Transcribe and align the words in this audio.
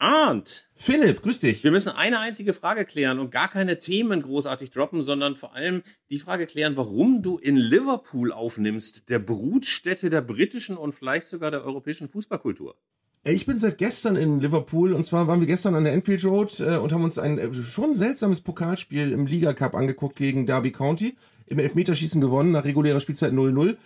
Arndt. 0.00 0.66
Philipp, 0.76 1.20
grüß 1.20 1.40
dich. 1.40 1.62
Wir 1.62 1.70
müssen 1.70 1.90
eine 1.90 2.20
einzige 2.20 2.54
Frage 2.54 2.86
klären 2.86 3.18
und 3.18 3.30
gar 3.30 3.48
keine 3.48 3.78
Themen 3.80 4.22
großartig 4.22 4.70
droppen, 4.70 5.02
sondern 5.02 5.36
vor 5.36 5.54
allem 5.54 5.82
die 6.08 6.18
Frage 6.18 6.46
klären, 6.46 6.78
warum 6.78 7.20
du 7.22 7.36
in 7.36 7.56
Liverpool 7.56 8.32
aufnimmst, 8.32 9.10
der 9.10 9.18
Brutstätte 9.18 10.08
der 10.08 10.22
britischen 10.22 10.78
und 10.78 10.94
vielleicht 10.94 11.26
sogar 11.26 11.50
der 11.50 11.64
europäischen 11.64 12.08
Fußballkultur. 12.08 12.76
Ich 13.24 13.44
bin 13.44 13.58
seit 13.58 13.76
gestern 13.76 14.16
in 14.16 14.40
Liverpool 14.40 14.94
und 14.94 15.04
zwar 15.04 15.26
waren 15.26 15.40
wir 15.40 15.46
gestern 15.46 15.74
an 15.74 15.84
der 15.84 15.92
Enfield 15.92 16.24
Road 16.24 16.58
äh, 16.60 16.78
und 16.78 16.94
haben 16.94 17.04
uns 17.04 17.18
ein 17.18 17.36
äh, 17.36 17.52
schon 17.52 17.94
seltsames 17.94 18.40
Pokalspiel 18.40 19.12
im 19.12 19.26
Liga 19.26 19.52
Cup 19.52 19.74
angeguckt 19.74 20.16
gegen 20.16 20.46
Derby 20.46 20.72
County 20.72 21.18
im 21.44 21.58
Elfmeterschießen 21.58 22.22
gewonnen, 22.22 22.52
nach 22.52 22.64
regulärer 22.64 23.00
Spielzeit 23.00 23.34
0-0. 23.34 23.76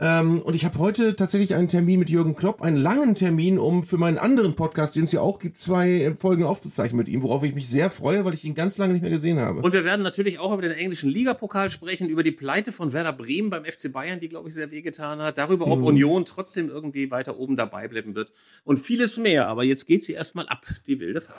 Ähm, 0.00 0.42
und 0.42 0.56
ich 0.56 0.64
habe 0.64 0.78
heute 0.78 1.14
tatsächlich 1.14 1.54
einen 1.54 1.68
Termin 1.68 2.00
mit 2.00 2.10
Jürgen 2.10 2.34
Klopp, 2.34 2.62
einen 2.62 2.76
langen 2.76 3.14
Termin, 3.14 3.58
um 3.58 3.84
für 3.84 3.96
meinen 3.96 4.18
anderen 4.18 4.54
Podcast, 4.54 4.96
den 4.96 5.04
es 5.04 5.12
ja 5.12 5.20
auch 5.20 5.38
gibt, 5.38 5.56
zwei 5.56 6.12
Folgen 6.18 6.42
aufzuzeichnen 6.42 6.98
mit 6.98 7.08
ihm, 7.08 7.22
worauf 7.22 7.44
ich 7.44 7.54
mich 7.54 7.68
sehr 7.68 7.90
freue, 7.90 8.24
weil 8.24 8.34
ich 8.34 8.44
ihn 8.44 8.54
ganz 8.54 8.76
lange 8.76 8.92
nicht 8.92 9.02
mehr 9.02 9.10
gesehen 9.10 9.38
habe. 9.38 9.60
Und 9.60 9.72
wir 9.72 9.84
werden 9.84 10.02
natürlich 10.02 10.40
auch 10.40 10.52
über 10.52 10.62
den 10.62 10.72
englischen 10.72 11.10
Ligapokal 11.10 11.70
sprechen, 11.70 12.08
über 12.08 12.24
die 12.24 12.32
Pleite 12.32 12.72
von 12.72 12.92
Werder 12.92 13.12
Bremen 13.12 13.50
beim 13.50 13.64
FC 13.64 13.92
Bayern, 13.92 14.18
die, 14.18 14.28
glaube 14.28 14.48
ich, 14.48 14.54
sehr 14.54 14.72
wehgetan 14.72 15.20
hat, 15.20 15.38
darüber, 15.38 15.68
ob 15.68 15.78
mhm. 15.78 15.86
Union 15.86 16.24
trotzdem 16.24 16.68
irgendwie 16.68 17.12
weiter 17.12 17.38
oben 17.38 17.56
dabei 17.56 17.86
bleiben 17.86 18.16
wird 18.16 18.32
und 18.64 18.78
vieles 18.78 19.16
mehr. 19.16 19.46
Aber 19.46 19.62
jetzt 19.62 19.86
geht 19.86 20.04
sie 20.04 20.12
erstmal 20.12 20.48
ab, 20.48 20.66
die 20.88 20.98
wilde 20.98 21.20
Fahrt. 21.20 21.38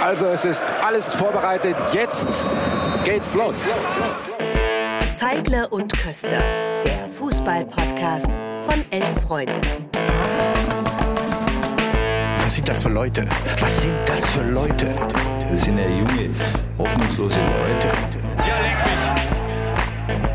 Also 0.00 0.26
es 0.26 0.44
ist 0.44 0.64
alles 0.84 1.12
vorbereitet, 1.12 1.74
jetzt 1.92 2.48
geht's 3.04 3.34
los. 3.34 3.74
Zeigler 5.14 5.72
und 5.72 5.92
Köster, 5.92 6.42
der 6.84 6.95
Fußball-Podcast 7.26 8.28
von 8.62 8.84
elf 8.92 9.20
Freunden. 9.22 9.60
Was 12.34 12.54
sind 12.54 12.68
das 12.68 12.84
für 12.84 12.88
Leute? 12.88 13.26
Was 13.58 13.82
sind 13.82 13.96
das 14.06 14.24
für 14.26 14.44
Leute? 14.44 14.96
Das 15.50 15.62
sind 15.62 15.76
ja 15.76 15.88
junge, 15.88 16.30
hoffnungslose 16.78 17.40
Leute. 17.40 17.88
Ja, 18.46 18.60
leck 18.60 18.76
mich! 18.86 20.30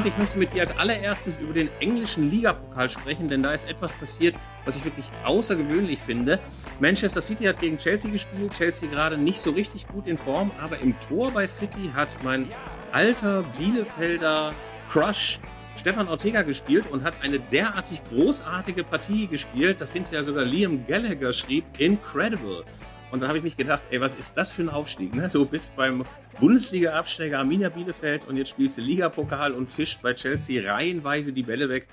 Arndt, 0.00 0.14
ich 0.14 0.18
möchte 0.18 0.38
mit 0.38 0.54
dir 0.54 0.62
als 0.62 0.78
allererstes 0.78 1.36
über 1.36 1.52
den 1.52 1.68
englischen 1.78 2.30
Ligapokal 2.30 2.88
sprechen, 2.88 3.28
denn 3.28 3.42
da 3.42 3.52
ist 3.52 3.68
etwas 3.68 3.92
passiert, 3.92 4.34
was 4.64 4.76
ich 4.76 4.84
wirklich 4.86 5.04
außergewöhnlich 5.24 5.98
finde. 5.98 6.38
Manchester 6.80 7.20
City 7.20 7.44
hat 7.44 7.60
gegen 7.60 7.76
Chelsea 7.76 8.10
gespielt, 8.10 8.54
Chelsea 8.56 8.88
gerade 8.88 9.18
nicht 9.18 9.42
so 9.42 9.50
richtig 9.50 9.86
gut 9.88 10.06
in 10.06 10.16
Form, 10.16 10.52
aber 10.58 10.78
im 10.78 10.98
Tor 11.00 11.32
bei 11.32 11.46
City 11.46 11.90
hat 11.94 12.08
mein 12.24 12.48
alter 12.92 13.42
Bielefelder 13.58 14.54
Crush 14.88 15.38
Stefan 15.76 16.08
Ortega 16.08 16.42
gespielt 16.42 16.86
und 16.90 17.04
hat 17.04 17.14
eine 17.22 17.38
derartig 17.38 18.00
großartige 18.08 18.84
Partie 18.84 19.26
gespielt, 19.26 19.82
dass 19.82 19.92
hinterher 19.92 20.24
sogar 20.24 20.46
Liam 20.46 20.86
Gallagher 20.86 21.34
schrieb, 21.34 21.64
incredible. 21.78 22.64
Und 23.10 23.20
dann 23.20 23.28
habe 23.28 23.38
ich 23.38 23.44
mich 23.44 23.56
gedacht, 23.56 23.82
ey, 23.90 24.00
was 24.00 24.14
ist 24.14 24.36
das 24.36 24.50
für 24.50 24.62
ein 24.62 24.68
Aufstieg? 24.68 25.14
Ne? 25.14 25.28
Du 25.32 25.44
bist 25.44 25.74
beim 25.74 26.04
Bundesliga-Absteiger 26.38 27.38
Arminia 27.38 27.68
Bielefeld 27.68 28.22
und 28.28 28.36
jetzt 28.36 28.50
spielst 28.50 28.78
du 28.78 28.82
Ligapokal 28.82 29.52
und 29.52 29.68
fischt 29.68 30.00
bei 30.02 30.14
Chelsea 30.14 30.72
reihenweise 30.72 31.32
die 31.32 31.42
Bälle 31.42 31.68
weg. 31.68 31.88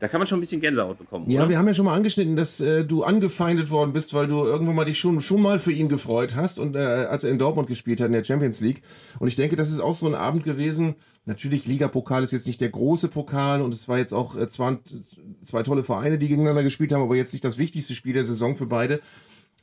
Da 0.00 0.06
kann 0.06 0.20
man 0.20 0.28
schon 0.28 0.38
ein 0.38 0.42
bisschen 0.42 0.60
Gänsehaut 0.60 0.98
bekommen. 0.98 1.28
Ja, 1.28 1.40
oder? 1.40 1.50
wir 1.50 1.58
haben 1.58 1.66
ja 1.66 1.74
schon 1.74 1.84
mal 1.84 1.94
angeschnitten, 1.94 2.36
dass 2.36 2.60
äh, 2.60 2.84
du 2.84 3.02
angefeindet 3.02 3.70
worden 3.70 3.92
bist, 3.92 4.14
weil 4.14 4.28
du 4.28 4.44
irgendwann 4.44 4.76
mal 4.76 4.84
dich 4.84 4.98
schon, 4.98 5.20
schon 5.20 5.42
mal 5.42 5.58
für 5.58 5.72
ihn 5.72 5.88
gefreut 5.88 6.36
hast 6.36 6.60
und 6.60 6.76
äh, 6.76 6.78
als 6.78 7.24
er 7.24 7.30
in 7.30 7.38
Dortmund 7.38 7.66
gespielt 7.66 8.00
hat 8.00 8.06
in 8.06 8.12
der 8.12 8.22
Champions 8.22 8.60
League. 8.60 8.82
Und 9.18 9.26
ich 9.26 9.34
denke, 9.34 9.56
das 9.56 9.72
ist 9.72 9.80
auch 9.80 9.94
so 9.94 10.06
ein 10.06 10.14
Abend 10.14 10.44
gewesen. 10.44 10.94
Natürlich, 11.24 11.66
Ligapokal 11.66 12.22
ist 12.22 12.32
jetzt 12.32 12.46
nicht 12.46 12.60
der 12.60 12.68
große 12.68 13.08
Pokal 13.08 13.60
und 13.60 13.74
es 13.74 13.88
war 13.88 13.98
jetzt 13.98 14.12
auch 14.12 14.36
äh, 14.36 14.46
zwar 14.46 14.78
zwei 15.42 15.64
tolle 15.64 15.82
Vereine, 15.82 16.18
die 16.18 16.28
gegeneinander 16.28 16.62
gespielt 16.62 16.92
haben, 16.92 17.02
aber 17.02 17.16
jetzt 17.16 17.32
nicht 17.32 17.44
das 17.44 17.58
wichtigste 17.58 17.94
Spiel 17.94 18.12
der 18.12 18.24
Saison 18.24 18.54
für 18.54 18.66
beide. 18.66 19.00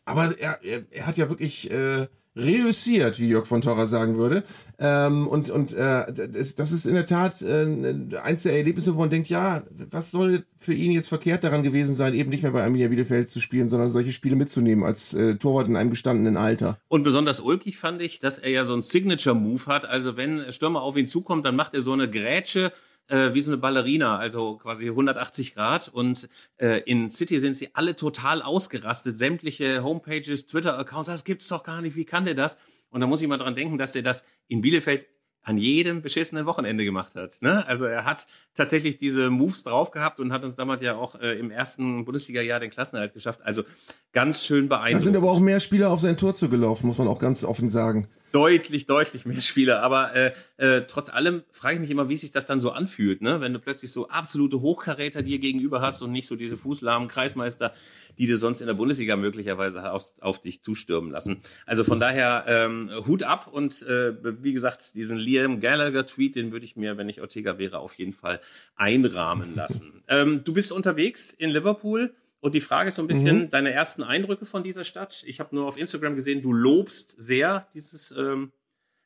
Aber 0.06 0.38
er, 0.40 0.64
er, 0.64 0.84
er 0.92 1.08
hat 1.08 1.18
ja 1.18 1.30
wirklich 1.30 1.70
äh, 1.72 2.08
reüssiert, 2.36 3.20
wie 3.20 3.30
Jörg 3.30 3.48
von 3.48 3.62
Torra 3.62 3.86
sagen 3.86 4.18
würde. 4.18 4.44
Ähm, 4.78 5.28
und 5.28 5.50
und 5.50 5.74
äh, 5.74 6.12
das, 6.12 6.56
das 6.56 6.72
ist 6.72 6.86
in 6.86 6.96
der 6.96 7.06
Tat 7.06 7.42
äh, 7.42 7.96
eins 8.22 8.44
der 8.44 8.58
Erlebnisse, 8.58 8.94
wo 8.96 9.00
man 9.00 9.10
denkt, 9.10 9.30
ja, 9.30 9.64
was 9.90 10.12
soll 10.12 10.46
für 10.58 10.74
ihn 10.74 10.92
jetzt 10.92 11.08
verkehrt 11.08 11.44
daran 11.44 11.64
gewesen 11.64 11.96
sein, 11.96 12.14
eben 12.14 12.30
nicht 12.30 12.44
mehr 12.44 12.52
bei 12.52 12.64
Arminia 12.64 12.90
Bielefeld 12.90 13.30
zu 13.30 13.40
spielen, 13.40 13.70
sondern 13.70 13.90
solche 13.90 14.12
Spiele 14.12 14.36
mitzunehmen 14.36 14.84
als 14.84 15.14
äh, 15.14 15.36
Torwart 15.36 15.68
in 15.68 15.78
einem 15.78 15.90
gestandenen 15.90 16.36
Alter. 16.36 16.78
Und 16.90 17.04
besonders 17.04 17.40
ulkig 17.40 17.78
fand 17.78 18.02
ich, 18.02 18.20
dass 18.20 18.38
er 18.38 18.50
ja 18.50 18.66
so 18.66 18.74
einen 18.74 18.82
Signature-Move 18.82 19.66
hat. 19.68 19.86
Also 19.86 20.18
wenn 20.18 20.52
Stürmer 20.52 20.82
auf 20.82 20.98
ihn 20.98 21.08
zukommt, 21.08 21.46
dann 21.46 21.56
macht 21.56 21.74
er 21.74 21.82
so 21.82 21.94
eine 21.94 22.10
Grätsche 22.10 22.74
äh, 23.08 23.34
wie 23.34 23.42
so 23.42 23.52
eine 23.52 23.58
Ballerina, 23.58 24.18
also 24.18 24.58
quasi 24.58 24.88
180 24.88 25.54
Grad. 25.54 25.90
Und 25.90 26.30
äh, 26.58 26.82
in 26.82 27.10
City 27.10 27.40
sind 27.40 27.56
sie 27.56 27.70
alle 27.74 27.96
total 27.96 28.42
ausgerastet. 28.42 29.18
Sämtliche 29.18 29.84
Homepages, 29.84 30.48
Twitter-Accounts, 30.48 31.10
das 31.10 31.24
gibt's 31.24 31.48
doch 31.48 31.64
gar 31.64 31.82
nicht, 31.82 31.96
wie 31.96 32.06
kann 32.06 32.26
der 32.26 32.36
das? 32.36 32.58
Und 32.90 33.02
da 33.02 33.08
muss 33.08 33.22
ich 33.22 33.28
mal 33.28 33.38
dran 33.38 33.56
denken, 33.56 33.78
dass 33.78 33.96
er 33.96 34.04
das 34.04 34.24
in 34.48 34.62
Bielefeld 34.62 35.08
an 35.42 35.58
jedem 35.60 36.02
beschissenen 36.02 36.48
Wochenende 36.48 36.84
gemacht 36.86 37.14
hat. 37.14 37.38
Ne? 37.42 37.66
Also 37.68 37.86
er 37.86 38.04
hat 38.04 38.26
tatsächlich 38.56 38.98
diese 38.98 39.30
Moves 39.30 39.64
drauf 39.64 39.92
gehabt 39.92 40.20
und 40.20 40.34
hat 40.34 40.44
uns 40.44 40.56
damals 40.56 40.82
ja 40.82 40.96
auch 40.96 41.20
äh, 41.22 41.38
im 41.38 41.52
ersten 41.52 42.04
Bundesliga-Jahr 42.04 42.60
den 42.60 42.72
Klassenerhalt 42.72 43.14
geschafft. 43.14 43.42
Also 43.44 43.64
ganz 44.12 44.44
schön 44.44 44.70
beeindruckend. 44.70 45.02
Da 45.02 45.04
sind 45.04 45.16
aber 45.16 45.32
auch 45.32 45.40
mehr 45.40 45.60
Spieler 45.60 45.92
auf 45.92 46.00
sein 46.00 46.18
Tor 46.18 46.34
zugelaufen, 46.34 46.88
muss 46.88 46.98
man 46.98 47.08
auch 47.08 47.20
ganz 47.20 47.44
offen 47.44 47.70
sagen 47.70 48.08
deutlich, 48.36 48.86
deutlich 48.86 49.26
mehr 49.26 49.42
Spieler. 49.42 49.82
Aber 49.82 50.14
äh, 50.14 50.34
äh, 50.58 50.82
trotz 50.88 51.10
allem 51.10 51.44
frage 51.52 51.76
ich 51.76 51.80
mich 51.80 51.90
immer, 51.90 52.10
wie 52.10 52.18
sich 52.18 52.34
das 52.34 52.46
dann 52.46 52.60
so 52.60 52.72
anfühlt, 52.72 53.22
ne? 53.22 53.40
wenn 53.40 53.54
du 53.54 53.60
plötzlich 53.60 53.94
so 53.94 54.10
absolute 54.10 54.60
Hochkaräter 54.60 55.22
dir 55.22 55.40
gegenüber 55.40 55.80
hast 55.80 56.02
und 56.02 56.12
nicht 56.12 56.28
so 56.28 56.36
diese 56.36 56.58
fußlahmen 56.58 57.08
Kreismeister, 57.08 57.74
die 58.18 58.28
du 58.28 58.38
sonst 58.38 58.60
in 58.60 58.68
der 58.68 58.74
Bundesliga 58.74 59.16
möglicherweise 59.16 59.90
auf, 59.90 60.12
auf 60.20 60.42
dich 60.42 60.62
zustürmen 60.62 61.12
lassen. 61.12 61.42
Also 61.66 61.86
von 61.86 62.02
daher 62.02 62.44
ähm, 62.48 62.92
Hut 63.08 63.24
ab 63.24 63.48
und 63.48 63.82
äh, 63.84 64.16
wie 64.44 64.52
gesagt, 64.52 64.96
diesen 64.96 65.18
Liam 65.18 65.62
Gallagher-Tweet, 65.62 66.36
den 66.36 66.52
würde 66.52 66.66
ich 66.66 66.76
mir, 66.76 66.98
wenn 66.98 67.08
ich 67.08 67.22
Ortega 67.22 67.58
wäre, 67.58 67.80
auf 67.80 67.94
jeden 67.94 68.14
Fall 68.14 68.42
einrahmen 68.76 69.56
lassen. 69.56 70.04
ähm, 70.10 70.44
du 70.44 70.54
bist 70.54 70.74
unterwegs 70.74 71.32
in 71.32 71.52
Liverpool. 71.52 72.14
Und 72.46 72.54
die 72.54 72.62
Frage 72.62 72.90
ist 72.90 72.98
so 72.98 73.02
ein 73.02 73.08
bisschen 73.08 73.40
mhm. 73.40 73.50
deine 73.50 73.72
ersten 73.72 74.04
Eindrücke 74.04 74.46
von 74.46 74.62
dieser 74.62 74.84
Stadt. 74.84 75.24
Ich 75.26 75.40
habe 75.40 75.56
nur 75.56 75.66
auf 75.66 75.80
Instagram 75.80 76.16
gesehen, 76.16 76.44
du 76.44 76.54
lobst 76.54 77.16
sehr 77.18 77.66
dieses 77.74 78.14
ähm, 78.16 78.52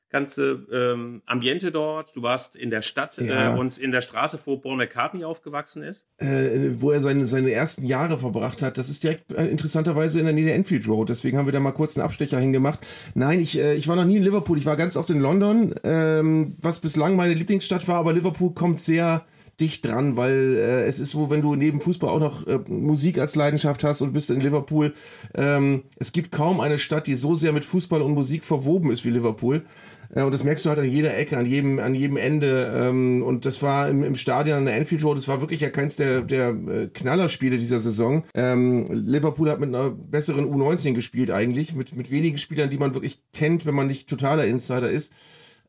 ganze 0.10 0.68
ähm, 0.74 1.22
Ambiente 1.26 1.72
dort. 1.72 2.14
Du 2.18 2.22
warst 2.22 2.58
in 2.58 2.70
der 2.70 2.82
Stadt 2.82 3.18
ja. 3.18 3.56
äh, 3.56 3.58
und 3.58 3.78
in 3.78 3.94
der 3.94 4.02
Straße, 4.02 4.38
wo 4.44 4.58
Paul 4.58 4.76
McCartney 4.76 5.24
aufgewachsen 5.24 5.84
ist. 5.84 6.04
Äh, 6.18 6.82
wo 6.82 6.92
er 6.92 7.00
seine, 7.00 7.26
seine 7.26 7.54
ersten 7.54 7.86
Jahre 7.86 8.18
verbracht 8.18 8.62
hat. 8.62 8.78
Das 8.78 8.90
ist 8.90 9.06
direkt 9.06 9.32
äh, 9.32 9.48
interessanterweise 9.48 10.20
in 10.20 10.26
der 10.26 10.34
Nähe 10.34 10.44
der 10.44 10.56
Enfield 10.56 10.86
Road. 10.90 11.08
Deswegen 11.08 11.38
haben 11.38 11.46
wir 11.46 11.54
da 11.54 11.62
mal 11.62 11.72
kurz 11.72 11.96
einen 11.96 12.04
Abstecher 12.04 12.40
hingemacht. 12.40 12.86
Nein, 13.14 13.40
ich, 13.40 13.58
äh, 13.58 13.74
ich 13.74 13.88
war 13.88 13.96
noch 13.96 14.04
nie 14.04 14.18
in 14.18 14.24
Liverpool. 14.24 14.58
Ich 14.58 14.66
war 14.66 14.76
ganz 14.76 14.98
oft 14.98 15.12
in 15.12 15.22
London, 15.22 15.74
ähm, 15.86 16.58
was 16.62 16.80
bislang 16.80 17.16
meine 17.16 17.36
Lieblingsstadt 17.36 17.88
war. 17.88 18.00
Aber 18.00 18.12
Liverpool 18.12 18.54
kommt 18.54 18.82
sehr 18.82 19.26
dicht 19.60 19.86
dran, 19.86 20.18
weil 20.18 20.58
äh, 20.58 20.86
es 20.86 21.00
ist 21.00 21.12
so, 21.12 21.30
wenn 21.30 21.42
du 21.42 21.56
neben 21.56 21.82
Fußball 21.82 22.10
auch 22.10 22.20
noch 22.20 22.48
äh, 22.48 22.60
Musik 22.68 23.20
als 23.20 23.36
Leidenschaft 23.36 23.84
hast 23.84 24.02
und 24.02 24.14
bist 24.14 24.30
in 24.30 24.42
Liverpool, 24.42 24.94
ähm, 25.36 25.84
es 25.98 26.12
gibt 26.12 26.32
kaum 26.32 26.60
eine 26.60 26.80
Stadt, 26.80 27.08
die 27.08 27.16
so 27.16 27.36
sehr 27.36 27.52
mit 27.52 27.66
Fußball 27.66 28.02
und 28.02 28.14
Musik 28.14 28.44
verwoben 28.44 28.92
ist 28.92 29.06
wie 29.06 29.10
Liverpool. 29.10 29.66
Äh, 30.14 30.24
und 30.24 30.34
das 30.34 30.44
merkst 30.44 30.66
du 30.66 30.70
halt 30.70 30.80
an 30.80 30.90
jeder 30.90 31.18
Ecke, 31.18 31.38
an 31.38 31.46
jedem, 31.46 31.80
an 31.80 31.96
jedem 31.96 32.18
Ende. 32.18 32.74
Ähm, 32.76 33.24
und 33.24 33.46
das 33.46 33.62
war 33.62 33.90
im, 33.90 34.04
im 34.04 34.16
Stadion 34.16 34.58
an 34.58 34.66
der 34.66 34.76
Anfield 34.76 35.04
Road, 35.04 35.18
das 35.18 35.28
war 35.28 35.42
wirklich 35.42 35.62
ja 35.62 35.70
keins 35.70 35.96
der, 35.96 36.22
der 36.22 36.50
äh, 36.50 36.88
Knallerspiele 36.94 37.58
dieser 37.58 37.80
Saison. 37.80 38.24
Ähm, 38.34 38.88
Liverpool 38.92 39.50
hat 39.50 39.60
mit 39.60 39.70
einer 39.70 39.90
besseren 39.90 40.46
U19 40.46 40.94
gespielt 40.94 41.32
eigentlich, 41.32 41.76
mit, 41.76 41.96
mit 41.96 42.12
wenigen 42.12 42.38
Spielern, 42.38 42.70
die 42.70 42.78
man 42.78 42.94
wirklich 42.94 43.22
kennt, 43.34 43.66
wenn 43.66 43.76
man 43.76 43.88
nicht 43.88 44.10
totaler 44.10 44.46
Insider 44.46 44.90
ist 44.90 45.14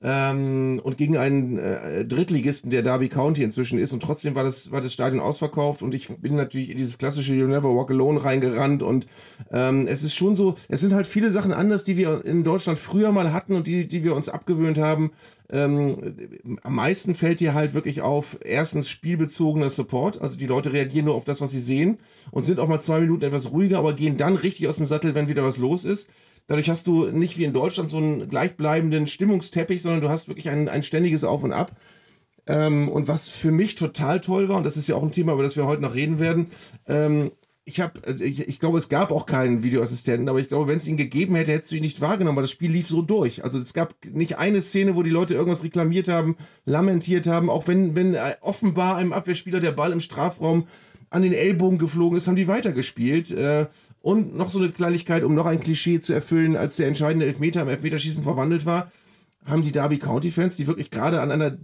ähm, 0.03 0.81
und 0.83 0.97
gegen 0.97 1.17
einen 1.19 1.59
äh, 1.59 2.05
Drittligisten, 2.07 2.71
der 2.71 2.83
Derby 2.83 3.09
County 3.09 3.43
inzwischen 3.43 3.79
ist. 3.79 3.93
Und 3.93 4.03
trotzdem 4.03 4.35
war 4.35 4.45
das, 4.45 4.73
war 4.73 4.81
das 4.81 4.95
Stadion 4.95 5.21
ausverkauft 5.21 5.83
und 5.83 5.95
ich 5.95 6.09
bin 6.09 6.37
natürlich 6.37 6.71
in 6.71 6.79
dieses 6.79 6.97
klassische 6.97 7.35
You 7.35 7.47
Never 7.47 7.75
Walk 7.75 7.91
Alone 7.91 8.25
reingerannt. 8.25 8.83
Und 8.83 9.07
ähm, 9.53 9.87
es 9.87 10.03
ist 10.03 10.15
schon 10.15 10.35
so, 10.35 10.57
es 10.69 10.81
sind 10.81 10.95
halt 10.95 11.07
viele 11.07 11.31
Sachen 11.31 11.53
anders, 11.53 11.85
die 11.85 11.99
wir 11.99 12.25
in 12.25 12.45
Deutschland 12.45 12.79
früher 12.79 13.13
mal 13.13 13.33
hatten 13.33 13.55
und 13.55 13.67
die, 13.67 13.87
die 13.87 14.03
wir 14.03 14.15
uns 14.15 14.31
abgewöhnt 14.31 14.79
haben. 14.79 15.13
Ähm, 15.53 16.15
am 16.63 16.75
meisten 16.77 17.15
fällt 17.15 17.41
dir 17.41 17.55
halt 17.55 17.75
wirklich 17.75 18.01
auf, 18.01 18.39
erstens 18.43 18.89
spielbezogener 18.89 19.69
Support, 19.69 20.23
also 20.23 20.39
die 20.39 20.47
Leute 20.47 20.73
reagieren 20.73 21.07
nur 21.07 21.17
auf 21.17 21.25
das, 21.25 21.41
was 21.41 21.51
sie 21.51 21.61
sehen 21.61 21.99
und 22.31 22.45
sind 22.45 22.61
auch 22.61 22.69
mal 22.69 22.81
zwei 22.81 23.01
Minuten 23.01 23.25
etwas 23.25 23.51
ruhiger, 23.51 23.79
aber 23.79 23.95
gehen 23.95 24.17
dann 24.17 24.37
richtig 24.37 24.69
aus 24.69 24.77
dem 24.77 24.87
Sattel, 24.87 25.15
wenn 25.15 25.29
wieder 25.29 25.45
was 25.45 25.59
los 25.59 25.85
ist. 25.85 26.09
Dadurch 26.47 26.69
hast 26.69 26.87
du 26.87 27.07
nicht 27.07 27.39
wie 27.39 27.45
in 27.45 27.53
Deutschland 27.53 27.89
so 27.89 27.97
einen 27.97 28.29
gleichbleibenden 28.29 29.07
Stimmungsteppich, 29.07 29.83
sondern 29.83 30.01
du 30.01 30.09
hast 30.09 30.29
wirklich 30.29 30.49
ein, 30.49 30.69
ein 30.69 30.83
ständiges 30.83 31.25
Auf 31.25 31.45
und 31.45 31.53
Ab. 31.53 31.77
Ähm, 32.47 32.89
und 32.89 33.07
was 33.07 33.29
für 33.29 33.53
mich 33.53 33.75
total 33.77 34.21
toll 34.21 34.49
war, 34.49 34.57
und 34.57 34.65
das 34.65 34.77
ist 34.77 34.89
ja 34.89 34.97
auch 34.97 35.03
ein 35.03 35.13
Thema, 35.13 35.35
über 35.35 35.43
das 35.43 35.57
wir 35.57 35.67
heute 35.67 35.83
noch 35.83 35.95
reden 35.95 36.19
werden, 36.19 36.49
ähm, 36.87 37.31
ich 37.65 37.81
habe, 37.81 38.01
ich, 38.23 38.49
ich 38.49 38.59
glaube, 38.59 38.79
es 38.79 38.89
gab 38.89 39.13
auch 39.13 39.27
keinen 39.27 39.63
Videoassistenten, 39.63 40.29
aber 40.29 40.41
ich 40.41 40.49
glaube, 40.49 40.67
wenn 40.67 40.79
es 40.79 40.89
ihn 40.89 40.97
gegeben 40.97 41.37
hätte, 41.37 41.53
hättest 41.53 41.71
du 41.71 41.77
ihn 41.77 41.83
nicht 41.83 42.01
wahrgenommen, 42.01 42.37
weil 42.37 42.43
das 42.43 42.51
Spiel 42.51 42.73
lief 42.73 42.89
so 42.89 43.03
durch. 43.03 43.45
Also 43.45 43.59
es 43.59 43.75
gab 43.75 43.95
nicht 44.05 44.39
eine 44.39 44.61
Szene, 44.61 44.97
wo 44.97 45.03
die 45.03 45.11
Leute 45.11 45.35
irgendwas 45.35 45.63
reklamiert 45.63 46.09
haben, 46.09 46.37
lamentiert 46.65 47.27
haben, 47.27 47.49
auch 47.49 47.69
wenn, 47.69 47.95
wenn 47.95 48.15
äh, 48.15 48.35
offenbar 48.41 48.97
einem 48.97 49.13
Abwehrspieler 49.13 49.61
der 49.61 49.73
Ball 49.73 49.93
im 49.93 50.01
Strafraum 50.01 50.67
an 51.11 51.23
den 51.23 51.33
Ellbogen 51.33 51.79
geflogen 51.79 52.17
ist, 52.17 52.27
haben 52.27 52.37
die 52.37 52.49
weitergespielt. 52.49 53.31
Äh, 53.31 53.67
und 54.03 54.35
noch 54.35 54.51
so 54.51 54.59
eine 54.59 54.71
Kleinigkeit, 54.71 55.25
um 55.25 55.35
noch 55.35 55.47
ein 55.47 55.61
Klischee 55.61 56.01
zu 56.01 56.13
erfüllen, 56.13 56.57
als 56.57 56.77
der 56.77 56.87
entscheidende 56.87 57.27
Elfmeter 57.27 57.63
im 57.63 57.69
Elfmeterschießen 57.69 58.23
verwandelt 58.23 58.65
war, 58.67 58.91
haben 59.45 59.63
die 59.63 59.73
Derby 59.73 59.99
County 59.99 60.31
Fans, 60.31 60.57
die 60.57 60.67
wirklich 60.67 60.91
gerade 60.91 61.21
an 61.21 61.31
einer 61.31 61.57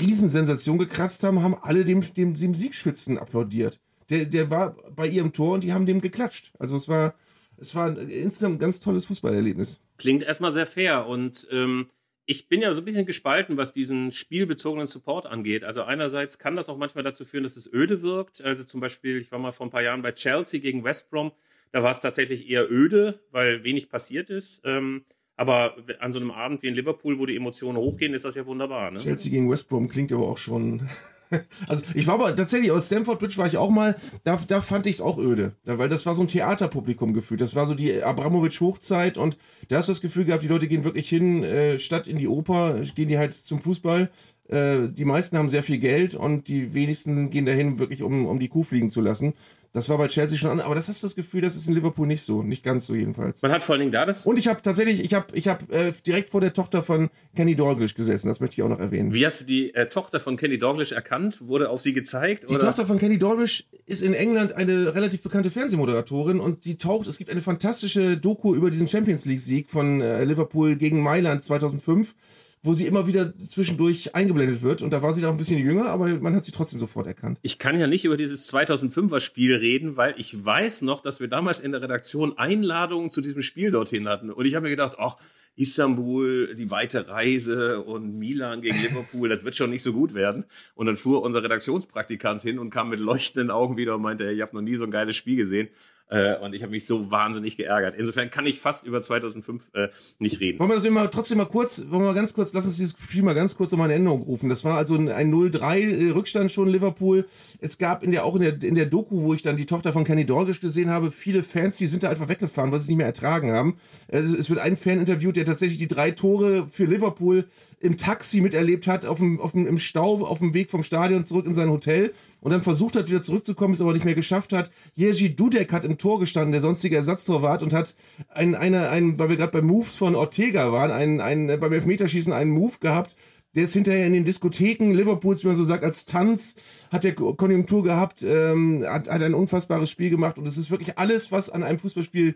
Riesensensation 0.00 0.78
gekratzt 0.78 1.24
haben, 1.24 1.42
haben 1.42 1.56
alle 1.60 1.84
dem, 1.84 2.02
dem, 2.14 2.34
dem 2.34 2.54
Siegschützen 2.54 3.18
applaudiert. 3.18 3.80
Der, 4.10 4.24
der 4.24 4.50
war 4.50 4.76
bei 4.94 5.06
ihrem 5.06 5.32
Tor 5.32 5.54
und 5.54 5.64
die 5.64 5.72
haben 5.72 5.86
dem 5.86 6.00
geklatscht. 6.00 6.52
Also 6.58 6.76
es 6.76 6.88
war, 6.88 7.14
es 7.56 7.74
war 7.74 7.98
insgesamt 7.98 8.56
ein 8.56 8.58
ganz 8.58 8.80
tolles 8.80 9.06
Fußballerlebnis. 9.06 9.80
Klingt 9.98 10.22
erstmal 10.22 10.52
sehr 10.52 10.66
fair 10.66 11.06
und 11.06 11.48
ähm, 11.50 11.88
ich 12.26 12.48
bin 12.48 12.62
ja 12.62 12.72
so 12.72 12.80
ein 12.80 12.84
bisschen 12.84 13.06
gespalten, 13.06 13.56
was 13.56 13.72
diesen 13.72 14.10
spielbezogenen 14.12 14.86
Support 14.86 15.26
angeht. 15.26 15.64
Also 15.64 15.82
einerseits 15.82 16.38
kann 16.38 16.56
das 16.56 16.68
auch 16.68 16.78
manchmal 16.78 17.04
dazu 17.04 17.24
führen, 17.24 17.44
dass 17.44 17.56
es 17.56 17.70
öde 17.70 18.02
wirkt. 18.02 18.42
Also 18.42 18.64
zum 18.64 18.80
Beispiel, 18.80 19.18
ich 19.18 19.30
war 19.30 19.38
mal 19.38 19.52
vor 19.52 19.66
ein 19.66 19.70
paar 19.70 19.82
Jahren 19.82 20.02
bei 20.02 20.12
Chelsea 20.12 20.60
gegen 20.60 20.84
West 20.84 21.10
Brom. 21.10 21.32
Da 21.74 21.82
war 21.82 21.90
es 21.90 21.98
tatsächlich 21.98 22.48
eher 22.48 22.70
öde, 22.70 23.18
weil 23.32 23.64
wenig 23.64 23.88
passiert 23.88 24.30
ist. 24.30 24.60
Ähm, 24.64 25.02
aber 25.34 25.74
an 25.98 26.12
so 26.12 26.20
einem 26.20 26.30
Abend 26.30 26.62
wie 26.62 26.68
in 26.68 26.74
Liverpool, 26.74 27.18
wo 27.18 27.26
die 27.26 27.34
Emotionen 27.34 27.76
hochgehen, 27.78 28.14
ist 28.14 28.24
das 28.24 28.36
ja 28.36 28.46
wunderbar. 28.46 28.92
Ne? 28.92 29.00
Chelsea 29.00 29.32
gegen 29.32 29.50
West 29.50 29.68
Brom 29.68 29.88
klingt 29.88 30.12
aber 30.12 30.28
auch 30.28 30.38
schon. 30.38 30.88
also 31.66 31.82
ich 31.94 32.06
war 32.06 32.14
aber 32.14 32.36
tatsächlich 32.36 32.70
aus 32.70 32.86
Stamford 32.86 33.18
Bridge 33.18 33.38
war 33.38 33.48
ich 33.48 33.56
auch 33.56 33.70
mal. 33.70 33.96
Da, 34.22 34.40
da 34.46 34.60
fand 34.60 34.86
ich 34.86 34.92
es 34.92 35.00
auch 35.00 35.18
öde, 35.18 35.56
da, 35.64 35.76
weil 35.76 35.88
das 35.88 36.06
war 36.06 36.14
so 36.14 36.22
ein 36.22 36.28
Theaterpublikum 36.28 37.12
gefühlt. 37.12 37.40
Das 37.40 37.56
war 37.56 37.66
so 37.66 37.74
die 37.74 38.04
Abramowitsch 38.04 38.60
Hochzeit 38.60 39.18
und 39.18 39.36
da 39.68 39.78
hast 39.78 39.88
du 39.88 39.92
das 39.92 40.00
Gefühl 40.00 40.26
gehabt, 40.26 40.44
die 40.44 40.48
Leute 40.48 40.68
gehen 40.68 40.84
wirklich 40.84 41.08
hin 41.08 41.42
äh, 41.42 41.80
statt 41.80 42.06
in 42.06 42.18
die 42.18 42.28
Oper, 42.28 42.82
gehen 42.94 43.08
die 43.08 43.18
halt 43.18 43.34
zum 43.34 43.60
Fußball. 43.60 44.12
Äh, 44.46 44.90
die 44.90 45.04
meisten 45.04 45.36
haben 45.36 45.48
sehr 45.48 45.64
viel 45.64 45.78
Geld 45.78 46.14
und 46.14 46.46
die 46.46 46.72
wenigsten 46.72 47.30
gehen 47.30 47.46
dahin 47.46 47.80
wirklich 47.80 48.04
um 48.04 48.26
um 48.26 48.38
die 48.38 48.48
Kuh 48.48 48.62
fliegen 48.62 48.90
zu 48.90 49.00
lassen. 49.00 49.34
Das 49.74 49.88
war 49.88 49.98
bei 49.98 50.06
Chelsea 50.06 50.38
schon 50.38 50.50
an, 50.50 50.60
aber 50.60 50.76
das 50.76 50.88
hast 50.88 51.02
du 51.02 51.06
das 51.06 51.16
Gefühl, 51.16 51.40
das 51.40 51.56
ist 51.56 51.66
in 51.66 51.74
Liverpool 51.74 52.06
nicht 52.06 52.22
so, 52.22 52.44
nicht 52.44 52.62
ganz 52.62 52.86
so 52.86 52.94
jedenfalls. 52.94 53.42
Man 53.42 53.50
hat 53.50 53.64
vor 53.64 53.72
allen 53.72 53.80
Dingen 53.80 53.90
da 53.92 54.06
das. 54.06 54.24
Und 54.24 54.38
ich 54.38 54.46
habe 54.46 54.62
tatsächlich, 54.62 55.02
ich 55.02 55.14
habe, 55.14 55.26
ich 55.32 55.48
habe 55.48 55.72
äh, 55.74 55.92
direkt 56.06 56.30
vor 56.30 56.40
der 56.40 56.52
Tochter 56.52 56.80
von 56.80 57.10
Kenny 57.34 57.56
Dalglish 57.56 57.96
gesessen. 57.96 58.28
Das 58.28 58.38
möchte 58.38 58.54
ich 58.54 58.62
auch 58.62 58.68
noch 58.68 58.78
erwähnen. 58.78 59.12
Wie 59.12 59.26
hast 59.26 59.40
du 59.40 59.44
die 59.44 59.74
äh, 59.74 59.88
Tochter 59.88 60.20
von 60.20 60.36
Kenny 60.36 60.58
Dalglish 60.58 60.92
erkannt? 60.92 61.48
Wurde 61.48 61.70
auf 61.70 61.82
sie 61.82 61.92
gezeigt? 61.92 62.48
Die 62.48 62.54
oder? 62.54 62.66
Tochter 62.66 62.86
von 62.86 62.98
Kenny 62.98 63.18
Dalglish 63.18 63.64
ist 63.86 64.02
in 64.02 64.14
England 64.14 64.52
eine 64.52 64.94
relativ 64.94 65.22
bekannte 65.22 65.50
Fernsehmoderatorin 65.50 66.38
und 66.38 66.64
die 66.66 66.78
taucht. 66.78 67.08
Es 67.08 67.18
gibt 67.18 67.28
eine 67.28 67.42
fantastische 67.42 68.16
Doku 68.16 68.54
über 68.54 68.70
diesen 68.70 68.86
Champions 68.86 69.24
League 69.24 69.40
Sieg 69.40 69.70
von 69.70 70.00
äh, 70.00 70.22
Liverpool 70.22 70.76
gegen 70.76 71.00
Mailand 71.00 71.42
2005 71.42 72.14
wo 72.64 72.72
sie 72.72 72.86
immer 72.86 73.06
wieder 73.06 73.34
zwischendurch 73.44 74.14
eingeblendet 74.14 74.62
wird. 74.62 74.80
Und 74.80 74.90
da 74.90 75.02
war 75.02 75.12
sie 75.12 75.20
noch 75.20 75.28
ein 75.28 75.36
bisschen 75.36 75.58
jünger, 75.58 75.90
aber 75.90 76.08
man 76.18 76.34
hat 76.34 76.44
sie 76.44 76.50
trotzdem 76.50 76.80
sofort 76.80 77.06
erkannt. 77.06 77.38
Ich 77.42 77.58
kann 77.58 77.78
ja 77.78 77.86
nicht 77.86 78.06
über 78.06 78.16
dieses 78.16 78.50
2005er 78.52 79.20
Spiel 79.20 79.54
reden, 79.54 79.98
weil 79.98 80.14
ich 80.16 80.44
weiß 80.44 80.80
noch, 80.80 81.02
dass 81.02 81.20
wir 81.20 81.28
damals 81.28 81.60
in 81.60 81.72
der 81.72 81.82
Redaktion 81.82 82.38
Einladungen 82.38 83.10
zu 83.10 83.20
diesem 83.20 83.42
Spiel 83.42 83.70
dorthin 83.70 84.08
hatten. 84.08 84.30
Und 84.30 84.46
ich 84.46 84.54
habe 84.54 84.64
mir 84.64 84.70
gedacht, 84.70 84.96
ach, 84.98 85.18
Istanbul, 85.56 86.54
die 86.56 86.70
weite 86.70 87.06
Reise 87.06 87.82
und 87.82 88.18
Milan 88.18 88.62
gegen 88.62 88.80
Liverpool, 88.80 89.28
das 89.28 89.44
wird 89.44 89.54
schon 89.54 89.70
nicht 89.70 89.82
so 89.82 89.92
gut 89.92 90.14
werden. 90.14 90.44
Und 90.74 90.86
dann 90.86 90.96
fuhr 90.96 91.22
unser 91.22 91.42
Redaktionspraktikant 91.44 92.40
hin 92.40 92.58
und 92.58 92.70
kam 92.70 92.88
mit 92.88 92.98
leuchtenden 92.98 93.50
Augen 93.50 93.76
wieder 93.76 93.94
und 93.96 94.02
meinte, 94.02 94.30
ich 94.30 94.40
habe 94.40 94.56
noch 94.56 94.62
nie 94.62 94.76
so 94.76 94.84
ein 94.84 94.90
geiles 94.90 95.16
Spiel 95.16 95.36
gesehen. 95.36 95.68
Äh, 96.10 96.36
und 96.36 96.54
ich 96.54 96.62
habe 96.62 96.70
mich 96.70 96.86
so 96.86 97.10
wahnsinnig 97.10 97.56
geärgert. 97.56 97.94
Insofern 97.96 98.30
kann 98.30 98.44
ich 98.46 98.60
fast 98.60 98.84
über 98.84 99.00
2005 99.00 99.70
äh, 99.72 99.88
nicht 100.18 100.40
reden. 100.40 100.58
Wollen 100.58 100.70
wir 100.70 100.74
das 100.74 100.84
immer 100.84 101.10
trotzdem 101.10 101.38
mal 101.38 101.46
kurz, 101.46 101.80
wollen 101.88 102.02
wir 102.02 102.08
mal 102.08 102.14
ganz 102.14 102.34
kurz, 102.34 102.52
lass 102.52 102.66
uns 102.66 102.76
dieses 102.76 102.94
Spiel 102.98 103.22
mal 103.22 103.34
ganz 103.34 103.56
kurz 103.56 103.72
nochmal 103.72 103.88
in 103.88 103.92
Erinnerung 103.92 104.22
rufen. 104.22 104.50
Das 104.50 104.64
war 104.64 104.76
also 104.76 104.94
ein, 104.96 105.08
ein 105.08 105.32
0-3 105.32 106.14
Rückstand 106.14 106.50
schon 106.50 106.68
Liverpool. 106.68 107.26
Es 107.58 107.78
gab 107.78 108.02
in 108.02 108.12
der, 108.12 108.24
auch 108.24 108.36
in 108.36 108.42
der, 108.42 108.62
in 108.62 108.74
der 108.74 108.86
Doku, 108.86 109.22
wo 109.22 109.32
ich 109.32 109.42
dann 109.42 109.56
die 109.56 109.66
Tochter 109.66 109.92
von 109.92 110.04
Kenny 110.04 110.26
Dalglish 110.26 110.60
gesehen 110.60 110.90
habe, 110.90 111.10
viele 111.10 111.42
Fans, 111.42 111.78
die 111.78 111.86
sind 111.86 112.02
da 112.02 112.10
einfach 112.10 112.28
weggefahren, 112.28 112.70
weil 112.70 112.80
sie 112.80 112.84
es 112.84 112.88
nicht 112.88 112.98
mehr 112.98 113.06
ertragen 113.06 113.52
haben. 113.52 113.78
Also 114.08 114.36
es 114.36 114.50
wird 114.50 114.60
ein 114.60 114.76
Fan 114.76 115.00
interviewt, 115.00 115.36
der 115.36 115.46
tatsächlich 115.46 115.78
die 115.78 115.88
drei 115.88 116.10
Tore 116.10 116.68
für 116.68 116.84
Liverpool 116.84 117.46
im 117.84 117.98
Taxi 117.98 118.40
miterlebt 118.40 118.86
hat, 118.86 119.04
auf 119.04 119.18
dem, 119.18 119.40
auf 119.40 119.52
dem, 119.52 119.66
im 119.66 119.78
Stau, 119.78 120.24
auf 120.24 120.38
dem 120.38 120.54
Weg 120.54 120.70
vom 120.70 120.82
Stadion 120.82 121.24
zurück 121.24 121.46
in 121.46 121.54
sein 121.54 121.70
Hotel 121.70 122.12
und 122.40 122.50
dann 122.50 122.62
versucht 122.62 122.96
hat, 122.96 123.08
wieder 123.08 123.20
zurückzukommen, 123.20 123.74
es 123.74 123.80
aber 123.80 123.92
nicht 123.92 124.04
mehr 124.04 124.14
geschafft 124.14 124.52
hat. 124.52 124.70
Jerzy 124.94 125.36
Dudek 125.36 125.72
hat 125.72 125.84
im 125.84 125.98
Tor 125.98 126.18
gestanden, 126.18 126.52
der 126.52 126.60
sonstige 126.60 126.96
Ersatztorwart, 126.96 127.62
und 127.62 127.72
hat 127.72 127.94
ein, 128.28 128.54
eine, 128.54 128.88
ein, 128.88 129.18
weil 129.18 129.28
wir 129.28 129.36
gerade 129.36 129.52
bei 129.52 129.62
Moves 129.62 129.94
von 129.96 130.14
Ortega 130.14 130.72
waren, 130.72 130.90
ein, 130.90 131.20
ein, 131.20 131.60
beim 131.60 131.72
Elfmeterschießen 131.72 132.32
einen 132.32 132.50
Move 132.50 132.78
gehabt, 132.80 133.16
der 133.54 133.64
ist 133.64 133.74
hinterher 133.74 134.06
in 134.06 134.14
den 134.14 134.24
Diskotheken 134.24 134.92
Liverpools, 134.92 135.44
wie 135.44 135.48
man 135.48 135.56
so 135.56 135.64
sagt, 135.64 135.84
als 135.84 136.06
Tanz 136.06 136.56
hat 136.90 137.04
der 137.04 137.14
Konjunktur 137.14 137.82
gehabt, 137.82 138.22
ähm, 138.22 138.84
hat, 138.86 139.08
hat 139.08 139.22
ein 139.22 139.34
unfassbares 139.34 139.90
Spiel 139.90 140.10
gemacht 140.10 140.38
und 140.38 140.46
es 140.46 140.56
ist 140.56 140.70
wirklich 140.70 140.98
alles, 140.98 141.30
was 141.30 141.50
an 141.50 141.62
einem 141.62 141.78
Fußballspiel 141.78 142.34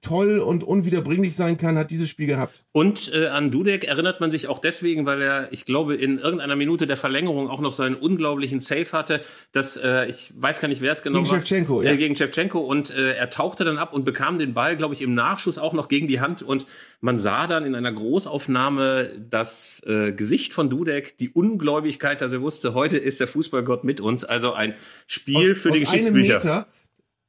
toll 0.00 0.38
und 0.38 0.64
unwiederbringlich 0.64 1.36
sein 1.36 1.58
kann, 1.58 1.76
hat 1.76 1.90
dieses 1.90 2.08
Spiel 2.08 2.26
gehabt. 2.26 2.64
Und 2.72 3.12
äh, 3.12 3.26
an 3.26 3.50
Dudek 3.50 3.84
erinnert 3.84 4.20
man 4.20 4.30
sich 4.30 4.46
auch 4.46 4.60
deswegen, 4.60 5.06
weil 5.06 5.20
er, 5.20 5.52
ich 5.52 5.64
glaube, 5.64 5.96
in 5.96 6.18
irgendeiner 6.18 6.54
Minute 6.56 6.86
der 6.86 6.96
Verlängerung 6.96 7.50
auch 7.50 7.60
noch 7.60 7.72
so 7.72 7.82
einen 7.82 7.96
unglaublichen 7.96 8.60
Save 8.60 8.92
hatte, 8.92 9.20
dass 9.52 9.76
äh, 9.76 10.06
ich 10.06 10.32
weiß 10.36 10.60
gar 10.60 10.68
nicht, 10.68 10.80
wer 10.80 10.92
es 10.92 11.02
genau 11.02 11.18
gegen 11.18 11.30
war. 11.30 11.40
Shevchenko, 11.40 11.82
ja. 11.82 11.88
ja. 11.88 11.94
Äh, 11.94 11.96
gegen 11.96 12.14
Shevchenko 12.14 12.60
und 12.60 12.94
äh, 12.94 13.14
er 13.14 13.30
tauchte 13.30 13.64
dann 13.64 13.78
ab 13.78 13.92
und 13.92 14.04
bekam 14.04 14.38
den 14.38 14.54
Ball, 14.54 14.76
glaube 14.76 14.94
ich, 14.94 15.02
im 15.02 15.14
Nachschuss 15.14 15.58
auch 15.58 15.72
noch 15.72 15.88
gegen 15.88 16.08
die 16.08 16.20
Hand 16.20 16.42
und 16.42 16.66
man 17.00 17.18
sah 17.18 17.46
dann 17.46 17.64
in 17.64 17.74
einer 17.74 17.92
Großaufnahme 17.92 19.10
das 19.30 19.82
äh, 19.86 20.12
Gesicht 20.12 20.52
von 20.52 20.70
Dudek, 20.70 21.16
die 21.18 21.30
Ungläubigkeit, 21.30 22.20
dass 22.20 22.32
er 22.32 22.42
wusste, 22.42 22.74
heute 22.74 22.98
ist 22.98 23.20
der 23.20 23.28
Fußballgott 23.28 23.84
mit 23.84 24.00
uns, 24.00 24.24
also 24.24 24.52
ein 24.52 24.74
Spiel 25.06 25.52
aus, 25.52 25.58
für 25.58 25.70
die 25.70 25.80
Geschichtsbücher. 25.80 26.66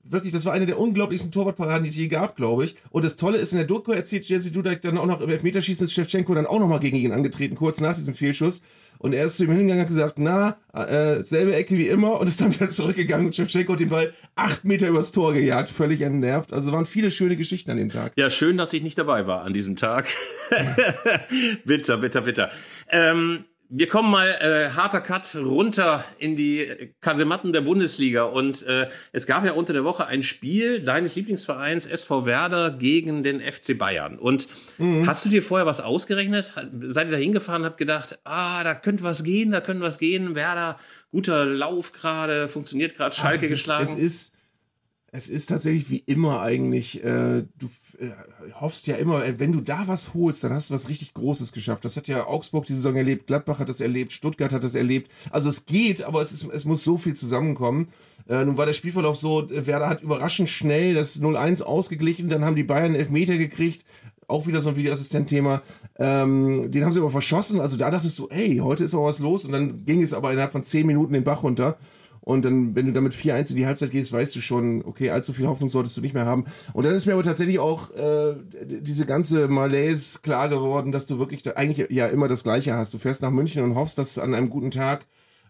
Wirklich, 0.04 0.32
das 0.32 0.46
war 0.46 0.54
eine 0.54 0.66
der 0.66 0.80
unglaublichsten 0.80 1.32
Torwartparaden, 1.32 1.84
die 1.84 1.90
es 1.90 1.96
je 1.96 2.08
gab, 2.08 2.36
glaube 2.36 2.66
ich. 2.66 2.76
Und 2.90 3.04
das 3.04 3.18
Tolle 3.18 3.38
ist, 3.38 3.52
in 3.52 3.58
der 3.58 3.68
Doku 3.68 3.92
erzählt 3.92 4.26
Jesse 4.26 4.50
Dudek 4.50 4.82
dann 4.82 4.98
auch 4.98 5.06
noch 5.06 5.20
im 5.20 5.30
Elfmeterschießen 5.30 5.86
ist 5.86 5.94
Shevchenko 5.94 6.34
dann 6.34 6.48
auch 6.48 6.60
noch 6.60 6.68
mal 6.68 6.80
gegen 6.80 6.98
ihn 6.98 7.12
angetreten, 7.12 7.56
kurz 7.56 7.82
nach 7.82 7.94
diesem 7.94 8.14
Fehlschuss. 8.14 8.62
Und 8.98 9.14
er 9.14 9.26
ist 9.26 9.38
zu 9.38 9.44
ihm 9.44 9.52
hingegangen 9.52 9.80
und 9.80 9.82
hat 9.82 9.88
gesagt, 9.88 10.16
na, 10.18 10.58
äh, 10.74 11.24
selbe 11.24 11.56
Ecke 11.56 11.78
wie 11.78 11.88
immer 11.88 12.20
und 12.20 12.28
ist 12.28 12.42
dann 12.42 12.54
wieder 12.54 12.70
zurückgegangen 12.70 13.28
und 13.28 13.36
Shevchenko 13.36 13.74
hat 13.74 13.80
den 13.82 13.90
Ball 13.90 14.14
acht 14.36 14.66
Meter 14.66 14.88
übers 14.88 15.12
Tor 15.12 15.34
gejagt, 15.34 15.70
völlig 15.70 16.02
entnervt. 16.02 16.54
Also 16.54 16.72
waren 16.72 16.86
viele 16.86 17.12
schöne 17.12 17.36
Geschichten 17.36 17.72
an 17.72 17.78
dem 17.78 17.90
Tag. 17.90 18.14
Ja, 18.16 18.30
schön, 18.30 18.58
dass 18.58 18.74
ich 18.74 18.82
nicht 18.82 18.98
dabei 18.98 19.28
war 19.28 19.44
an 19.44 19.54
diesem 19.54 19.76
Tag. 19.76 20.08
bitter, 21.66 21.98
bitter, 21.98 22.22
bitter. 22.22 22.50
Ähm, 22.90 23.46
wir 23.72 23.88
kommen 23.88 24.10
mal 24.10 24.28
äh, 24.42 24.72
harter 24.72 25.00
Cut 25.00 25.36
runter 25.36 26.04
in 26.18 26.36
die 26.36 26.92
Kasematten 27.02 27.54
der 27.54 27.62
Bundesliga 27.62 28.24
und 28.24 28.64
äh, 28.64 28.88
es 29.12 29.28
gab 29.28 29.46
ja 29.46 29.52
unter 29.52 29.74
der 29.74 29.84
Woche 29.84 30.08
ein 30.08 30.24
Spiel 30.24 30.82
deines 30.82 31.16
Lieblingsvereins 31.16 31.86
SV 31.86 32.26
Werder 32.26 32.72
gegen 32.72 33.22
den 33.22 33.40
FC 33.40 33.78
Bayern 33.78 34.18
und 34.18 34.48
hast 35.06 35.24
du 35.26 35.30
dir 35.30 35.44
vorher 35.44 35.68
was 35.68 35.82
ausgerechnet? 35.82 36.52
Seid 36.88 37.08
ihr 37.08 37.12
da 37.12 37.18
hingefahren 37.18 37.62
und 37.62 37.68
habt 37.68 37.78
gedacht, 37.78 38.18
ah, 38.24 38.64
da 38.64 38.74
könnte 38.74 39.04
was 39.04 39.24
gehen, 39.24 39.52
da 39.52 39.62
könnte 39.62 39.84
was 39.84 40.00
gehen, 40.00 40.34
Werder, 40.34 40.80
guter 41.12 41.46
Lauf 41.46 41.94
gerade, 41.94 42.48
funktioniert 42.48 42.98
gerade, 42.98 43.16
Schalke 43.16 43.46
es 43.46 43.52
geschlagen. 43.52 43.84
Ist, 43.84 43.94
es 43.94 44.00
ist 44.00 44.34
es 45.12 45.30
ist 45.30 45.48
tatsächlich 45.48 45.90
wie 45.90 46.04
immer 46.06 46.42
eigentlich, 46.42 47.04
äh, 47.04 47.44
du 47.58 47.70
äh, 48.00 48.10
hoffst 48.60 48.88
ja 48.88 48.96
immer, 48.96 49.26
äh, 49.26 49.40
wenn 49.40 49.52
du 49.52 49.62
da 49.62 49.88
was 49.88 50.14
holst, 50.14 50.44
dann 50.44 50.54
hast 50.54 50.70
du 50.70 50.74
was 50.74 50.90
richtig 50.90 51.14
Großes 51.14 51.52
geschafft. 51.52 51.86
Das 51.86 51.98
hat 51.98 52.08
ja 52.08 52.28
Augsburg 52.28 52.66
die 52.66 52.74
Saison 52.74 52.96
erlebt, 52.96 53.28
Gladbach 53.28 53.60
hat 53.60 53.70
das 53.70 53.80
erlebt, 53.80 54.12
Stuttgart 54.12 54.54
hat 54.54 54.64
das 54.64 54.76
erlebt. 54.76 55.10
Also 55.32 55.50
es 55.50 55.66
geht, 55.66 56.04
aber 56.04 56.22
es, 56.22 56.32
ist, 56.32 56.48
es 56.52 56.66
muss 56.66 56.84
so 56.84 56.98
viel 56.98 57.16
zusammenkommen. 57.16 57.88
Äh, 58.28 58.46
nun 58.46 58.58
war 58.58 58.66
der 58.66 58.74
Spielverlauf 58.74 59.18
so, 59.18 59.50
äh, 59.50 59.66
Werder 59.66 59.90
hat 59.90 60.04
überraschend 60.04 60.50
schnell 60.50 60.94
das 60.94 61.20
0-1 61.20 61.64
ausgeglichen, 61.64 62.30
dann 62.30 62.46
haben 62.46 62.56
die 62.56 62.64
Bayern 62.64 62.94
Elfmeter 62.94 63.38
gekriegt, 63.38 63.86
auch 64.28 64.46
wieder 64.46 64.62
so 64.62 64.70
ein 64.70 64.76
Videoassistent-Thema. 64.76 65.64
Ähm, 65.98 66.72
den 66.72 66.86
haben 66.86 66.94
sie 66.94 67.00
aber 67.00 67.10
verschossen, 67.10 67.60
also 67.60 67.78
da 67.78 67.90
dachtest 67.90 68.20
du, 68.20 68.28
ey, 68.30 68.58
heute 68.58 68.84
ist 68.84 68.94
aber 68.94 69.06
was 69.06 69.20
los 69.20 69.46
und 69.46 69.54
dann 69.54 69.86
ging 69.86 70.04
es 70.04 70.14
aber 70.14 70.32
innerhalb 70.32 70.52
von 70.52 70.62
10 70.62 70.86
Minuten 70.86 71.14
den 71.14 71.24
Bach 71.24 71.42
runter. 71.42 71.78
Und 72.30 72.46
dann, 72.46 72.76
wenn 72.76 72.86
du 72.86 72.94
damit 72.94 73.14
4-1 73.14 73.50
in 73.50 73.56
die 73.56 73.66
Halbzeit 73.66 73.90
gehst, 73.90 74.14
weißt 74.14 74.36
du 74.36 74.40
schon, 74.40 74.86
okay, 74.86 75.10
allzu 75.10 75.34
viel 75.34 75.48
Hoffnung 75.48 75.68
solltest 75.68 75.98
du 75.98 76.02
nicht 76.02 76.14
mehr 76.14 76.28
haben. 76.28 76.46
Und 76.74 76.86
dann 76.86 76.94
ist 76.94 77.08
mir 77.08 77.14
aber 77.14 77.24
tatsächlich 77.24 77.58
auch 77.58 77.90
äh, 77.96 78.36
diese 78.62 79.08
ganze 79.08 79.48
Malaise 79.48 80.20
klar 80.22 80.48
geworden, 80.48 80.92
dass 80.92 81.08
du 81.08 81.18
wirklich 81.18 81.42
da 81.42 81.54
eigentlich 81.54 81.90
ja 81.90 82.06
immer 82.06 82.28
das 82.28 82.44
Gleiche 82.44 82.76
hast. 82.76 82.94
Du 82.94 83.00
fährst 83.00 83.24
nach 83.24 83.32
München 83.32 83.64
und 83.64 83.74
hoffst, 83.74 83.98
dass 83.98 84.20
an 84.20 84.36
einem 84.36 84.52
guten 84.52 84.70
Tag 84.70 85.08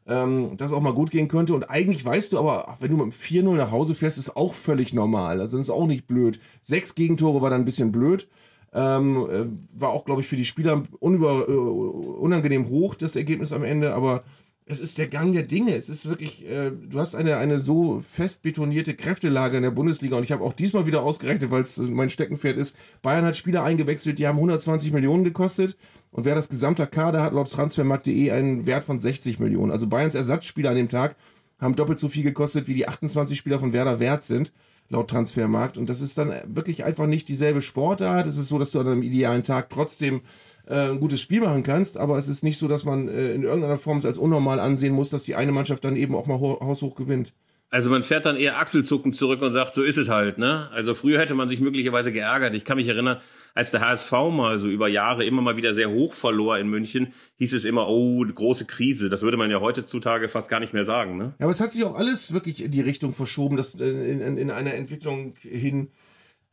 ähm, 0.08 0.56
das 0.56 0.72
auch 0.72 0.80
mal 0.80 0.94
gut 0.94 1.12
gehen 1.12 1.28
könnte. 1.28 1.54
Und 1.54 1.70
eigentlich 1.70 2.06
weißt 2.06 2.32
du 2.32 2.40
aber, 2.40 2.78
wenn 2.80 2.92
du 2.92 2.96
mit 2.96 3.08
dem 3.08 3.12
4-0 3.12 3.58
nach 3.58 3.72
Hause 3.72 3.94
fährst, 3.94 4.18
ist 4.18 4.38
auch 4.38 4.54
völlig 4.54 4.94
normal. 4.94 5.42
Also 5.42 5.58
das 5.58 5.66
ist 5.66 5.72
auch 5.72 5.86
nicht 5.86 6.08
blöd. 6.08 6.40
Sechs 6.62 6.96
Gegentore 6.96 7.42
war 7.42 7.50
dann 7.50 7.64
ein 7.64 7.66
bisschen 7.66 7.92
blöd. 7.92 8.30
Ähm, 8.72 9.28
äh, 9.30 9.46
war 9.78 9.90
auch, 9.90 10.06
glaube 10.06 10.22
ich, 10.22 10.28
für 10.28 10.38
die 10.38 10.46
Spieler 10.46 10.84
unüber, 11.02 11.46
äh, 11.50 11.52
unangenehm 11.52 12.70
hoch, 12.70 12.96
das 12.96 13.18
Ergebnis 13.18 13.52
am 13.52 13.66
Ende, 13.66 13.94
aber 13.94 14.24
es 14.70 14.80
ist 14.80 15.00
der 15.00 15.08
Gang 15.08 15.34
der 15.34 15.44
Dinge. 15.44 15.76
Es 15.76 15.90
ist 15.90 16.08
wirklich, 16.08 16.48
äh, 16.48 16.72
du 16.72 17.00
hast 17.00 17.16
eine, 17.16 17.38
eine 17.38 17.58
so 17.58 18.02
fest 18.02 18.44
betonierte 18.44 18.94
Kräftelage 18.94 19.58
in 19.58 19.64
der 19.64 19.72
Bundesliga 19.72 20.16
und 20.16 20.24
ich 20.24 20.32
habe 20.32 20.44
auch 20.44 20.54
diesmal 20.54 20.86
wieder 20.86 21.02
ausgerechnet, 21.02 21.50
weil 21.50 21.62
es 21.62 21.80
mein 21.80 22.12
Steckenpferd 22.12 22.56
ist. 22.56 22.78
Bayern 23.02 23.26
hat 23.26 23.36
Spieler 23.36 23.64
eingewechselt, 23.64 24.20
die 24.20 24.28
haben 24.28 24.38
120 24.38 24.92
Millionen 24.92 25.24
gekostet 25.24 25.76
und 26.12 26.24
wer 26.24 26.36
das 26.36 26.50
gesamte 26.50 26.86
Kader 26.86 27.24
hat 27.24 27.34
laut 27.34 27.52
Transfermarkt.de 27.52 28.30
einen 28.30 28.68
Wert 28.68 28.84
von 28.84 29.00
60 29.00 29.40
Millionen. 29.40 29.72
Also 29.72 29.88
Bayerns 29.88 30.14
Ersatzspieler 30.14 30.70
an 30.70 30.76
dem 30.76 30.90
Tag 30.90 31.16
haben 31.60 31.76
doppelt 31.76 31.98
so 31.98 32.08
viel 32.08 32.24
gekostet, 32.24 32.68
wie 32.68 32.76
die 32.76 32.88
28 32.88 33.40
Spieler 33.40 33.60
von 33.60 33.74
Werder 33.74 34.00
wert 34.00 34.24
sind 34.24 34.52
laut 34.90 35.10
Transfermarkt. 35.10 35.78
Und 35.78 35.90
das 35.90 36.02
ist 36.02 36.18
dann 36.18 36.34
wirklich 36.46 36.84
einfach 36.84 37.06
nicht 37.06 37.28
dieselbe 37.28 37.62
Sportart. 37.62 38.28
Es 38.28 38.38
ist 38.38 38.50
so, 38.50 38.58
dass 38.58 38.72
du 38.72 38.80
an 38.80 38.88
einem 38.88 39.04
idealen 39.04 39.44
Tag 39.44 39.70
trotzdem 39.70 40.22
äh, 40.70 40.90
ein 40.90 41.00
gutes 41.00 41.20
Spiel 41.20 41.42
machen 41.42 41.64
kannst, 41.64 41.98
aber 41.98 42.18
es 42.18 42.30
ist 42.30 42.44
nicht 42.44 42.58
so, 42.58 42.68
dass 42.68 42.86
man 42.86 43.08
äh, 43.08 43.34
in 43.34 43.44
irgendeiner 43.44 43.80
Form 43.80 43.98
es 43.98 44.06
als 44.06 44.18
unnormal 44.18 44.60
ansehen 44.60 44.94
muss, 44.94 45.10
dass 45.10 45.24
die 45.24 45.36
eine 45.36 45.52
Mannschaft 45.52 45.84
dann 45.84 45.96
eben 45.96 46.16
auch 46.16 46.28
mal 46.28 46.40
haushoch 46.40 46.96
gewinnt. 46.96 47.34
Also 47.72 47.92
man 47.92 48.02
fährt 48.02 48.26
dann 48.26 48.36
eher 48.36 48.58
achselzuckend 48.58 49.16
zurück 49.16 49.44
und 49.44 49.52
sagt, 49.52 49.76
so 49.76 49.84
ist 49.84 49.98
es 49.98 50.10
halt, 50.10 50.40
ne? 50.40 50.70
Also 50.72 50.96
früher 50.96 51.20
hätte 51.20 51.36
man 51.36 51.48
sich 51.48 51.60
möglicherweise 51.60 52.12
geärgert. 52.12 52.56
Ich 52.56 52.66
kann 52.66 52.78
mich 52.78 52.88
erinnern, 52.88 53.20
als 53.54 53.70
der 53.70 53.82
HSV 53.82 54.12
mal 54.32 54.58
so 54.58 54.68
über 54.68 54.88
Jahre 54.88 55.24
immer 55.24 55.44
mal 55.44 55.56
wieder 55.56 55.76
sehr 55.76 55.92
hoch 55.92 56.14
verlor 56.14 56.58
in 56.58 56.68
München, 56.68 57.14
hieß 57.38 57.54
es 57.54 57.66
immer, 57.66 57.88
oh, 57.88 58.26
große 58.26 58.66
Krise. 58.66 59.10
Das 59.10 59.22
würde 59.22 59.38
man 59.38 59.52
ja 59.52 59.60
heutzutage 59.60 60.30
fast 60.30 60.50
gar 60.50 60.60
nicht 60.60 60.74
mehr 60.74 60.84
sagen, 60.84 61.18
ne? 61.18 61.36
Ja, 61.38 61.46
aber 61.46 61.52
es 61.52 61.62
hat 61.62 61.72
sich 61.72 61.84
auch 61.84 61.94
alles 61.94 62.34
wirklich 62.34 62.64
in 62.64 62.72
die 62.72 62.82
Richtung 62.82 63.14
verschoben, 63.14 63.56
dass 63.56 63.80
äh, 63.80 63.88
in, 63.88 64.20
in, 64.20 64.38
in 64.40 64.50
einer 64.50 64.74
Entwicklung 64.74 65.36
hin, 65.42 65.90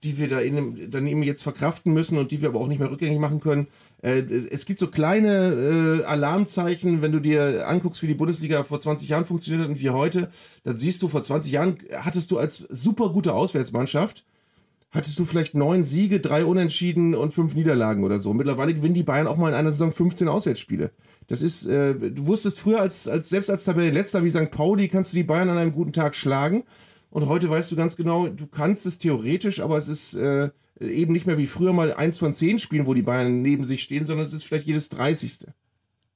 die 0.05 0.19
wir 0.19 0.29
da 0.29 0.41
in, 0.41 0.91
dann 0.91 1.07
eben 1.07 1.23
jetzt 1.23 1.43
verkraften 1.43 1.93
müssen 1.93 2.19
und 2.19 2.31
die 2.31 2.43
wir 2.43 2.51
aber 2.51 2.61
auch 2.61 2.69
nicht 2.69 2.79
mehr 2.79 2.91
rückgängig 2.91 3.19
machen 3.19 3.41
können. 3.41 3.69
Äh, 4.03 4.21
es 4.51 4.67
gibt 4.67 4.79
so 4.79 4.89
kleine 4.89 6.03
äh, 6.03 6.05
Alarmzeichen, 6.05 7.03
wenn 7.03 7.13
du 7.13 7.21
dir 7.21 7.67
anguckst, 7.67 8.03
wie 8.03 8.07
die 8.07 8.15
Bundesliga 8.15 8.65
vor 8.65 8.79
20 8.79 9.09
Jahren 9.09 9.25
funktioniert 9.25 9.65
hat 9.65 9.71
und 9.71 9.81
wie 9.81 9.91
heute, 9.91 10.31
dann 10.65 10.77
siehst 10.77 11.03
du, 11.03 11.09
vor 11.09 11.23
20 11.23 11.51
Jahren 11.51 11.79
hattest 11.93 12.31
du 12.31 12.39
als 12.39 12.59
super 12.69 13.09
gute 13.11 13.33
Auswärtsmannschaft, 13.33 14.25
hattest 14.91 15.19
du 15.19 15.25
vielleicht 15.25 15.55
neun 15.55 15.83
Siege, 15.83 16.21
drei 16.21 16.45
Unentschieden 16.45 17.15
und 17.15 17.33
fünf 17.33 17.55
Niederlagen 17.55 18.05
oder 18.05 18.21
so. 18.21 18.35
Mittlerweile 18.35 18.75
gewinnen 18.75 18.95
die 18.95 19.03
Bayern 19.03 19.27
auch 19.27 19.37
mal 19.37 19.49
in 19.49 19.55
einer 19.55 19.71
Saison 19.71 19.93
15 19.93 20.29
Auswärtsspiele. 20.29 20.91
Das 21.27 21.43
ist, 21.43 21.67
äh, 21.67 21.95
du 21.95 22.27
wusstest 22.27 22.59
früher 22.59 22.81
als, 22.81 23.09
als 23.09 23.29
selbst 23.29 23.51
als 23.51 23.65
Tabellenletzter 23.65 24.23
wie 24.23 24.31
St. 24.31 24.51
Pauli 24.51 24.89
kannst 24.89 25.13
du 25.13 25.17
die 25.17 25.25
Bayern 25.25 25.49
an 25.49 25.59
einem 25.59 25.73
guten 25.73 25.93
Tag 25.93 26.15
schlagen. 26.15 26.65
Und 27.11 27.29
heute 27.29 27.49
weißt 27.49 27.71
du 27.71 27.77
ganz 27.77 27.97
genau, 27.97 28.29
du 28.29 28.47
kannst 28.47 28.87
es 28.87 28.99
theoretisch, 28.99 29.61
aber 29.61 29.77
es 29.79 29.89
ist 29.89 30.15
äh, 30.15 30.51
eben 30.81 31.13
nicht 31.13 31.27
mehr 31.27 31.39
wie 31.39 31.47
früher 31.47 31.73
mal 31.73 31.93
eins 31.95 32.19
von 32.19 32.35
zehn 32.35 32.59
Spielen, 32.59 32.87
wo 32.87 32.95
die 32.95 33.03
Bayern 33.03 33.43
neben 33.43 33.65
sich 33.65 33.83
stehen, 33.83 34.05
sondern 34.05 34.27
es 34.27 34.33
ist 34.33 34.45
vielleicht 34.45 34.67
jedes 34.67 34.89
dreißigste. 34.89 35.55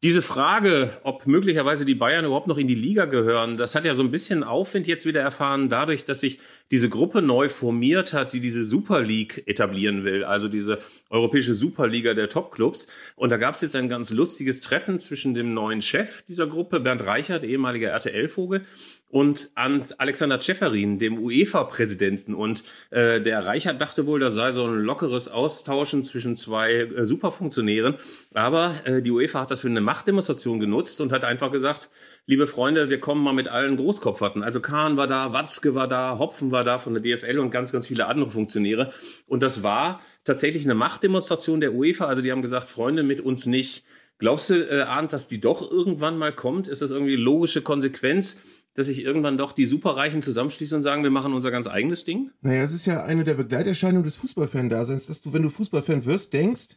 Diese 0.03 0.23
Frage, 0.23 0.99
ob 1.03 1.27
möglicherweise 1.27 1.85
die 1.85 1.95
Bayern 1.95 2.25
überhaupt 2.25 2.47
noch 2.47 2.57
in 2.57 2.67
die 2.67 2.75
Liga 2.75 3.05
gehören, 3.05 3.59
das 3.59 3.75
hat 3.75 3.85
ja 3.85 3.95
so 3.95 4.03
ein 4.03 4.11
bisschen 4.11 4.43
Aufwind 4.43 4.87
jetzt 4.87 5.05
wieder 5.05 5.21
erfahren, 5.21 5.69
dadurch, 5.69 6.07
dass 6.07 6.21
sich 6.21 6.39
diese 6.71 6.89
Gruppe 6.89 7.21
neu 7.21 7.51
formiert 7.51 8.15
hat, 8.15 8.33
die 8.33 8.41
diese 8.41 8.65
Super 8.65 9.03
League 9.03 9.43
etablieren 9.47 10.03
will, 10.03 10.25
also 10.25 10.49
diese 10.49 10.79
europäische 11.11 11.53
Superliga 11.53 12.15
der 12.15 12.31
Topclubs. 12.31 12.87
Und 13.15 13.29
da 13.29 13.37
gab 13.37 13.57
es 13.57 13.61
jetzt 13.61 13.77
ein 13.77 13.91
ganz 13.91 14.11
lustiges 14.11 14.63
Treffen 14.63 15.01
zwischen 15.01 15.35
dem 15.35 15.53
neuen 15.53 15.83
Chef 15.83 16.23
dieser 16.23 16.47
Gruppe, 16.47 16.81
Bernd 16.81 17.05
Reichert, 17.05 17.45
ehemaliger 17.45 17.91
RTL-Vogel, 17.91 18.63
und 19.11 19.51
an 19.57 19.85
Alexander 19.99 20.39
Tscheferin, 20.39 20.99
dem 20.99 21.19
UEFA-Präsidenten. 21.19 22.35
Und 22.35 22.63
äh, 22.91 23.21
der 23.21 23.45
Reichert 23.45 23.81
dachte 23.81 24.07
wohl, 24.07 24.21
das 24.21 24.35
sei 24.35 24.53
so 24.53 24.65
ein 24.67 24.81
lockeres 24.81 25.27
Austauschen 25.27 26.05
zwischen 26.05 26.37
zwei 26.37 26.75
äh, 26.75 27.05
Superfunktionären. 27.05 27.97
Aber 28.35 28.73
äh, 28.85 29.03
die 29.03 29.11
UEFA 29.11 29.41
hat 29.41 29.51
das 29.51 29.63
für 29.63 29.69
eine 29.69 29.81
Machtdemonstration 29.81 30.61
genutzt 30.61 31.01
und 31.01 31.11
hat 31.11 31.25
einfach 31.25 31.51
gesagt, 31.51 31.91
liebe 32.27 32.47
Freunde, 32.47 32.89
wir 32.89 33.01
kommen 33.01 33.23
mal 33.23 33.35
mit 33.35 33.49
allen 33.49 33.77
Großkopferten. 33.77 34.45
Also 34.45 34.61
Kahn 34.61 34.97
war 34.97 35.09
da, 35.09 35.33
Watzke 35.33 35.75
war 35.75 35.89
da, 35.89 36.19
Hopfen 36.19 36.53
war 36.53 36.63
da 36.63 36.79
von 36.79 36.95
der 36.95 37.03
DFL 37.03 37.41
und 37.41 37.51
ganz, 37.51 37.73
ganz 37.73 37.89
viele 37.89 38.07
andere 38.07 38.31
Funktionäre. 38.31 38.93
Und 39.27 39.43
das 39.43 39.65
war 39.65 40.01
tatsächlich 40.23 40.65
eine 40.65 40.77
Machtdemonstration 40.77 41.61
der 41.61 41.75
UEFA. 41.75 42.05
Also 42.05 42.23
die 42.23 42.31
haben 42.31 42.43
gesagt, 42.43 42.69
Freunde, 42.69 43.03
mit 43.03 43.21
uns 43.21 43.47
nicht. 43.47 43.85
Glaubst 44.19 44.51
du, 44.51 44.55
äh, 44.55 44.83
Arndt, 44.83 45.15
dass 45.15 45.29
die 45.29 45.41
doch 45.41 45.69
irgendwann 45.69 46.19
mal 46.19 46.33
kommt? 46.33 46.69
Ist 46.69 46.83
das 46.83 46.91
irgendwie 46.91 47.17
logische 47.17 47.63
Konsequenz? 47.63 48.39
Dass 48.75 48.87
sich 48.87 49.05
irgendwann 49.05 49.37
doch 49.37 49.53
die 49.53 49.67
Superreichen 49.67 50.23
zusammenschließen 50.23 50.77
und 50.77 50.83
sagen, 50.83 51.03
wir 51.03 51.11
machen 51.11 51.33
unser 51.33 51.51
ganz 51.51 51.67
eigenes 51.67 52.05
Ding? 52.05 52.31
Naja, 52.41 52.63
es 52.63 52.73
ist 52.73 52.87
ja 52.87 53.05
eine 53.05 53.25
der 53.25 53.35
Begleiterscheinungen 53.35 54.05
des 54.05 54.17
Fußballfan-Daseins, 54.17 55.07
dass 55.07 55.23
du, 55.23 55.33
wenn 55.33 55.43
du 55.43 55.51
Fußballfan 55.51 56.05
wirst, 56.05 56.33
denkst, 56.33 56.77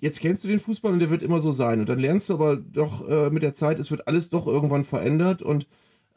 jetzt 0.00 0.20
kennst 0.20 0.44
du 0.44 0.48
den 0.48 0.58
Fußball 0.58 0.92
und 0.92 1.00
der 1.00 1.10
wird 1.10 1.22
immer 1.22 1.40
so 1.40 1.52
sein. 1.52 1.80
Und 1.80 1.88
dann 1.88 1.98
lernst 1.98 2.28
du 2.28 2.34
aber 2.34 2.56
doch 2.56 3.08
äh, 3.08 3.30
mit 3.30 3.42
der 3.42 3.52
Zeit, 3.52 3.78
es 3.78 3.90
wird 3.90 4.08
alles 4.08 4.28
doch 4.28 4.46
irgendwann 4.46 4.84
verändert. 4.84 5.42
Und 5.42 5.66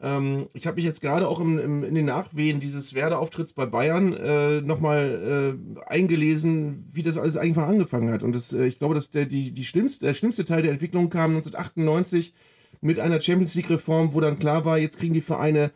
ähm, 0.00 0.48
ich 0.54 0.66
habe 0.66 0.76
mich 0.76 0.84
jetzt 0.84 1.02
gerade 1.02 1.28
auch 1.28 1.40
im, 1.40 1.58
im, 1.58 1.84
in 1.84 1.94
den 1.94 2.06
Nachwehen 2.06 2.60
dieses 2.60 2.94
Werder-Auftritts 2.94 3.52
bei 3.52 3.66
Bayern 3.66 4.14
äh, 4.14 4.60
nochmal 4.62 5.58
äh, 5.78 5.82
eingelesen, 5.86 6.88
wie 6.92 7.02
das 7.02 7.18
alles 7.18 7.36
eigentlich 7.36 7.56
mal 7.56 7.68
angefangen 7.68 8.10
hat. 8.10 8.22
Und 8.22 8.34
das, 8.34 8.52
äh, 8.52 8.66
ich 8.66 8.78
glaube, 8.78 8.94
dass 8.94 9.10
der, 9.10 9.26
die, 9.26 9.52
die 9.52 9.64
schlimmste, 9.64 10.06
der 10.06 10.14
schlimmste 10.14 10.44
Teil 10.44 10.62
der 10.62 10.72
Entwicklung 10.72 11.10
kam 11.10 11.36
1998 11.36 12.34
mit 12.80 12.98
einer 12.98 13.20
Champions 13.20 13.54
League 13.54 13.70
Reform, 13.70 14.14
wo 14.14 14.20
dann 14.20 14.38
klar 14.38 14.64
war, 14.64 14.78
jetzt 14.78 14.98
kriegen 14.98 15.14
die 15.14 15.20
Vereine 15.20 15.70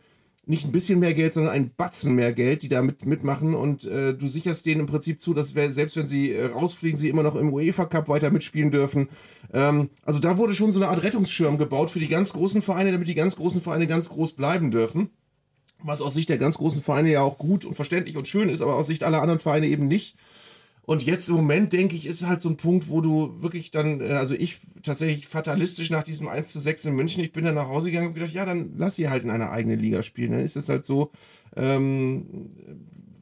nicht 0.47 0.65
ein 0.65 0.71
bisschen 0.71 0.99
mehr 0.99 1.13
Geld, 1.13 1.33
sondern 1.33 1.53
ein 1.53 1.71
Batzen 1.75 2.13
mehr 2.13 2.31
Geld, 2.31 2.61
die 2.61 2.69
da 2.69 2.81
mit, 2.81 3.05
mitmachen 3.05 3.55
und 3.55 3.85
äh, 3.85 4.13
du 4.13 4.27
sicherst 4.27 4.65
denen 4.65 4.81
im 4.81 4.87
Prinzip 4.87 5.19
zu, 5.19 5.33
dass 5.33 5.55
wir, 5.55 5.71
selbst 5.71 5.95
wenn 5.97 6.07
sie 6.07 6.33
äh, 6.33 6.45
rausfliegen, 6.45 6.99
sie 6.99 7.09
immer 7.09 7.23
noch 7.23 7.35
im 7.35 7.51
UEFA 7.51 7.85
Cup 7.85 8.09
weiter 8.09 8.29
mitspielen 8.29 8.71
dürfen. 8.71 9.09
Ähm, 9.53 9.89
also 10.03 10.19
da 10.19 10.37
wurde 10.37 10.53
schon 10.53 10.71
so 10.71 10.79
eine 10.79 10.89
Art 10.89 11.03
Rettungsschirm 11.03 11.57
gebaut 11.57 11.89
für 11.89 11.99
die 11.99 12.07
ganz 12.07 12.31
großen 12.33 12.61
Vereine, 12.61 12.91
damit 12.91 13.07
die 13.07 13.15
ganz 13.15 13.35
großen 13.35 13.61
Vereine 13.61 13.87
ganz 13.87 14.09
groß 14.09 14.33
bleiben 14.33 14.69
dürfen. 14.69 15.09
Was 15.83 16.01
aus 16.01 16.13
Sicht 16.13 16.29
der 16.29 16.37
ganz 16.37 16.57
großen 16.57 16.81
Vereine 16.81 17.11
ja 17.11 17.21
auch 17.21 17.37
gut 17.37 17.65
und 17.65 17.73
verständlich 17.73 18.15
und 18.15 18.27
schön 18.27 18.49
ist, 18.49 18.61
aber 18.61 18.75
aus 18.75 18.87
Sicht 18.87 19.03
aller 19.03 19.21
anderen 19.21 19.39
Vereine 19.39 19.67
eben 19.67 19.87
nicht. 19.87 20.15
Und 20.85 21.03
jetzt 21.03 21.29
im 21.29 21.35
Moment, 21.35 21.73
denke 21.73 21.95
ich, 21.95 22.05
ist 22.05 22.27
halt 22.27 22.41
so 22.41 22.49
ein 22.49 22.57
Punkt, 22.57 22.89
wo 22.89 23.01
du 23.01 23.41
wirklich 23.41 23.71
dann, 23.71 24.01
äh, 24.01 24.13
also 24.13 24.35
ich 24.35 24.57
tatsächlich 24.83 25.27
fatalistisch 25.27 25.89
nach 25.89 26.03
diesem 26.03 26.27
1 26.27 26.51
zu 26.51 26.59
6 26.59 26.85
in 26.85 26.95
München, 26.95 27.23
ich 27.23 27.33
bin 27.33 27.43
dann 27.43 27.55
nach 27.55 27.67
Hause 27.67 27.87
gegangen 27.87 28.09
und 28.09 28.13
gedacht, 28.13 28.33
ja, 28.33 28.45
dann 28.45 28.73
lass 28.77 28.95
sie 28.95 29.09
halt 29.09 29.23
in 29.23 29.31
einer 29.31 29.51
eigenen 29.51 29.79
Liga 29.79 30.03
spielen. 30.03 30.31
Dann 30.31 30.41
ist 30.41 30.55
es 30.55 30.69
halt 30.69 30.85
so, 30.85 31.11
ähm, 31.55 32.25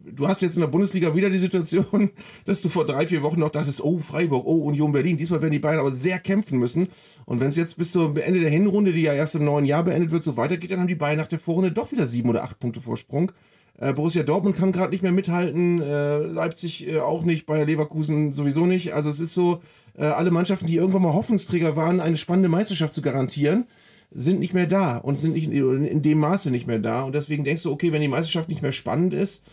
du 0.03 0.27
hast 0.27 0.41
jetzt 0.41 0.55
in 0.55 0.61
der 0.61 0.67
Bundesliga 0.67 1.15
wieder 1.15 1.29
die 1.29 1.37
Situation, 1.37 2.11
dass 2.45 2.61
du 2.61 2.69
vor 2.69 2.85
drei, 2.85 3.07
vier 3.07 3.23
Wochen 3.23 3.39
noch 3.39 3.51
dachtest, 3.51 3.81
oh, 3.81 3.99
Freiburg, 3.99 4.45
oh, 4.45 4.63
Union 4.63 4.91
Berlin. 4.91 5.15
Diesmal 5.15 5.41
werden 5.41 5.53
die 5.53 5.59
Bayern 5.59 5.79
aber 5.79 5.91
sehr 5.91 6.19
kämpfen 6.19 6.59
müssen. 6.59 6.89
Und 7.25 7.39
wenn 7.39 7.47
es 7.47 7.55
jetzt 7.55 7.77
bis 7.77 7.93
zum 7.93 8.17
Ende 8.17 8.41
der 8.41 8.49
Hinrunde, 8.49 8.91
die 8.91 9.01
ja 9.01 9.13
erst 9.13 9.35
im 9.35 9.45
neuen 9.45 9.65
Jahr 9.65 9.83
beendet 9.83 10.11
wird, 10.11 10.23
so 10.23 10.35
weitergeht, 10.35 10.71
dann 10.71 10.79
haben 10.79 10.87
die 10.87 10.95
Bayern 10.95 11.17
nach 11.17 11.27
der 11.27 11.39
Vorrunde 11.39 11.71
doch 11.71 11.93
wieder 11.93 12.07
sieben 12.07 12.29
oder 12.29 12.43
acht 12.43 12.59
Punkte 12.59 12.81
Vorsprung. 12.81 13.31
Äh, 13.79 13.93
Borussia 13.93 14.23
Dortmund 14.23 14.55
kann 14.55 14.71
gerade 14.71 14.91
nicht 14.91 15.01
mehr 15.01 15.11
mithalten, 15.11 15.81
äh, 15.81 16.19
Leipzig 16.19 16.87
äh, 16.87 16.99
auch 16.99 17.23
nicht, 17.23 17.45
Bayer 17.45 17.65
Leverkusen 17.65 18.33
sowieso 18.33 18.65
nicht. 18.65 18.93
Also 18.93 19.09
es 19.09 19.19
ist 19.19 19.33
so, 19.33 19.61
alle 19.95 20.31
Mannschaften, 20.31 20.65
die 20.65 20.77
irgendwann 20.77 21.03
mal 21.03 21.13
Hoffnungsträger 21.13 21.75
waren, 21.75 21.99
eine 21.99 22.17
spannende 22.17 22.49
Meisterschaft 22.49 22.95
zu 22.95 23.03
garantieren, 23.03 23.67
sind 24.09 24.39
nicht 24.39 24.55
mehr 24.55 24.65
da 24.65 24.97
und 24.97 25.19
sind 25.19 25.33
nicht 25.33 25.51
in 25.51 26.01
dem 26.01 26.17
Maße 26.17 26.49
nicht 26.49 26.65
mehr 26.65 26.79
da. 26.79 27.03
Und 27.03 27.13
deswegen 27.13 27.43
denkst 27.43 27.61
du, 27.61 27.71
okay, 27.71 27.91
wenn 27.91 28.01
die 28.01 28.07
Meisterschaft 28.07 28.49
nicht 28.49 28.63
mehr 28.63 28.71
spannend 28.71 29.13
ist, 29.13 29.43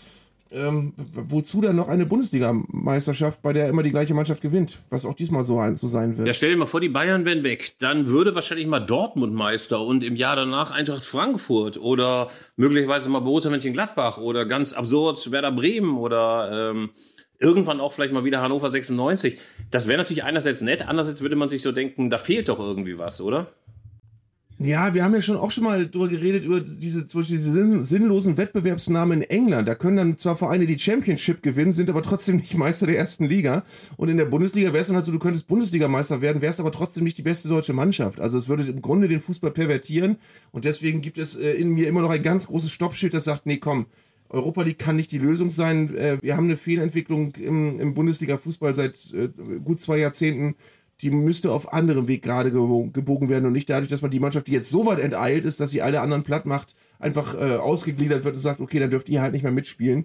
ähm, 0.52 0.94
wozu 0.96 1.60
dann 1.60 1.76
noch 1.76 1.88
eine 1.88 2.06
Bundesliga-Meisterschaft, 2.06 3.42
bei 3.42 3.52
der 3.52 3.68
immer 3.68 3.82
die 3.82 3.90
gleiche 3.90 4.14
Mannschaft 4.14 4.42
gewinnt, 4.42 4.78
was 4.90 5.04
auch 5.04 5.14
diesmal 5.14 5.44
so, 5.44 5.62
so 5.74 5.86
sein 5.86 6.16
wird. 6.16 6.26
Ja, 6.26 6.34
stell 6.34 6.50
dir 6.50 6.56
mal 6.56 6.66
vor, 6.66 6.80
die 6.80 6.88
Bayern 6.88 7.24
wären 7.24 7.44
weg. 7.44 7.74
Dann 7.78 8.08
würde 8.08 8.34
wahrscheinlich 8.34 8.66
mal 8.66 8.80
Dortmund 8.80 9.34
Meister 9.34 9.80
und 9.80 10.02
im 10.02 10.16
Jahr 10.16 10.36
danach 10.36 10.70
Eintracht 10.70 11.04
Frankfurt 11.04 11.78
oder 11.78 12.28
möglicherweise 12.56 13.10
mal 13.10 13.20
Borussia 13.20 13.50
Mönchengladbach 13.50 14.18
oder 14.18 14.46
ganz 14.46 14.72
absurd 14.72 15.30
Werder 15.30 15.52
Bremen 15.52 15.96
oder 15.96 16.70
ähm, 16.70 16.90
irgendwann 17.38 17.80
auch 17.80 17.92
vielleicht 17.92 18.12
mal 18.12 18.24
wieder 18.24 18.42
Hannover 18.42 18.70
96. 18.70 19.38
Das 19.70 19.88
wäre 19.88 19.98
natürlich 19.98 20.24
einerseits 20.24 20.60
nett, 20.60 20.86
andererseits 20.86 21.22
würde 21.22 21.36
man 21.36 21.48
sich 21.48 21.62
so 21.62 21.72
denken, 21.72 22.10
da 22.10 22.18
fehlt 22.18 22.48
doch 22.48 22.58
irgendwie 22.58 22.98
was, 22.98 23.20
oder? 23.20 23.48
Ja, 24.62 24.92
wir 24.92 25.02
haben 25.02 25.14
ja 25.14 25.22
schon 25.22 25.38
auch 25.38 25.50
schon 25.50 25.64
mal 25.64 25.88
drüber 25.88 26.08
geredet, 26.08 26.44
über 26.44 26.60
diese, 26.60 27.06
zum 27.06 27.22
Beispiel 27.22 27.38
diese 27.38 27.82
sinnlosen 27.82 28.36
Wettbewerbsnamen 28.36 29.22
in 29.22 29.30
England. 29.30 29.66
Da 29.66 29.74
können 29.74 29.96
dann 29.96 30.18
zwar 30.18 30.36
Vereine 30.36 30.66
die 30.66 30.78
Championship 30.78 31.42
gewinnen, 31.42 31.72
sind 31.72 31.88
aber 31.88 32.02
trotzdem 32.02 32.36
nicht 32.36 32.54
Meister 32.54 32.86
der 32.86 32.98
ersten 32.98 33.24
Liga. 33.24 33.64
Und 33.96 34.10
in 34.10 34.18
der 34.18 34.26
Bundesliga 34.26 34.74
wäre 34.74 34.82
es 34.82 34.88
dann 34.88 34.96
halt 34.96 35.06
so, 35.06 35.12
du 35.12 35.18
könntest 35.18 35.48
Bundesligameister 35.48 36.20
werden, 36.20 36.42
wärst 36.42 36.60
aber 36.60 36.72
trotzdem 36.72 37.04
nicht 37.04 37.16
die 37.16 37.22
beste 37.22 37.48
deutsche 37.48 37.72
Mannschaft. 37.72 38.20
Also 38.20 38.36
es 38.36 38.48
würde 38.48 38.64
im 38.64 38.82
Grunde 38.82 39.08
den 39.08 39.22
Fußball 39.22 39.50
pervertieren. 39.50 40.18
Und 40.52 40.66
deswegen 40.66 41.00
gibt 41.00 41.16
es 41.16 41.36
äh, 41.36 41.52
in 41.52 41.70
mir 41.70 41.88
immer 41.88 42.02
noch 42.02 42.10
ein 42.10 42.22
ganz 42.22 42.46
großes 42.46 42.70
Stoppschild, 42.70 43.14
das 43.14 43.24
sagt, 43.24 43.46
nee, 43.46 43.56
komm, 43.56 43.86
Europa 44.28 44.62
League 44.62 44.78
kann 44.78 44.96
nicht 44.96 45.10
die 45.10 45.18
Lösung 45.18 45.48
sein. 45.48 45.96
Äh, 45.96 46.18
wir 46.20 46.36
haben 46.36 46.44
eine 46.44 46.58
Fehlentwicklung 46.58 47.32
im, 47.36 47.80
im 47.80 47.94
Bundesliga-Fußball 47.94 48.74
seit 48.74 49.12
äh, 49.14 49.28
gut 49.64 49.80
zwei 49.80 49.96
Jahrzehnten 49.96 50.54
die 51.02 51.10
müsste 51.10 51.52
auf 51.52 51.72
anderem 51.72 52.08
Weg 52.08 52.22
gerade 52.22 52.50
gebogen 52.50 53.28
werden 53.28 53.46
und 53.46 53.52
nicht 53.52 53.70
dadurch, 53.70 53.88
dass 53.88 54.02
man 54.02 54.10
die 54.10 54.20
Mannschaft, 54.20 54.46
die 54.48 54.52
jetzt 54.52 54.70
so 54.70 54.86
weit 54.86 54.98
enteilt 54.98 55.44
ist, 55.44 55.60
dass 55.60 55.70
sie 55.70 55.82
alle 55.82 56.00
anderen 56.00 56.22
platt 56.22 56.46
macht, 56.46 56.74
einfach 56.98 57.34
äh, 57.34 57.56
ausgegliedert 57.56 58.24
wird 58.24 58.34
und 58.34 58.40
sagt, 58.40 58.60
okay, 58.60 58.78
dann 58.78 58.90
dürft 58.90 59.08
ihr 59.08 59.22
halt 59.22 59.32
nicht 59.32 59.42
mehr 59.42 59.52
mitspielen. 59.52 60.04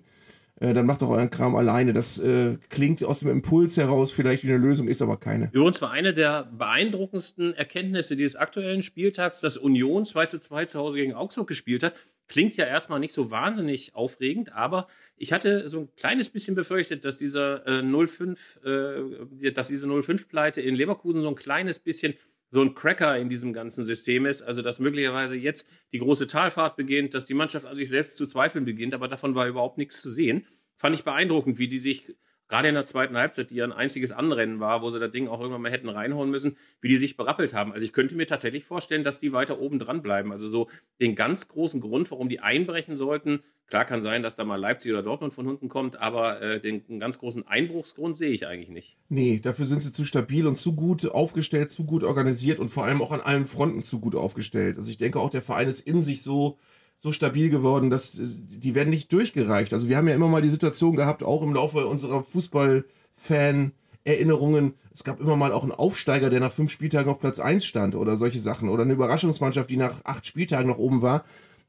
Äh, 0.60 0.74
dann 0.74 0.86
macht 0.86 1.02
doch 1.02 1.10
euren 1.10 1.30
Kram 1.30 1.56
alleine. 1.56 1.92
Das 1.92 2.18
äh, 2.18 2.58
klingt 2.70 3.04
aus 3.04 3.20
dem 3.20 3.30
Impuls 3.30 3.76
heraus 3.78 4.12
vielleicht 4.12 4.44
wie 4.44 4.50
eine 4.50 4.58
Lösung, 4.58 4.88
ist 4.88 5.02
aber 5.02 5.18
keine. 5.18 5.50
Übrigens 5.52 5.82
war 5.82 5.92
eine 5.92 6.14
der 6.14 6.44
beeindruckendsten 6.44 7.54
Erkenntnisse 7.54 8.16
dieses 8.16 8.36
aktuellen 8.36 8.82
Spieltags, 8.82 9.42
dass 9.42 9.58
Union 9.58 10.06
2 10.06 10.26
zu 10.28 10.40
2 10.40 10.66
zu 10.66 10.80
Hause 10.80 10.98
gegen 10.98 11.14
Augsburg 11.14 11.48
gespielt 11.48 11.84
hat. 11.84 11.94
Klingt 12.28 12.56
ja 12.58 12.66
erstmal 12.66 13.00
nicht 13.00 13.14
so 13.14 13.30
wahnsinnig 13.30 13.94
aufregend, 13.94 14.54
aber 14.54 14.88
ich 15.16 15.32
hatte 15.32 15.70
so 15.70 15.82
ein 15.82 15.90
kleines 15.96 16.30
bisschen 16.30 16.56
befürchtet, 16.56 17.06
dass 17.06 17.18
dieser 17.18 17.68
äh, 17.68 17.84
05, 17.84 18.62
äh, 18.64 19.52
dass 19.52 19.68
diese 19.68 19.88
05-Pleite 19.88 20.62
in 20.62 20.74
Leverkusen 20.74 21.22
so 21.22 21.28
ein 21.28 21.36
kleines 21.36 21.80
bisschen 21.80 22.16
so 22.50 22.62
ein 22.62 22.74
Cracker 22.74 23.18
in 23.18 23.30
diesem 23.30 23.54
ganzen 23.54 23.84
System 23.84 24.26
ist. 24.26 24.42
Also, 24.42 24.62
dass 24.62 24.80
möglicherweise 24.80 25.36
jetzt 25.36 25.68
die 25.92 26.00
große 26.00 26.28
Talfahrt 26.28 26.76
beginnt, 26.76 27.14
dass 27.14 27.26
die 27.26 27.34
Mannschaft 27.34 27.66
an 27.66 27.76
sich 27.76 27.90
selbst 27.90 28.18
zu 28.18 28.26
zweifeln 28.26 28.66
beginnt, 28.66 28.94
aber 28.94 29.08
davon 29.08 29.36
war 29.36 29.48
überhaupt 29.48 29.78
nichts 29.78 30.02
zu 30.02 30.10
sehen. 30.10 30.48
Fand 30.78 30.96
ich 30.96 31.04
beeindruckend, 31.04 31.58
wie 31.58 31.68
die 31.68 31.80
sich 31.80 32.16
gerade 32.48 32.68
in 32.68 32.76
der 32.76 32.86
zweiten 32.86 33.18
Halbzeit, 33.18 33.50
die 33.50 33.56
ja 33.56 33.66
ein 33.66 33.72
einziges 33.72 34.12
Anrennen 34.12 34.60
war, 34.60 34.82
wo 34.82 34.90
sie 34.90 35.00
das 35.00 35.12
Ding 35.12 35.28
auch 35.28 35.40
irgendwann 35.40 35.62
mal 35.62 35.72
hätten 35.72 35.90
reinholen 35.90 36.30
müssen, 36.30 36.58
wie 36.82 36.90
die 36.90 36.98
sich 36.98 37.18
berappelt 37.18 37.54
haben. 37.54 37.72
Also 37.72 37.86
ich 37.86 37.94
könnte 37.94 38.16
mir 38.16 38.28
tatsächlich 38.28 38.66
vorstellen, 38.66 39.04
dass 39.04 39.20
die 39.20 39.34
weiter 39.34 39.60
oben 39.60 39.80
dran 39.80 40.02
bleiben. 40.02 40.32
Also 40.32 40.50
so 40.50 40.70
den 41.00 41.16
ganz 41.16 41.48
großen 41.48 41.82
Grund, 41.82 42.12
warum 42.12 42.30
die 42.30 42.40
einbrechen 42.40 42.98
sollten, 42.98 43.40
klar 43.68 43.86
kann 43.86 44.02
sein, 44.02 44.22
dass 44.24 44.36
da 44.36 44.44
mal 44.44 44.60
Leipzig 44.60 44.92
oder 44.92 45.04
Dortmund 45.04 45.34
von 45.34 45.48
unten 45.48 45.70
kommt, 45.70 46.00
aber 46.00 46.42
äh, 46.42 46.60
den 46.60 47.00
ganz 47.00 47.18
großen 47.18 47.48
Einbruchsgrund 47.48 48.18
sehe 48.18 48.32
ich 48.32 48.48
eigentlich 48.48 48.70
nicht. 48.70 48.98
Nee, 49.10 49.40
dafür 49.40 49.66
sind 49.66 49.82
sie 49.82 49.92
zu 49.92 50.06
stabil 50.06 50.46
und 50.46 50.56
zu 50.56 50.76
gut 50.76 51.10
aufgestellt, 51.10 51.72
zu 51.72 51.86
gut 51.86 52.04
organisiert 52.04 52.60
und 52.60 52.68
vor 52.68 52.86
allem 52.86 53.02
auch 53.02 53.12
an 53.12 53.22
allen 53.22 53.48
Fronten 53.48 53.82
zu 53.82 54.00
gut 54.00 54.16
aufgestellt. 54.16 54.78
Also 54.78 54.92
ich 54.92 54.98
denke 54.98 55.20
auch, 55.20 55.30
der 55.30 55.42
Verein 55.42 55.68
ist 55.68 55.82
in 55.82 56.02
sich 56.02 56.22
so 56.22 56.60
so 56.98 57.12
stabil 57.12 57.50
geworden, 57.50 57.90
dass 57.90 58.20
die 58.20 58.76
werden 58.76 58.90
nicht 58.90 59.12
durchgereicht. 59.12 59.74
Also 59.74 59.90
wir 59.90 59.98
haben 59.98 60.08
ja 60.08 60.16
immer 60.16 60.28
mal 60.28 60.42
die 60.42 60.50
Situation 60.50 60.96
gehabt, 60.96 61.24
auch 61.24 61.44
im 61.44 61.54
Laufe 61.54 61.86
unserer 61.86 62.24
Fußballfan 62.24 63.74
Erinnerungen, 64.06 64.76
es 64.94 65.04
gab 65.04 65.20
immer 65.20 65.36
mal 65.36 65.52
auch 65.52 65.64
einen 65.64 65.72
Aufsteiger, 65.72 66.30
der 66.30 66.40
nach 66.40 66.54
fünf 66.54 66.72
Spieltagen 66.72 67.12
auf 67.12 67.20
Platz 67.20 67.40
eins 67.40 67.66
stand 67.66 67.96
oder 67.96 68.16
solche 68.16 68.40
Sachen. 68.40 68.70
Oder 68.70 68.84
eine 68.84 68.94
Überraschungsmannschaft, 68.94 69.70
die 69.70 69.78
nach 69.78 70.06
acht 70.06 70.26
Spieltagen 70.26 70.70
noch 70.70 70.78
oben 70.78 71.02
war. 71.02 71.26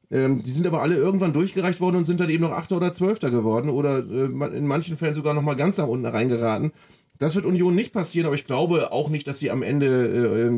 Ähm, 0.09 0.43
die 0.43 0.49
sind 0.49 0.65
aber 0.65 0.81
alle 0.81 0.95
irgendwann 0.95 1.33
durchgereicht 1.33 1.81
worden 1.81 1.97
und 1.97 2.05
sind 2.05 2.21
dann 2.21 2.29
eben 2.29 2.43
noch 2.43 2.51
Achter 2.51 2.77
oder 2.77 2.93
Zwölfter 2.93 3.29
geworden 3.31 3.69
oder 3.69 3.97
äh, 3.97 4.55
in 4.55 4.65
manchen 4.67 4.95
Fällen 4.95 5.15
sogar 5.15 5.33
noch 5.33 5.41
mal 5.41 5.55
ganz 5.55 5.77
nach 5.77 5.87
unten 5.87 6.05
reingeraten. 6.05 6.71
Das 7.19 7.35
wird 7.35 7.45
Union 7.45 7.73
nicht 7.75 7.93
passieren, 7.93 8.25
aber 8.25 8.35
ich 8.35 8.45
glaube 8.45 8.91
auch 8.91 9.09
nicht, 9.09 9.27
dass 9.27 9.39
sie 9.39 9.49
am 9.49 9.63
Ende 9.63 10.51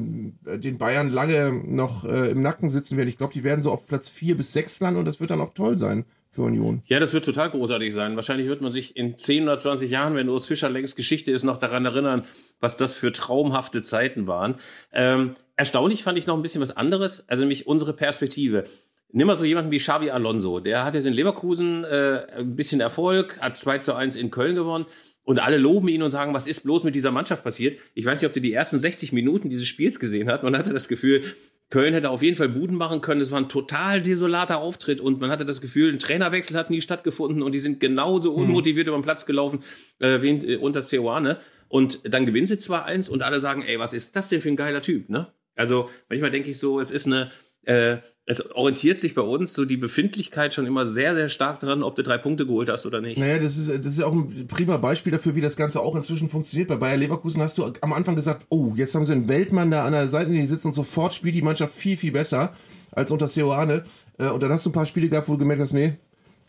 äh, 0.45 0.51
äh, 0.53 0.59
den 0.59 0.77
Bayern 0.77 1.09
lange 1.09 1.51
noch 1.51 2.03
äh, 2.05 2.31
im 2.31 2.41
Nacken 2.41 2.69
sitzen 2.69 2.97
werden. 2.97 3.09
Ich 3.09 3.17
glaube, 3.17 3.33
die 3.33 3.43
werden 3.43 3.61
so 3.61 3.71
auf 3.71 3.87
Platz 3.87 4.09
vier 4.09 4.35
bis 4.35 4.53
sechs 4.53 4.79
landen 4.79 4.99
und 4.99 5.05
das 5.05 5.19
wird 5.19 5.31
dann 5.31 5.41
auch 5.41 5.53
toll 5.53 5.77
sein 5.77 6.05
für 6.31 6.43
Union. 6.43 6.81
Ja, 6.85 6.99
das 6.99 7.13
wird 7.13 7.25
total 7.25 7.49
großartig 7.49 7.93
sein. 7.93 8.15
Wahrscheinlich 8.15 8.47
wird 8.47 8.61
man 8.61 8.71
sich 8.71 8.95
in 8.95 9.17
10 9.17 9.43
oder 9.43 9.57
20 9.57 9.89
Jahren, 9.89 10.15
wenn 10.15 10.29
Urs 10.29 10.45
Fischer 10.45 10.69
längst 10.69 10.95
Geschichte 10.95 11.31
ist, 11.31 11.43
noch 11.43 11.57
daran 11.57 11.85
erinnern, 11.85 12.23
was 12.59 12.77
das 12.77 12.93
für 12.93 13.11
traumhafte 13.11 13.81
Zeiten 13.81 14.27
waren. 14.27 14.55
Ähm, 14.93 15.33
erstaunlich 15.55 16.03
fand 16.03 16.17
ich 16.17 16.27
noch 16.27 16.35
ein 16.35 16.41
bisschen 16.41 16.61
was 16.61 16.75
anderes, 16.75 17.27
also 17.27 17.41
nämlich 17.41 17.67
unsere 17.67 17.93
Perspektive. 17.93 18.65
Nimm 19.11 19.25
mal 19.25 19.35
so 19.35 19.43
jemanden 19.43 19.71
wie 19.71 19.79
Xavi 19.79 20.11
Alonso. 20.11 20.59
Der 20.59 20.85
hat 20.85 20.93
jetzt 20.93 21.07
in 21.07 21.13
Leverkusen 21.13 21.83
äh, 21.83 22.27
ein 22.37 22.55
bisschen 22.55 22.79
Erfolg, 22.79 23.39
hat 23.41 23.57
2 23.57 23.79
zu 23.79 23.95
1 23.95 24.15
in 24.15 24.29
Köln 24.29 24.53
gewonnen. 24.53 24.85
Und 25.29 25.37
alle 25.37 25.59
loben 25.59 25.89
ihn 25.89 26.01
und 26.01 26.09
sagen, 26.09 26.33
was 26.33 26.47
ist 26.47 26.63
bloß 26.63 26.83
mit 26.83 26.95
dieser 26.95 27.11
Mannschaft 27.11 27.43
passiert? 27.43 27.77
Ich 27.93 28.03
weiß 28.03 28.19
nicht, 28.19 28.25
ob 28.25 28.33
du 28.33 28.41
die 28.41 28.51
ersten 28.51 28.79
60 28.79 29.13
Minuten 29.13 29.51
dieses 29.51 29.67
Spiels 29.67 29.99
gesehen 29.99 30.27
hast. 30.27 30.41
Man 30.41 30.57
hatte 30.57 30.73
das 30.73 30.87
Gefühl, 30.87 31.21
Köln 31.69 31.93
hätte 31.93 32.09
auf 32.09 32.23
jeden 32.23 32.35
Fall 32.35 32.49
Buden 32.49 32.75
machen 32.75 33.01
können. 33.01 33.21
Es 33.21 33.29
war 33.29 33.39
ein 33.39 33.47
total 33.47 34.01
desolater 34.01 34.57
Auftritt 34.57 34.99
und 34.99 35.21
man 35.21 35.29
hatte 35.29 35.45
das 35.45 35.61
Gefühl, 35.61 35.93
ein 35.93 35.99
Trainerwechsel 35.99 36.57
hat 36.57 36.71
nie 36.71 36.81
stattgefunden 36.81 37.43
und 37.43 37.51
die 37.51 37.59
sind 37.59 37.79
genauso 37.79 38.35
hm. 38.35 38.41
unmotiviert 38.41 38.87
mhm. 38.87 38.93
über 38.93 39.01
den 39.01 39.03
Platz 39.03 39.27
gelaufen 39.27 39.59
äh, 39.99 40.19
wie 40.23 40.29
äh, 40.29 40.57
unter 40.57 40.81
Ceoane. 40.81 41.37
Und 41.67 42.01
dann 42.11 42.25
gewinnen 42.25 42.47
sie 42.47 42.57
zwar 42.57 42.85
eins 42.85 43.07
und 43.07 43.21
alle 43.21 43.39
sagen, 43.39 43.61
ey, 43.61 43.77
was 43.77 43.93
ist 43.93 44.15
das 44.15 44.29
denn 44.29 44.41
für 44.41 44.49
ein 44.49 44.55
geiler 44.55 44.81
Typ, 44.81 45.09
ne? 45.09 45.31
Also 45.55 45.91
manchmal 46.09 46.31
denke 46.31 46.49
ich 46.49 46.57
so, 46.57 46.79
es 46.79 46.89
ist 46.89 47.05
eine, 47.05 47.29
äh, 47.65 47.97
es 48.29 48.51
orientiert 48.51 48.99
sich 48.99 49.15
bei 49.15 49.23
uns 49.23 49.53
so 49.53 49.65
die 49.65 49.75
Befindlichkeit 49.75 50.53
schon 50.53 50.67
immer 50.67 50.85
sehr, 50.85 51.15
sehr 51.15 51.29
stark 51.29 51.61
daran, 51.61 51.81
ob 51.81 51.95
du 51.95 52.03
drei 52.03 52.19
Punkte 52.19 52.45
geholt 52.45 52.69
hast 52.69 52.85
oder 52.85 53.01
nicht. 53.01 53.17
Naja, 53.17 53.39
das 53.39 53.57
ist, 53.57 53.69
das 53.69 53.93
ist 53.93 53.97
ja 53.97 54.05
auch 54.05 54.13
ein 54.13 54.45
prima 54.47 54.77
Beispiel 54.77 55.11
dafür, 55.11 55.33
wie 55.33 55.41
das 55.41 55.57
Ganze 55.57 55.81
auch 55.81 55.95
inzwischen 55.95 56.29
funktioniert. 56.29 56.69
Bei 56.69 56.75
Bayer 56.75 56.97
Leverkusen 56.97 57.41
hast 57.41 57.57
du 57.57 57.73
am 57.81 57.91
Anfang 57.91 58.15
gesagt, 58.15 58.45
oh, 58.49 58.73
jetzt 58.75 58.93
haben 58.93 59.03
sie 59.03 59.13
einen 59.13 59.27
Weltmann 59.27 59.71
da 59.71 59.83
an 59.83 59.93
der 59.93 60.07
Seite, 60.07 60.29
die 60.29 60.45
sitzt 60.45 60.67
und 60.67 60.73
sofort 60.73 61.15
spielt 61.15 61.33
die 61.33 61.41
Mannschaft 61.41 61.73
viel, 61.73 61.97
viel 61.97 62.11
besser 62.11 62.53
als 62.91 63.09
unter 63.09 63.27
Seoane. 63.27 63.83
Äh, 64.19 64.27
und 64.27 64.43
dann 64.43 64.51
hast 64.51 64.63
du 64.63 64.69
ein 64.69 64.73
paar 64.73 64.85
Spiele 64.85 65.09
gehabt, 65.09 65.27
wo 65.27 65.33
du 65.33 65.39
gemerkt 65.39 65.63
hast, 65.63 65.73
nee, 65.73 65.97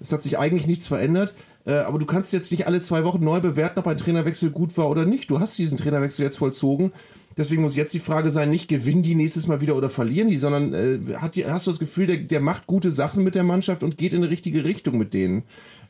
es 0.00 0.12
hat 0.12 0.20
sich 0.20 0.38
eigentlich 0.38 0.66
nichts 0.66 0.86
verändert. 0.86 1.32
Äh, 1.64 1.72
aber 1.72 1.98
du 1.98 2.04
kannst 2.04 2.34
jetzt 2.34 2.50
nicht 2.50 2.66
alle 2.66 2.82
zwei 2.82 3.04
Wochen 3.04 3.24
neu 3.24 3.40
bewerten, 3.40 3.78
ob 3.78 3.86
ein 3.86 3.96
Trainerwechsel 3.96 4.50
gut 4.50 4.76
war 4.76 4.90
oder 4.90 5.06
nicht. 5.06 5.30
Du 5.30 5.40
hast 5.40 5.56
diesen 5.56 5.78
Trainerwechsel 5.78 6.26
jetzt 6.26 6.36
vollzogen. 6.36 6.92
Deswegen 7.36 7.62
muss 7.62 7.76
jetzt 7.76 7.94
die 7.94 8.00
Frage 8.00 8.30
sein, 8.30 8.50
nicht 8.50 8.68
gewinnen 8.68 9.02
die 9.02 9.14
nächstes 9.14 9.46
Mal 9.46 9.60
wieder 9.60 9.76
oder 9.76 9.88
verlieren 9.88 10.28
die, 10.28 10.36
sondern 10.36 10.74
äh, 10.74 11.14
hat 11.16 11.36
die, 11.36 11.46
hast 11.46 11.66
du 11.66 11.70
das 11.70 11.78
Gefühl, 11.78 12.06
der, 12.06 12.16
der 12.16 12.40
macht 12.40 12.66
gute 12.66 12.90
Sachen 12.90 13.22
mit 13.22 13.34
der 13.34 13.44
Mannschaft 13.44 13.82
und 13.82 13.96
geht 13.96 14.12
in 14.12 14.22
eine 14.22 14.30
richtige 14.30 14.64
Richtung 14.64 14.98
mit 14.98 15.14
denen. 15.14 15.44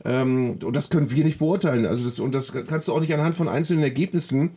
Ähm, 0.05 0.59
und 0.63 0.75
das 0.75 0.89
können 0.89 1.09
wir 1.09 1.23
nicht 1.23 1.39
beurteilen. 1.39 1.85
Also 1.85 2.03
das, 2.03 2.19
und 2.19 2.35
das 2.35 2.53
kannst 2.53 2.87
du 2.87 2.93
auch 2.93 2.99
nicht 2.99 3.13
anhand 3.13 3.35
von 3.35 3.49
einzelnen 3.49 3.83
Ergebnissen 3.83 4.51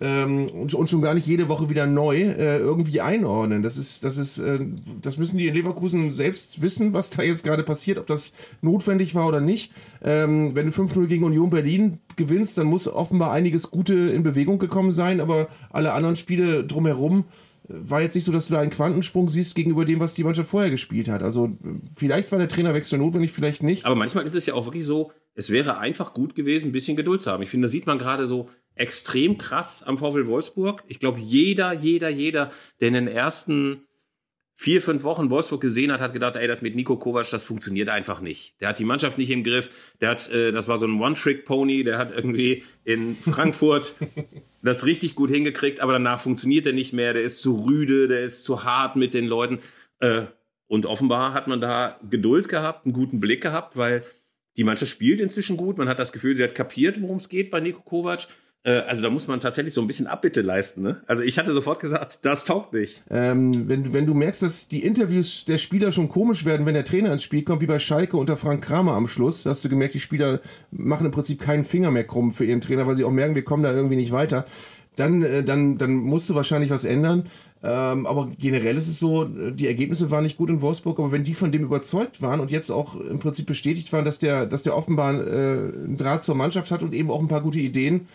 ähm, 0.00 0.48
und, 0.48 0.88
schon 0.88 1.02
gar 1.02 1.14
nicht 1.14 1.26
jede 1.26 1.48
Woche 1.48 1.68
wieder 1.68 1.86
neu 1.86 2.16
äh, 2.16 2.58
irgendwie 2.58 3.00
einordnen. 3.00 3.62
Das 3.62 3.76
ist, 3.76 4.04
das 4.04 4.16
ist, 4.16 4.38
äh, 4.38 4.58
das 5.02 5.18
müssen 5.18 5.38
die 5.38 5.48
in 5.48 5.54
Leverkusen 5.54 6.12
selbst 6.12 6.62
wissen, 6.62 6.92
was 6.92 7.10
da 7.10 7.22
jetzt 7.22 7.44
gerade 7.44 7.62
passiert, 7.62 7.98
ob 7.98 8.06
das 8.06 8.32
notwendig 8.62 9.14
war 9.14 9.26
oder 9.26 9.40
nicht. 9.40 9.72
Ähm, 10.02 10.54
wenn 10.54 10.66
du 10.66 10.72
5-0 10.72 11.06
gegen 11.06 11.24
Union 11.24 11.50
Berlin 11.50 11.98
gewinnst, 12.16 12.58
dann 12.58 12.66
muss 12.66 12.88
offenbar 12.88 13.32
einiges 13.32 13.70
Gute 13.70 13.94
in 13.94 14.22
Bewegung 14.22 14.58
gekommen 14.58 14.92
sein, 14.92 15.20
aber 15.20 15.48
alle 15.70 15.92
anderen 15.92 16.16
Spiele 16.16 16.64
drumherum 16.64 17.24
war 17.68 18.00
jetzt 18.00 18.14
nicht 18.14 18.24
so, 18.24 18.32
dass 18.32 18.48
du 18.48 18.54
da 18.54 18.60
einen 18.60 18.70
Quantensprung 18.70 19.28
siehst 19.28 19.54
gegenüber 19.54 19.84
dem, 19.84 20.00
was 20.00 20.14
die 20.14 20.24
Mannschaft 20.24 20.50
vorher 20.50 20.70
gespielt 20.70 21.08
hat. 21.08 21.22
Also 21.22 21.54
vielleicht 21.96 22.32
war 22.32 22.38
der 22.38 22.48
Trainerwechsel 22.48 22.98
notwendig, 22.98 23.32
vielleicht 23.32 23.62
nicht. 23.62 23.84
Aber 23.84 23.94
manchmal 23.94 24.26
ist 24.26 24.34
es 24.34 24.46
ja 24.46 24.54
auch 24.54 24.64
wirklich 24.64 24.86
so, 24.86 25.12
es 25.34 25.50
wäre 25.50 25.78
einfach 25.78 26.14
gut 26.14 26.34
gewesen, 26.34 26.70
ein 26.70 26.72
bisschen 26.72 26.96
Geduld 26.96 27.22
zu 27.22 27.30
haben. 27.30 27.42
Ich 27.42 27.50
finde, 27.50 27.68
da 27.68 27.70
sieht 27.70 27.86
man 27.86 27.98
gerade 27.98 28.26
so 28.26 28.48
extrem 28.74 29.38
krass 29.38 29.82
am 29.82 29.98
VfL 29.98 30.26
Wolfsburg. 30.26 30.82
Ich 30.88 30.98
glaube, 30.98 31.20
jeder, 31.20 31.72
jeder, 31.72 32.08
jeder, 32.08 32.50
der 32.80 32.88
in 32.88 32.94
den 32.94 33.08
ersten 33.08 33.82
vier, 34.60 34.82
fünf 34.82 35.04
Wochen 35.04 35.30
Wolfsburg 35.30 35.60
gesehen 35.60 35.92
hat, 35.92 36.00
hat 36.00 36.12
gedacht, 36.12 36.34
ey, 36.34 36.48
das 36.48 36.62
mit 36.62 36.74
Nico 36.74 36.96
Kovac, 36.96 37.30
das 37.30 37.44
funktioniert 37.44 37.88
einfach 37.88 38.20
nicht. 38.20 38.60
Der 38.60 38.70
hat 38.70 38.80
die 38.80 38.84
Mannschaft 38.84 39.16
nicht 39.16 39.30
im 39.30 39.44
Griff. 39.44 39.70
Der 40.00 40.10
hat, 40.10 40.28
äh, 40.30 40.50
das 40.50 40.66
war 40.66 40.78
so 40.78 40.86
ein 40.86 41.00
One-Trick-Pony. 41.00 41.84
Der 41.84 41.98
hat 41.98 42.10
irgendwie 42.10 42.64
in 42.84 43.14
Frankfurt 43.14 43.94
das 44.62 44.84
richtig 44.84 45.14
gut 45.14 45.30
hingekriegt, 45.30 45.80
aber 45.80 45.92
danach 45.92 46.20
funktioniert 46.20 46.66
er 46.66 46.72
nicht 46.72 46.92
mehr. 46.92 47.12
Der 47.12 47.22
ist 47.22 47.40
zu 47.40 47.64
rüde, 47.64 48.08
der 48.08 48.22
ist 48.22 48.44
zu 48.44 48.64
hart 48.64 48.96
mit 48.96 49.14
den 49.14 49.26
Leuten. 49.26 49.60
Äh, 50.00 50.22
und 50.66 50.86
offenbar 50.86 51.32
hat 51.32 51.48
man 51.48 51.60
da 51.60 51.98
Geduld 52.08 52.48
gehabt, 52.48 52.84
einen 52.84 52.92
guten 52.92 53.20
Blick 53.20 53.42
gehabt, 53.42 53.76
weil 53.76 54.04
die 54.56 54.64
Mannschaft 54.64 54.92
spielt 54.92 55.20
inzwischen 55.20 55.56
gut. 55.56 55.78
Man 55.78 55.88
hat 55.88 55.98
das 55.98 56.12
Gefühl, 56.12 56.36
sie 56.36 56.42
hat 56.42 56.54
kapiert, 56.54 57.00
worum 57.00 57.18
es 57.18 57.28
geht 57.28 57.50
bei 57.50 57.60
Nico 57.60 57.80
Kovac. 57.80 58.26
Äh, 58.64 58.80
also 58.80 59.02
da 59.02 59.10
muss 59.10 59.28
man 59.28 59.40
tatsächlich 59.40 59.74
so 59.74 59.80
ein 59.80 59.86
bisschen 59.86 60.06
Abbitte 60.06 60.42
leisten. 60.42 60.82
Ne? 60.82 61.00
Also 61.06 61.22
ich 61.22 61.38
hatte 61.38 61.52
sofort 61.52 61.80
gesagt, 61.80 62.20
das 62.22 62.44
taugt 62.44 62.72
nicht. 62.72 63.02
Ähm, 63.10 63.68
wenn, 63.68 63.92
wenn 63.92 64.06
du 64.06 64.14
merkst, 64.14 64.42
dass 64.42 64.68
die 64.68 64.84
Interviews 64.84 65.44
der 65.44 65.58
Spieler 65.58 65.92
schon 65.92 66.08
komisch 66.08 66.44
werden, 66.44 66.66
wenn 66.66 66.74
der 66.74 66.84
Trainer 66.84 67.12
ins 67.12 67.22
Spiel 67.22 67.42
kommt, 67.42 67.62
wie 67.62 67.66
bei 67.66 67.78
Schalke 67.78 68.16
unter 68.16 68.36
Frank 68.36 68.64
Kramer 68.64 68.92
am 68.92 69.06
Schluss, 69.06 69.46
hast 69.46 69.64
du 69.64 69.68
gemerkt, 69.68 69.94
die 69.94 70.00
Spieler 70.00 70.40
machen 70.70 71.06
im 71.06 71.12
Prinzip 71.12 71.40
keinen 71.40 71.64
Finger 71.64 71.90
mehr 71.90 72.04
krumm 72.04 72.32
für 72.32 72.44
ihren 72.44 72.60
Trainer, 72.60 72.86
weil 72.86 72.96
sie 72.96 73.04
auch 73.04 73.10
merken, 73.10 73.34
wir 73.34 73.44
kommen 73.44 73.62
da 73.62 73.72
irgendwie 73.72 73.96
nicht 73.96 74.12
weiter. 74.12 74.44
Dann, 74.96 75.22
äh, 75.22 75.44
dann, 75.44 75.78
dann 75.78 75.94
musst 75.94 76.28
du 76.28 76.34
wahrscheinlich 76.34 76.70
was 76.70 76.84
ändern. 76.84 77.26
Ähm, 77.60 78.06
aber 78.06 78.30
generell 78.38 78.76
ist 78.76 78.86
es 78.86 79.00
so, 79.00 79.24
die 79.24 79.66
Ergebnisse 79.66 80.12
waren 80.12 80.22
nicht 80.22 80.36
gut 80.36 80.48
in 80.48 80.60
Wolfsburg, 80.60 80.98
aber 81.00 81.10
wenn 81.10 81.24
die 81.24 81.34
von 81.34 81.50
dem 81.50 81.64
überzeugt 81.64 82.22
waren 82.22 82.38
und 82.38 82.52
jetzt 82.52 82.70
auch 82.70 82.94
im 83.00 83.18
Prinzip 83.18 83.46
bestätigt 83.46 83.92
waren, 83.92 84.04
dass 84.04 84.20
der, 84.20 84.46
dass 84.46 84.62
der 84.62 84.76
offenbar 84.76 85.14
äh, 85.14 85.72
einen 85.74 85.96
Draht 85.96 86.22
zur 86.22 86.36
Mannschaft 86.36 86.70
hat 86.70 86.82
und 86.82 86.94
eben 86.94 87.10
auch 87.10 87.20
ein 87.20 87.26
paar 87.26 87.40
gute 87.40 87.58
Ideen, 87.58 88.06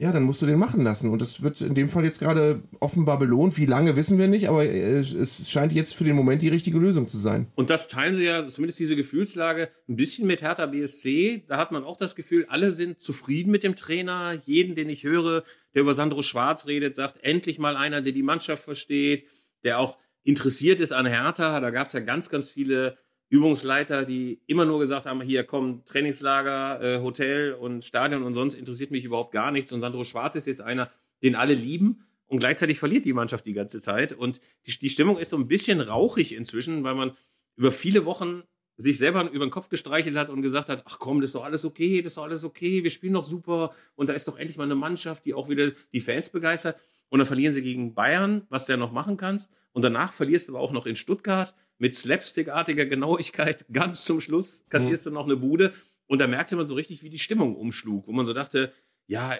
ja, 0.00 0.12
dann 0.12 0.22
musst 0.22 0.40
du 0.42 0.46
den 0.46 0.58
machen 0.58 0.82
lassen. 0.82 1.10
Und 1.10 1.20
das 1.20 1.42
wird 1.42 1.60
in 1.60 1.74
dem 1.74 1.88
Fall 1.88 2.04
jetzt 2.04 2.20
gerade 2.20 2.62
offenbar 2.78 3.18
belohnt. 3.18 3.58
Wie 3.58 3.66
lange 3.66 3.96
wissen 3.96 4.18
wir 4.18 4.28
nicht, 4.28 4.48
aber 4.48 4.64
es 4.64 5.50
scheint 5.50 5.72
jetzt 5.72 5.94
für 5.94 6.04
den 6.04 6.14
Moment 6.14 6.42
die 6.42 6.48
richtige 6.48 6.78
Lösung 6.78 7.08
zu 7.08 7.18
sein. 7.18 7.48
Und 7.56 7.70
das 7.70 7.88
teilen 7.88 8.14
sie 8.14 8.24
ja, 8.24 8.46
zumindest 8.46 8.78
diese 8.78 8.94
Gefühlslage, 8.94 9.70
ein 9.88 9.96
bisschen 9.96 10.26
mit 10.26 10.40
Hertha 10.40 10.66
BSC. 10.66 11.44
Da 11.48 11.56
hat 11.56 11.72
man 11.72 11.82
auch 11.82 11.96
das 11.96 12.14
Gefühl, 12.14 12.46
alle 12.48 12.70
sind 12.70 13.00
zufrieden 13.00 13.50
mit 13.50 13.64
dem 13.64 13.74
Trainer. 13.74 14.38
Jeden, 14.46 14.76
den 14.76 14.88
ich 14.88 15.02
höre, 15.02 15.42
der 15.74 15.82
über 15.82 15.94
Sandro 15.94 16.22
Schwarz 16.22 16.66
redet, 16.66 16.94
sagt, 16.94 17.24
endlich 17.24 17.58
mal 17.58 17.76
einer, 17.76 18.00
der 18.00 18.12
die 18.12 18.22
Mannschaft 18.22 18.62
versteht, 18.62 19.26
der 19.64 19.80
auch 19.80 19.98
interessiert 20.22 20.78
ist 20.78 20.92
an 20.92 21.06
Hertha. 21.06 21.58
Da 21.58 21.70
gab 21.70 21.88
es 21.88 21.92
ja 21.92 22.00
ganz, 22.00 22.28
ganz 22.28 22.48
viele 22.48 22.98
Übungsleiter, 23.30 24.04
die 24.04 24.40
immer 24.46 24.64
nur 24.64 24.78
gesagt 24.78 25.06
haben, 25.06 25.20
hier 25.20 25.44
kommen 25.44 25.84
Trainingslager, 25.84 26.80
äh, 26.82 27.00
Hotel 27.00 27.52
und 27.52 27.84
Stadion 27.84 28.22
und 28.22 28.34
sonst 28.34 28.54
interessiert 28.54 28.90
mich 28.90 29.04
überhaupt 29.04 29.32
gar 29.32 29.50
nichts. 29.50 29.72
Und 29.72 29.80
Sandro 29.80 30.04
Schwarz 30.04 30.34
ist 30.34 30.46
jetzt 30.46 30.62
einer, 30.62 30.90
den 31.22 31.34
alle 31.34 31.54
lieben. 31.54 32.04
Und 32.26 32.40
gleichzeitig 32.40 32.78
verliert 32.78 33.04
die 33.04 33.12
Mannschaft 33.12 33.46
die 33.46 33.52
ganze 33.52 33.80
Zeit. 33.80 34.12
Und 34.12 34.40
die, 34.66 34.78
die 34.78 34.90
Stimmung 34.90 35.18
ist 35.18 35.30
so 35.30 35.36
ein 35.36 35.48
bisschen 35.48 35.80
rauchig 35.80 36.34
inzwischen, 36.34 36.84
weil 36.84 36.94
man 36.94 37.12
über 37.56 37.72
viele 37.72 38.04
Wochen 38.04 38.44
sich 38.76 38.98
selber 38.98 39.28
über 39.30 39.44
den 39.44 39.50
Kopf 39.50 39.68
gestreichelt 39.68 40.16
hat 40.16 40.30
und 40.30 40.40
gesagt 40.40 40.68
hat, 40.68 40.84
ach 40.86 40.98
komm, 40.98 41.20
das 41.20 41.28
ist 41.28 41.34
doch 41.34 41.44
alles 41.44 41.64
okay, 41.64 42.00
das 42.00 42.12
ist 42.12 42.16
doch 42.16 42.22
alles 42.22 42.44
okay, 42.44 42.84
wir 42.84 42.90
spielen 42.90 43.14
doch 43.14 43.24
super 43.24 43.74
und 43.96 44.08
da 44.08 44.12
ist 44.12 44.28
doch 44.28 44.38
endlich 44.38 44.56
mal 44.56 44.64
eine 44.64 44.76
Mannschaft, 44.76 45.24
die 45.24 45.34
auch 45.34 45.48
wieder 45.48 45.72
die 45.92 46.00
Fans 46.00 46.30
begeistert. 46.30 46.78
Und 47.08 47.18
dann 47.18 47.26
verlieren 47.26 47.52
sie 47.52 47.62
gegen 47.62 47.94
Bayern, 47.94 48.46
was 48.50 48.66
du 48.66 48.72
ja 48.72 48.76
noch 48.76 48.92
machen 48.92 49.16
kannst. 49.16 49.52
Und 49.72 49.82
danach 49.82 50.12
verlierst 50.12 50.48
du 50.48 50.52
aber 50.52 50.62
auch 50.62 50.72
noch 50.72 50.86
in 50.86 50.94
Stuttgart 50.94 51.54
mit 51.78 51.94
slapstickartiger 51.94 52.86
Genauigkeit. 52.86 53.64
Ganz 53.72 54.04
zum 54.04 54.20
Schluss 54.20 54.64
kassierst 54.68 55.06
du 55.06 55.10
noch 55.10 55.24
eine 55.24 55.36
Bude. 55.36 55.72
Und 56.06 56.20
da 56.20 56.26
merkte 56.26 56.56
man 56.56 56.66
so 56.66 56.74
richtig, 56.74 57.02
wie 57.02 57.10
die 57.10 57.18
Stimmung 57.18 57.54
umschlug, 57.56 58.06
wo 58.06 58.12
man 58.12 58.26
so 58.26 58.32
dachte, 58.32 58.72
ja, 59.06 59.36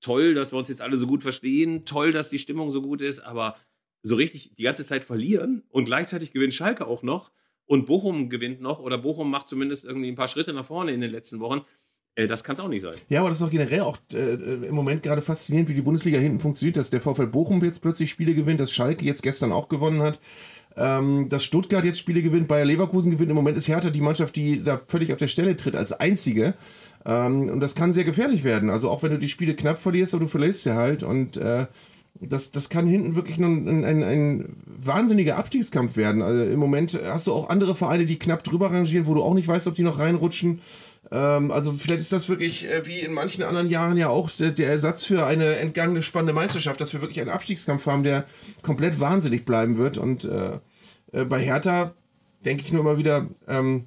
toll, 0.00 0.34
dass 0.34 0.52
wir 0.52 0.58
uns 0.58 0.68
jetzt 0.68 0.82
alle 0.82 0.96
so 0.96 1.06
gut 1.06 1.22
verstehen, 1.22 1.84
toll, 1.84 2.12
dass 2.12 2.30
die 2.30 2.38
Stimmung 2.38 2.70
so 2.70 2.82
gut 2.82 3.00
ist, 3.00 3.20
aber 3.20 3.56
so 4.02 4.14
richtig 4.16 4.54
die 4.56 4.62
ganze 4.62 4.84
Zeit 4.84 5.04
verlieren 5.04 5.62
und 5.68 5.84
gleichzeitig 5.84 6.32
gewinnt 6.32 6.54
Schalke 6.54 6.86
auch 6.86 7.02
noch 7.02 7.32
und 7.66 7.86
Bochum 7.86 8.30
gewinnt 8.30 8.60
noch 8.60 8.80
oder 8.80 8.98
Bochum 8.98 9.30
macht 9.30 9.48
zumindest 9.48 9.84
irgendwie 9.84 10.08
ein 10.08 10.14
paar 10.14 10.28
Schritte 10.28 10.52
nach 10.52 10.64
vorne 10.64 10.92
in 10.92 11.00
den 11.00 11.10
letzten 11.10 11.40
Wochen. 11.40 11.62
Äh, 12.14 12.26
das 12.26 12.42
kann 12.42 12.54
es 12.54 12.60
auch 12.60 12.68
nicht 12.68 12.82
sein. 12.82 12.94
Ja, 13.08 13.20
aber 13.20 13.28
das 13.28 13.40
ist 13.40 13.46
doch 13.46 13.50
generell 13.50 13.80
auch 13.80 13.98
äh, 14.12 14.34
im 14.34 14.74
Moment 14.74 15.02
gerade 15.02 15.22
faszinierend, 15.22 15.68
wie 15.68 15.74
die 15.74 15.82
Bundesliga 15.82 16.18
hinten 16.18 16.40
funktioniert, 16.40 16.76
dass 16.76 16.90
der 16.90 17.00
VfL 17.00 17.26
Bochum 17.26 17.62
jetzt 17.62 17.80
plötzlich 17.80 18.10
Spiele 18.10 18.34
gewinnt, 18.34 18.60
dass 18.60 18.72
Schalke 18.72 19.04
jetzt 19.04 19.22
gestern 19.22 19.52
auch 19.52 19.68
gewonnen 19.68 20.02
hat. 20.02 20.18
Ähm, 20.82 21.28
dass 21.28 21.44
Stuttgart 21.44 21.84
jetzt 21.84 21.98
Spiele 21.98 22.22
gewinnt, 22.22 22.48
Bayer 22.48 22.64
Leverkusen 22.64 23.12
gewinnt. 23.12 23.28
Im 23.28 23.36
Moment 23.36 23.58
ist 23.58 23.68
Hertha 23.68 23.90
die 23.90 24.00
Mannschaft, 24.00 24.34
die 24.34 24.64
da 24.64 24.78
völlig 24.78 25.12
auf 25.12 25.18
der 25.18 25.28
Stelle 25.28 25.54
tritt, 25.54 25.76
als 25.76 25.92
einzige. 25.92 26.54
Ähm, 27.04 27.50
und 27.50 27.60
das 27.60 27.74
kann 27.74 27.92
sehr 27.92 28.04
gefährlich 28.04 28.44
werden. 28.44 28.70
Also 28.70 28.88
auch 28.88 29.02
wenn 29.02 29.10
du 29.10 29.18
die 29.18 29.28
Spiele 29.28 29.54
knapp 29.54 29.78
verlierst, 29.78 30.14
aber 30.14 30.24
du 30.24 30.30
verlierst 30.30 30.62
sie 30.62 30.74
halt. 30.74 31.02
Und 31.02 31.36
äh, 31.36 31.66
das, 32.18 32.50
das 32.50 32.70
kann 32.70 32.86
hinten 32.86 33.14
wirklich 33.14 33.36
ein, 33.36 33.84
ein, 33.84 34.02
ein 34.02 34.56
wahnsinniger 34.64 35.36
Abstiegskampf 35.36 35.98
werden. 35.98 36.22
Also 36.22 36.44
Im 36.44 36.58
Moment 36.58 36.98
hast 37.04 37.26
du 37.26 37.34
auch 37.34 37.50
andere 37.50 37.74
Vereine, 37.74 38.06
die 38.06 38.18
knapp 38.18 38.42
drüber 38.42 38.72
rangieren, 38.72 39.06
wo 39.06 39.12
du 39.12 39.22
auch 39.22 39.34
nicht 39.34 39.48
weißt, 39.48 39.66
ob 39.66 39.74
die 39.74 39.82
noch 39.82 39.98
reinrutschen. 39.98 40.60
Ähm, 41.10 41.50
also 41.50 41.72
vielleicht 41.72 42.00
ist 42.00 42.12
das 42.12 42.28
wirklich 42.28 42.68
äh, 42.68 42.86
wie 42.86 43.00
in 43.00 43.12
manchen 43.12 43.42
anderen 43.42 43.68
Jahren 43.68 43.96
ja 43.96 44.08
auch 44.08 44.30
der, 44.30 44.52
der, 44.52 44.70
Ersatz 44.70 45.04
für 45.04 45.26
eine 45.26 45.56
entgangene 45.56 46.02
spannende 46.02 46.32
Meisterschaft, 46.32 46.80
dass 46.80 46.92
wir 46.92 47.00
wirklich 47.00 47.20
einen 47.20 47.30
Abstiegskampf 47.30 47.86
haben, 47.86 48.04
der 48.04 48.26
komplett 48.62 49.00
wahnsinnig 49.00 49.44
bleiben 49.44 49.76
wird. 49.76 49.98
Und 49.98 50.24
äh, 50.24 50.58
äh, 51.12 51.24
bei 51.24 51.40
Hertha 51.40 51.94
denke 52.44 52.62
ich 52.64 52.72
nur 52.72 52.82
immer 52.82 52.98
wieder, 52.98 53.26
ähm, 53.48 53.86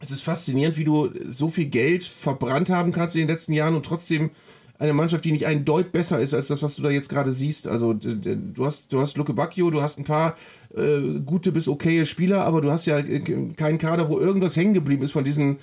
es 0.00 0.10
ist 0.10 0.22
faszinierend, 0.22 0.76
wie 0.76 0.84
du 0.84 1.10
so 1.28 1.48
viel 1.48 1.66
Geld 1.66 2.04
verbrannt 2.04 2.70
haben 2.70 2.92
kannst 2.92 3.14
in 3.14 3.22
den 3.22 3.28
letzten 3.28 3.52
Jahren 3.52 3.76
und 3.76 3.86
trotzdem 3.86 4.30
eine 4.78 4.94
Mannschaft, 4.94 5.24
die 5.24 5.30
nicht 5.30 5.46
ein 5.46 5.64
Deut 5.64 5.92
besser 5.92 6.18
ist 6.18 6.34
als 6.34 6.48
das, 6.48 6.60
was 6.60 6.74
du 6.74 6.82
da 6.82 6.90
jetzt 6.90 7.08
gerade 7.08 7.32
siehst. 7.32 7.68
Also 7.68 7.92
du 7.94 8.66
hast, 8.66 8.92
du 8.92 9.00
hast 9.00 9.16
Luke 9.16 9.32
Bacchio, 9.32 9.70
du 9.70 9.80
hast 9.80 9.96
ein 9.98 10.04
paar 10.04 10.36
äh, 10.74 11.20
gute 11.24 11.52
bis 11.52 11.68
okaye 11.68 12.04
Spieler, 12.04 12.44
aber 12.44 12.60
du 12.60 12.70
hast 12.72 12.86
ja 12.86 13.00
keinen 13.00 13.78
Kader, 13.78 14.08
wo 14.08 14.18
irgendwas 14.18 14.56
hängen 14.56 14.74
geblieben 14.74 15.04
ist 15.04 15.12
von 15.12 15.22
diesen 15.22 15.58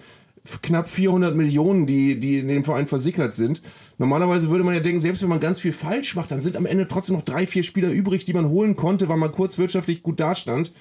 knapp 0.61 0.89
400 0.89 1.35
Millionen, 1.35 1.85
die, 1.85 2.19
die 2.19 2.39
in 2.39 2.47
dem 2.47 2.63
Verein 2.63 2.87
versickert 2.87 3.33
sind. 3.33 3.61
Normalerweise 3.97 4.49
würde 4.49 4.63
man 4.63 4.73
ja 4.73 4.79
denken, 4.79 4.99
selbst 4.99 5.21
wenn 5.21 5.29
man 5.29 5.39
ganz 5.39 5.59
viel 5.59 5.73
falsch 5.73 6.15
macht, 6.15 6.31
dann 6.31 6.41
sind 6.41 6.57
am 6.57 6.65
Ende 6.65 6.87
trotzdem 6.87 7.15
noch 7.15 7.23
drei, 7.23 7.47
vier 7.47 7.63
Spieler 7.63 7.91
übrig, 7.91 8.25
die 8.25 8.33
man 8.33 8.49
holen 8.49 8.75
konnte, 8.75 9.09
weil 9.09 9.17
man 9.17 9.31
kurz 9.31 9.57
wirtschaftlich 9.57 10.03
gut 10.03 10.19
dastand. 10.19 10.71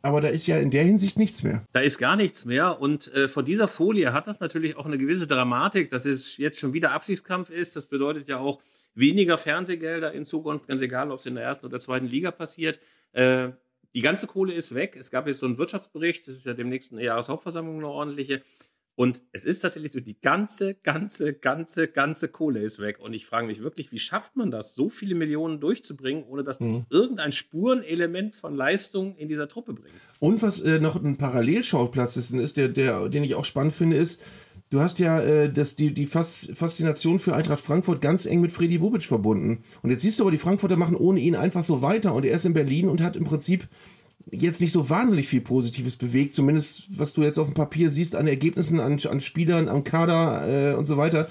Aber 0.00 0.20
da 0.20 0.28
ist 0.28 0.46
ja 0.46 0.58
in 0.58 0.70
der 0.70 0.84
Hinsicht 0.84 1.18
nichts 1.18 1.42
mehr. 1.42 1.64
Da 1.72 1.80
ist 1.80 1.98
gar 1.98 2.16
nichts 2.16 2.44
mehr. 2.44 2.80
Und 2.80 3.12
äh, 3.14 3.28
vor 3.28 3.42
dieser 3.42 3.66
Folie 3.66 4.12
hat 4.12 4.26
das 4.26 4.40
natürlich 4.40 4.76
auch 4.76 4.86
eine 4.86 4.98
gewisse 4.98 5.26
Dramatik, 5.26 5.90
dass 5.90 6.04
es 6.04 6.36
jetzt 6.36 6.58
schon 6.58 6.72
wieder 6.72 6.92
Abschiedskampf 6.92 7.50
ist. 7.50 7.74
Das 7.74 7.86
bedeutet 7.86 8.28
ja 8.28 8.38
auch 8.38 8.60
weniger 8.94 9.36
Fernsehgelder 9.36 10.12
in 10.12 10.24
Zukunft, 10.24 10.68
ganz 10.68 10.80
egal, 10.82 11.10
ob 11.10 11.18
es 11.18 11.26
in 11.26 11.34
der 11.34 11.44
ersten 11.44 11.66
oder 11.66 11.80
zweiten 11.80 12.06
Liga 12.06 12.30
passiert. 12.30 12.78
Äh, 13.12 13.50
die 13.94 14.02
ganze 14.02 14.26
Kohle 14.26 14.54
ist 14.54 14.74
weg. 14.74 14.96
Es 14.98 15.10
gab 15.10 15.26
jetzt 15.26 15.40
so 15.40 15.46
einen 15.46 15.58
Wirtschaftsbericht, 15.58 16.28
das 16.28 16.36
ist 16.36 16.46
ja 16.46 16.54
demnächst 16.54 16.92
eine 16.92 17.02
Jahreshauptversammlung 17.02 17.78
eine 17.78 17.88
ordentliche. 17.88 18.42
Und 18.98 19.22
es 19.30 19.44
ist 19.44 19.60
tatsächlich 19.60 19.92
so, 19.92 20.00
die 20.00 20.20
ganze, 20.20 20.74
ganze, 20.74 21.32
ganze, 21.32 21.86
ganze 21.86 22.26
Kohle 22.26 22.58
ist 22.58 22.80
weg. 22.80 22.98
Und 22.98 23.12
ich 23.12 23.26
frage 23.26 23.46
mich 23.46 23.62
wirklich, 23.62 23.92
wie 23.92 24.00
schafft 24.00 24.36
man 24.36 24.50
das, 24.50 24.74
so 24.74 24.88
viele 24.88 25.14
Millionen 25.14 25.60
durchzubringen, 25.60 26.24
ohne 26.24 26.42
dass 26.42 26.58
das 26.58 26.66
mhm. 26.66 26.86
irgendein 26.90 27.30
Spurenelement 27.30 28.34
von 28.34 28.56
Leistung 28.56 29.14
in 29.16 29.28
dieser 29.28 29.46
Truppe 29.46 29.74
bringt? 29.74 29.94
Und 30.18 30.42
was 30.42 30.58
äh, 30.58 30.80
noch 30.80 30.96
ein 30.96 31.16
Parallelschauplatz 31.16 32.16
ist, 32.16 32.32
ist 32.32 32.56
der, 32.56 32.70
der, 32.70 33.08
den 33.08 33.22
ich 33.22 33.36
auch 33.36 33.44
spannend 33.44 33.72
finde, 33.72 33.96
ist, 33.96 34.20
du 34.70 34.80
hast 34.80 34.98
ja 34.98 35.20
äh, 35.20 35.52
das, 35.52 35.76
die, 35.76 35.94
die 35.94 36.06
Fas 36.06 36.50
Faszination 36.52 37.20
für 37.20 37.36
Eintracht 37.36 37.60
Frankfurt 37.60 38.00
ganz 38.00 38.26
eng 38.26 38.40
mit 38.40 38.50
Freddy 38.50 38.78
Bubic 38.78 39.04
verbunden. 39.04 39.62
Und 39.80 39.90
jetzt 39.90 40.02
siehst 40.02 40.18
du 40.18 40.24
aber, 40.24 40.32
die 40.32 40.38
Frankfurter 40.38 40.76
machen 40.76 40.96
ohne 40.96 41.20
ihn 41.20 41.36
einfach 41.36 41.62
so 41.62 41.82
weiter. 41.82 42.14
Und 42.14 42.24
er 42.24 42.34
ist 42.34 42.46
in 42.46 42.52
Berlin 42.52 42.88
und 42.88 43.00
hat 43.00 43.14
im 43.14 43.22
Prinzip 43.22 43.68
jetzt 44.30 44.60
nicht 44.60 44.72
so 44.72 44.90
wahnsinnig 44.90 45.28
viel 45.28 45.40
Positives 45.40 45.96
bewegt, 45.96 46.34
zumindest 46.34 46.98
was 46.98 47.12
du 47.12 47.22
jetzt 47.22 47.38
auf 47.38 47.46
dem 47.46 47.54
Papier 47.54 47.90
siehst 47.90 48.16
an 48.16 48.26
Ergebnissen, 48.26 48.80
an, 48.80 48.98
an 48.98 49.20
Spielern, 49.20 49.68
am 49.68 49.84
Kader 49.84 50.72
äh, 50.72 50.74
und 50.74 50.84
so 50.84 50.96
weiter. 50.96 51.28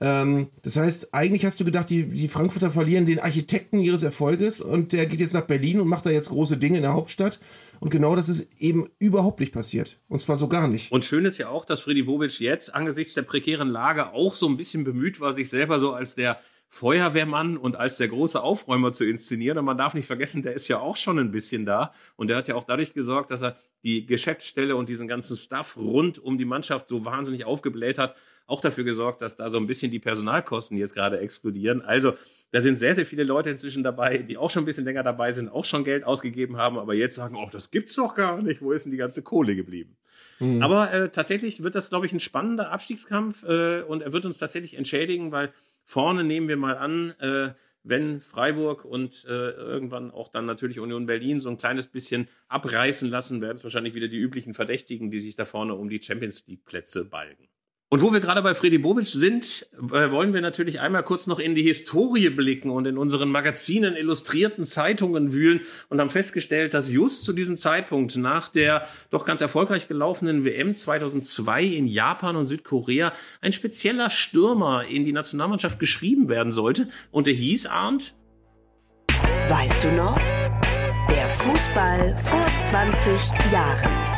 Ähm, 0.00 0.48
das 0.62 0.76
heißt, 0.76 1.14
eigentlich 1.14 1.44
hast 1.44 1.60
du 1.60 1.64
gedacht, 1.64 1.90
die, 1.90 2.04
die 2.04 2.28
Frankfurter 2.28 2.70
verlieren 2.70 3.06
den 3.06 3.20
Architekten 3.20 3.78
ihres 3.78 4.02
Erfolges 4.02 4.60
und 4.60 4.92
der 4.92 5.06
geht 5.06 5.20
jetzt 5.20 5.34
nach 5.34 5.46
Berlin 5.46 5.80
und 5.80 5.88
macht 5.88 6.06
da 6.06 6.10
jetzt 6.10 6.30
große 6.30 6.56
Dinge 6.56 6.76
in 6.78 6.82
der 6.82 6.94
Hauptstadt. 6.94 7.40
Und 7.80 7.90
genau 7.90 8.14
das 8.14 8.28
ist 8.28 8.50
eben 8.58 8.88
überhaupt 8.98 9.40
nicht 9.40 9.52
passiert. 9.52 9.98
Und 10.08 10.20
zwar 10.20 10.36
so 10.36 10.48
gar 10.48 10.68
nicht. 10.68 10.92
Und 10.92 11.04
schön 11.04 11.24
ist 11.24 11.38
ja 11.38 11.48
auch, 11.48 11.64
dass 11.64 11.80
Freddy 11.80 12.02
Bobic 12.02 12.38
jetzt 12.38 12.74
angesichts 12.74 13.14
der 13.14 13.22
prekären 13.22 13.70
Lage 13.70 14.12
auch 14.12 14.34
so 14.34 14.46
ein 14.48 14.58
bisschen 14.58 14.84
bemüht 14.84 15.18
war, 15.20 15.32
sich 15.32 15.48
selber 15.48 15.80
so 15.80 15.92
als 15.94 16.14
der 16.14 16.38
Feuerwehrmann 16.72 17.56
und 17.56 17.74
als 17.74 17.96
der 17.96 18.06
große 18.06 18.40
Aufräumer 18.40 18.92
zu 18.92 19.04
inszenieren. 19.04 19.58
Und 19.58 19.64
man 19.64 19.76
darf 19.76 19.92
nicht 19.92 20.06
vergessen, 20.06 20.42
der 20.42 20.54
ist 20.54 20.68
ja 20.68 20.78
auch 20.78 20.96
schon 20.96 21.18
ein 21.18 21.32
bisschen 21.32 21.66
da. 21.66 21.92
Und 22.14 22.28
der 22.28 22.36
hat 22.36 22.46
ja 22.46 22.54
auch 22.54 22.62
dadurch 22.62 22.94
gesorgt, 22.94 23.32
dass 23.32 23.42
er 23.42 23.56
die 23.82 24.06
Geschäftsstelle 24.06 24.76
und 24.76 24.88
diesen 24.88 25.08
ganzen 25.08 25.36
Stuff 25.36 25.76
rund 25.76 26.20
um 26.20 26.38
die 26.38 26.44
Mannschaft 26.44 26.88
so 26.88 27.04
wahnsinnig 27.04 27.44
aufgebläht 27.44 27.98
hat. 27.98 28.14
Auch 28.46 28.60
dafür 28.60 28.84
gesorgt, 28.84 29.20
dass 29.20 29.34
da 29.34 29.50
so 29.50 29.56
ein 29.56 29.66
bisschen 29.66 29.90
die 29.90 29.98
Personalkosten 29.98 30.76
jetzt 30.76 30.94
gerade 30.94 31.18
explodieren. 31.18 31.82
Also 31.82 32.14
da 32.52 32.60
sind 32.60 32.76
sehr, 32.76 32.94
sehr 32.94 33.06
viele 33.06 33.24
Leute 33.24 33.50
inzwischen 33.50 33.82
dabei, 33.82 34.18
die 34.18 34.36
auch 34.36 34.50
schon 34.50 34.62
ein 34.62 34.66
bisschen 34.66 34.84
länger 34.84 35.02
dabei 35.02 35.32
sind, 35.32 35.48
auch 35.48 35.64
schon 35.64 35.82
Geld 35.84 36.04
ausgegeben 36.04 36.56
haben, 36.56 36.78
aber 36.78 36.94
jetzt 36.94 37.16
sagen, 37.16 37.36
oh, 37.36 37.48
das 37.50 37.70
gibt's 37.70 37.94
doch 37.96 38.14
gar 38.14 38.42
nicht. 38.42 38.62
Wo 38.62 38.70
ist 38.70 38.84
denn 38.84 38.92
die 38.92 38.96
ganze 38.96 39.22
Kohle 39.22 39.56
geblieben? 39.56 39.96
Mhm. 40.38 40.62
Aber 40.62 40.92
äh, 40.92 41.08
tatsächlich 41.10 41.62
wird 41.62 41.74
das, 41.74 41.90
glaube 41.90 42.06
ich, 42.06 42.12
ein 42.12 42.20
spannender 42.20 42.70
Abstiegskampf 42.70 43.44
äh, 43.44 43.82
und 43.82 44.02
er 44.02 44.12
wird 44.12 44.24
uns 44.24 44.38
tatsächlich 44.38 44.74
entschädigen, 44.74 45.32
weil 45.32 45.52
Vorne 45.84 46.24
nehmen 46.24 46.48
wir 46.48 46.56
mal 46.56 46.76
an, 46.76 47.10
äh, 47.20 47.54
wenn 47.82 48.20
Freiburg 48.20 48.84
und 48.84 49.24
äh, 49.24 49.50
irgendwann 49.50 50.10
auch 50.10 50.28
dann 50.28 50.44
natürlich 50.44 50.78
Union 50.80 51.06
Berlin 51.06 51.40
so 51.40 51.48
ein 51.48 51.56
kleines 51.56 51.86
bisschen 51.86 52.28
abreißen 52.48 53.08
lassen, 53.08 53.40
werden 53.40 53.56
es 53.56 53.64
wahrscheinlich 53.64 53.94
wieder 53.94 54.08
die 54.08 54.18
üblichen 54.18 54.54
Verdächtigen, 54.54 55.10
die 55.10 55.20
sich 55.20 55.36
da 55.36 55.44
vorne 55.44 55.74
um 55.74 55.88
die 55.88 56.02
Champions 56.02 56.46
League 56.46 56.64
Plätze 56.64 57.04
balgen. 57.04 57.48
Und 57.92 58.02
wo 58.02 58.12
wir 58.12 58.20
gerade 58.20 58.40
bei 58.40 58.54
Freddy 58.54 58.78
Bobic 58.78 59.08
sind, 59.08 59.66
äh, 59.76 60.12
wollen 60.12 60.32
wir 60.32 60.40
natürlich 60.40 60.78
einmal 60.78 61.02
kurz 61.02 61.26
noch 61.26 61.40
in 61.40 61.56
die 61.56 61.64
Historie 61.64 62.30
blicken 62.30 62.70
und 62.70 62.86
in 62.86 62.96
unseren 62.96 63.30
Magazinen, 63.30 63.96
illustrierten 63.96 64.64
Zeitungen 64.64 65.32
wühlen 65.32 65.62
und 65.88 66.00
haben 66.00 66.08
festgestellt, 66.08 66.72
dass 66.72 66.92
just 66.92 67.24
zu 67.24 67.32
diesem 67.32 67.58
Zeitpunkt 67.58 68.16
nach 68.16 68.46
der 68.46 68.86
doch 69.10 69.24
ganz 69.24 69.40
erfolgreich 69.40 69.88
gelaufenen 69.88 70.44
WM 70.44 70.76
2002 70.76 71.64
in 71.64 71.88
Japan 71.88 72.36
und 72.36 72.46
Südkorea 72.46 73.12
ein 73.40 73.52
spezieller 73.52 74.08
Stürmer 74.08 74.84
in 74.84 75.04
die 75.04 75.12
Nationalmannschaft 75.12 75.80
geschrieben 75.80 76.28
werden 76.28 76.52
sollte. 76.52 76.88
Und 77.10 77.26
der 77.26 77.34
hieß 77.34 77.66
Arndt. 77.66 78.14
Weißt 79.48 79.82
du 79.82 79.90
noch? 79.90 80.16
Der 81.10 81.28
Fußball 81.28 82.16
vor 82.22 82.46
20 82.70 83.52
Jahren. 83.52 84.09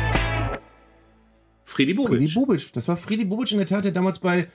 Friedi 1.73 1.95
Bobic. 1.95 2.17
Friedi 2.19 2.33
Bobic. 2.33 2.73
Das 2.73 2.87
war 2.87 2.97
Friedi 2.97 3.25
Bobic 3.25 3.51
in 3.51 3.57
der 3.57 3.67
Tat, 3.67 3.83
der 3.83 3.91
damals 3.91 4.19
bei 4.19 4.47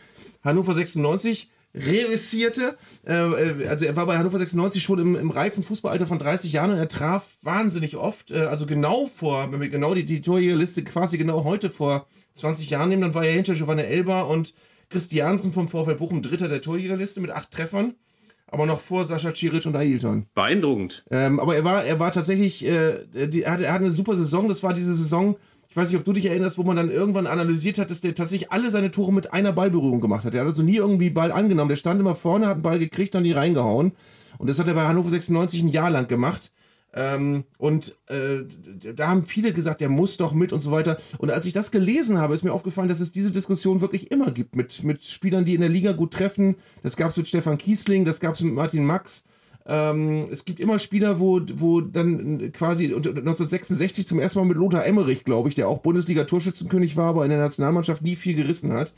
Hannover 0.45 0.73
96 0.73 1.51
reüssierte. 1.75 2.79
Äh, 3.07 3.13
äh, 3.13 3.67
also 3.67 3.85
er 3.85 3.97
war 3.97 4.07
bei 4.07 4.17
Hannover 4.17 4.39
96 4.39 4.83
schon 4.83 5.01
im, 5.01 5.17
im 5.17 5.31
reifen 5.31 5.65
Fußballalter 5.65 6.07
von 6.07 6.19
30 6.19 6.53
Jahren 6.53 6.71
und 6.71 6.79
er 6.79 6.89
traf 6.89 7.37
wahnsinnig 7.43 7.97
oft. 7.97 8.31
Äh, 8.31 8.43
also 8.43 8.67
genau 8.67 9.07
vor, 9.07 9.51
wenn 9.51 9.61
wir 9.61 9.69
genau 9.69 9.95
die, 9.95 10.05
die 10.05 10.23
Torjägerliste 10.23 10.85
quasi 10.85 11.19
genau 11.19 11.43
heute 11.43 11.71
vor 11.71 12.07
20 12.35 12.71
Jahren 12.71 12.89
nehmen, 12.89 13.03
dann 13.03 13.15
war 13.15 13.25
er 13.25 13.33
hinter 13.33 13.55
Giovanna 13.55 13.83
Elba 13.83 14.23
und 14.23 14.55
Christiansen 14.89 15.53
vom 15.53 15.69
VfL 15.69 15.97
Bochum 15.97 16.23
Dritter 16.23 16.49
der 16.49 16.63
Torjägerliste 16.63 17.21
mit 17.21 17.31
acht 17.31 17.51
Treffern 17.51 17.95
aber 18.51 18.67
noch 18.67 18.81
vor 18.81 19.05
Sascha 19.05 19.35
Ciric 19.35 19.67
und 19.67 19.77
Ailton. 19.77 20.27
Beeindruckend. 20.35 21.05
Ähm, 21.11 21.39
aber 21.39 21.55
er 21.55 21.65
war, 21.65 21.85
er 21.85 22.01
war 22.01 22.13
tatsächlich, 22.13 22.65
äh, 22.65 23.05
die, 23.27 23.43
er, 23.43 23.53
hatte, 23.53 23.67
er 23.67 23.73
hatte 23.75 23.85
eine 23.85 23.93
super 23.93 24.17
Saison. 24.17 24.49
Das 24.49 24.63
war 24.63 24.73
diese 24.73 24.95
Saison, 24.95 25.37
ich 25.71 25.77
weiß 25.77 25.91
nicht, 25.91 25.99
ob 25.99 26.05
du 26.05 26.13
dich 26.13 26.25
erinnerst, 26.25 26.57
wo 26.57 26.63
man 26.63 26.77
dann 26.77 26.91
irgendwann 26.91 27.27
analysiert 27.27 27.79
hat, 27.79 27.91
dass 27.91 28.01
der 28.01 28.15
tatsächlich 28.15 28.51
alle 28.51 28.71
seine 28.71 28.91
Tore 28.91 29.13
mit 29.13 29.33
einer 29.35 29.53
Ballberührung 29.53 30.01
gemacht 30.01 30.25
hat. 30.25 30.33
Er 30.33 30.41
hat 30.41 30.47
also 30.47 30.63
nie 30.63 30.77
irgendwie 30.77 31.11
Ball 31.11 31.31
angenommen. 31.31 31.69
Der 31.69 31.77
stand 31.77 32.01
immer 32.01 32.15
vorne, 32.15 32.47
hat 32.47 32.55
einen 32.55 32.63
Ball 32.63 32.79
gekriegt 32.79 33.15
und 33.15 33.25
die 33.25 33.33
reingehauen. 33.33 33.93
Und 34.39 34.49
das 34.49 34.59
hat 34.59 34.67
er 34.67 34.75
bei 34.75 34.87
Hannover 34.87 35.11
96 35.11 35.63
ein 35.63 35.69
Jahr 35.69 35.91
lang 35.91 36.09
gemacht. 36.09 36.51
Ähm, 36.95 37.45
und 37.59 37.97
äh, 38.07 38.45
da 38.95 39.09
haben 39.09 39.25
viele 39.25 39.53
gesagt, 39.53 39.83
der 39.83 39.91
muss 39.91 40.17
doch 40.17 40.33
mit 40.33 40.55
und 40.55 40.61
so 40.61 40.71
weiter. 40.71 40.99
Und 41.19 41.31
als 41.31 41.45
ich 41.45 41.53
das 41.53 41.71
gelesen 41.71 42.19
habe, 42.19 42.33
ist 42.33 42.45
mir 42.45 42.53
aufgefallen, 42.53 42.89
dass 42.89 43.01
es 43.01 43.13
diese 43.13 43.31
Diskussion 43.31 43.83
wirklich 43.83 44.11
immer 44.11 44.31
gibt 44.31 44.57
mit, 44.57 44.83
mit 44.85 45.05
Spielern, 45.05 45.45
die 45.45 45.55
in 45.55 45.61
der 45.61 45.69
Liga 45.69 45.93
gut 45.93 46.15
treffen. 46.15 46.57
Das 46.83 46.97
gab 46.97 47.11
es 47.11 47.17
mit 47.19 47.29
Stefan 47.29 47.59
Kiesling, 47.59 48.07
das 48.07 48.21
gab 48.21 48.35
es 48.35 48.41
mit 48.41 48.55
Martin 48.55 48.87
Max. 48.87 49.25
Ähm, 49.69 50.29
es 50.31 50.47
gibt 50.47 50.61
immer 50.61 50.79
Spieler, 50.79 51.21
wo, 51.21 51.41
wo 51.55 51.83
dann 51.83 52.53
quasi 52.53 52.87
1966 52.87 54.07
zum 54.07 54.19
ersten 54.19 54.39
Mal 54.39 54.47
mit 54.47 54.57
Lothar 54.57 54.87
Emmerich, 54.87 55.25
glaube 55.25 55.51
ich, 55.51 55.55
der 55.55 55.69
auch 55.69 55.79
Bundesliga-Torschützenkönig 55.79 56.97
war, 56.97 57.11
aber 57.11 57.25
in 57.25 57.31
der 57.31 57.39
Nationalmannschaft 57.39 58.03
nie 58.03 58.17
viel 58.17 58.35
gerissen 58.35 58.73
hat, 58.73 58.95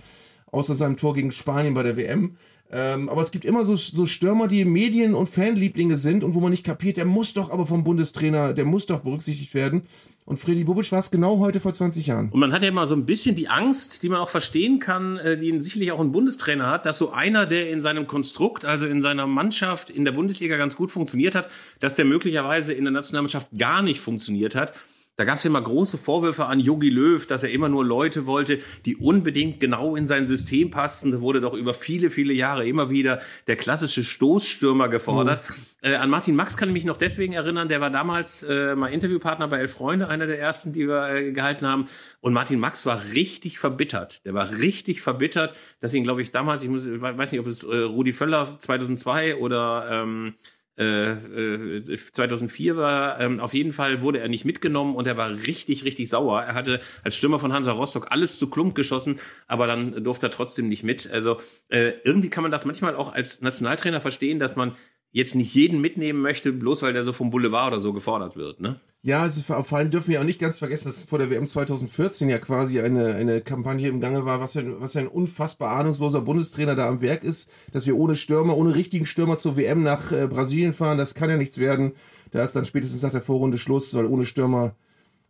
außer 0.52 0.74
seinem 0.74 0.96
Tor 0.96 1.14
gegen 1.14 1.32
Spanien 1.32 1.74
bei 1.74 1.82
der 1.82 1.96
WM. 1.96 2.36
Ähm, 2.72 3.08
aber 3.08 3.20
es 3.20 3.32
gibt 3.32 3.44
immer 3.44 3.64
so, 3.64 3.74
so 3.74 4.06
Stürmer, 4.06 4.46
die 4.46 4.64
Medien- 4.64 5.14
und 5.14 5.28
Fanlieblinge 5.28 5.96
sind 5.96 6.22
und 6.22 6.34
wo 6.34 6.40
man 6.40 6.52
nicht 6.52 6.64
kapiert, 6.64 6.98
der 6.98 7.04
muss 7.04 7.34
doch 7.34 7.50
aber 7.50 7.66
vom 7.66 7.82
Bundestrainer, 7.82 8.52
der 8.52 8.64
muss 8.64 8.86
doch 8.86 9.00
berücksichtigt 9.00 9.54
werden. 9.54 9.82
Und 10.24 10.38
Freddy 10.38 10.62
Bubic 10.62 10.92
war 10.92 11.00
es 11.00 11.10
genau 11.10 11.40
heute 11.40 11.58
vor 11.58 11.72
20 11.72 12.06
Jahren. 12.06 12.28
Und 12.30 12.38
man 12.38 12.52
hat 12.52 12.62
ja 12.62 12.68
immer 12.68 12.86
so 12.86 12.94
ein 12.94 13.06
bisschen 13.06 13.34
die 13.34 13.48
Angst, 13.48 14.04
die 14.04 14.08
man 14.08 14.20
auch 14.20 14.28
verstehen 14.28 14.78
kann, 14.78 15.16
äh, 15.16 15.36
die 15.36 15.60
sicherlich 15.60 15.90
auch 15.90 15.98
ein 15.98 16.12
Bundestrainer 16.12 16.68
hat, 16.68 16.86
dass 16.86 16.98
so 16.98 17.10
einer, 17.10 17.46
der 17.46 17.70
in 17.70 17.80
seinem 17.80 18.06
Konstrukt, 18.06 18.64
also 18.64 18.86
in 18.86 19.02
seiner 19.02 19.26
Mannschaft 19.26 19.90
in 19.90 20.04
der 20.04 20.12
Bundesliga 20.12 20.56
ganz 20.56 20.76
gut 20.76 20.92
funktioniert 20.92 21.34
hat, 21.34 21.48
dass 21.80 21.96
der 21.96 22.04
möglicherweise 22.04 22.72
in 22.72 22.84
der 22.84 22.92
Nationalmannschaft 22.92 23.48
gar 23.58 23.82
nicht 23.82 23.98
funktioniert 23.98 24.54
hat. 24.54 24.72
Da 25.16 25.24
gab 25.24 25.36
es 25.36 25.44
immer 25.44 25.60
große 25.60 25.98
Vorwürfe 25.98 26.46
an 26.46 26.60
Jogi 26.60 26.88
Löw, 26.88 27.26
dass 27.26 27.42
er 27.42 27.50
immer 27.50 27.68
nur 27.68 27.84
Leute 27.84 28.24
wollte, 28.24 28.58
die 28.86 28.96
unbedingt 28.96 29.60
genau 29.60 29.94
in 29.94 30.06
sein 30.06 30.24
System 30.24 30.70
passten. 30.70 31.12
Da 31.12 31.20
wurde 31.20 31.42
doch 31.42 31.52
über 31.52 31.74
viele, 31.74 32.08
viele 32.08 32.32
Jahre 32.32 32.66
immer 32.66 32.88
wieder 32.88 33.20
der 33.46 33.56
klassische 33.56 34.02
Stoßstürmer 34.02 34.88
gefordert. 34.88 35.42
Mhm. 35.48 35.54
Äh, 35.82 35.94
an 35.96 36.08
Martin 36.08 36.36
Max 36.36 36.56
kann 36.56 36.70
ich 36.70 36.72
mich 36.72 36.84
noch 36.84 36.96
deswegen 36.96 37.34
erinnern, 37.34 37.68
der 37.68 37.82
war 37.82 37.90
damals 37.90 38.42
äh, 38.44 38.74
mal 38.74 38.88
Interviewpartner 38.88 39.48
bei 39.48 39.58
Elf 39.58 39.72
Freunde, 39.72 40.08
einer 40.08 40.26
der 40.26 40.40
ersten, 40.40 40.72
die 40.72 40.88
wir 40.88 41.08
äh, 41.08 41.32
gehalten 41.32 41.66
haben. 41.66 41.86
Und 42.20 42.32
Martin 42.32 42.58
Max 42.58 42.86
war 42.86 43.02
richtig 43.12 43.58
verbittert. 43.58 44.24
Der 44.24 44.32
war 44.32 44.50
richtig 44.50 45.02
verbittert, 45.02 45.54
dass 45.80 45.92
ihn, 45.92 46.04
glaube 46.04 46.22
ich, 46.22 46.30
damals, 46.30 46.62
ich 46.62 46.70
muss, 46.70 46.86
weiß 46.86 47.32
nicht, 47.32 47.40
ob 47.40 47.46
es 47.46 47.62
äh, 47.62 47.76
Rudi 47.76 48.12
Völler 48.12 48.58
2002 48.58 49.36
oder 49.36 49.86
ähm, 49.90 50.34
2004 50.76 52.72
äh, 52.72 52.76
war, 52.76 53.20
ähm, 53.20 53.40
auf 53.40 53.52
jeden 53.52 53.72
Fall 53.72 54.02
wurde 54.02 54.20
er 54.20 54.28
nicht 54.28 54.44
mitgenommen 54.44 54.94
und 54.94 55.06
er 55.06 55.16
war 55.16 55.30
richtig, 55.30 55.84
richtig 55.84 56.08
sauer. 56.08 56.42
Er 56.42 56.54
hatte 56.54 56.80
als 57.04 57.16
Stürmer 57.16 57.38
von 57.38 57.52
Hansa 57.52 57.72
Rostock 57.72 58.06
alles 58.10 58.38
zu 58.38 58.48
Klump 58.48 58.74
geschossen, 58.74 59.20
aber 59.46 59.66
dann 59.66 60.02
durfte 60.02 60.28
er 60.28 60.30
trotzdem 60.30 60.68
nicht 60.68 60.82
mit. 60.82 61.10
Also 61.10 61.40
äh, 61.68 61.92
irgendwie 62.04 62.30
kann 62.30 62.42
man 62.42 62.50
das 62.50 62.64
manchmal 62.64 62.96
auch 62.96 63.12
als 63.12 63.42
Nationaltrainer 63.42 64.00
verstehen, 64.00 64.38
dass 64.38 64.56
man 64.56 64.74
jetzt 65.12 65.34
nicht 65.34 65.54
jeden 65.54 65.80
mitnehmen 65.80 66.20
möchte, 66.20 66.52
bloß 66.52 66.82
weil 66.82 66.92
der 66.92 67.04
so 67.04 67.12
vom 67.12 67.30
Boulevard 67.30 67.72
oder 67.72 67.80
so 67.80 67.92
gefordert 67.92 68.36
wird, 68.36 68.60
ne? 68.60 68.80
Ja, 69.02 69.22
also 69.22 69.40
vor 69.40 69.78
allem 69.78 69.90
dürfen 69.90 70.10
wir 70.10 70.20
auch 70.20 70.24
nicht 70.24 70.38
ganz 70.38 70.58
vergessen, 70.58 70.88
dass 70.88 71.04
vor 71.04 71.18
der 71.18 71.30
WM 71.30 71.46
2014 71.46 72.28
ja 72.28 72.38
quasi 72.38 72.80
eine, 72.80 73.14
eine 73.14 73.40
Kampagne 73.40 73.88
im 73.88 73.98
Gange 73.98 74.26
war, 74.26 74.40
was 74.40 74.52
für, 74.52 74.58
ein, 74.58 74.78
was 74.78 74.92
für 74.92 74.98
ein 74.98 75.08
unfassbar 75.08 75.70
ahnungsloser 75.70 76.20
Bundestrainer 76.20 76.74
da 76.74 76.86
am 76.86 77.00
Werk 77.00 77.24
ist, 77.24 77.48
dass 77.72 77.86
wir 77.86 77.96
ohne 77.96 78.14
Stürmer, 78.14 78.58
ohne 78.58 78.74
richtigen 78.74 79.06
Stürmer 79.06 79.38
zur 79.38 79.56
WM 79.56 79.82
nach 79.82 80.12
äh, 80.12 80.26
Brasilien 80.26 80.74
fahren, 80.74 80.98
das 80.98 81.14
kann 81.14 81.30
ja 81.30 81.38
nichts 81.38 81.56
werden. 81.56 81.92
Da 82.30 82.44
ist 82.44 82.54
dann 82.54 82.66
spätestens 82.66 83.02
nach 83.02 83.10
der 83.10 83.22
Vorrunde 83.22 83.56
Schluss, 83.56 83.94
weil 83.94 84.04
ohne 84.04 84.26
Stürmer 84.26 84.74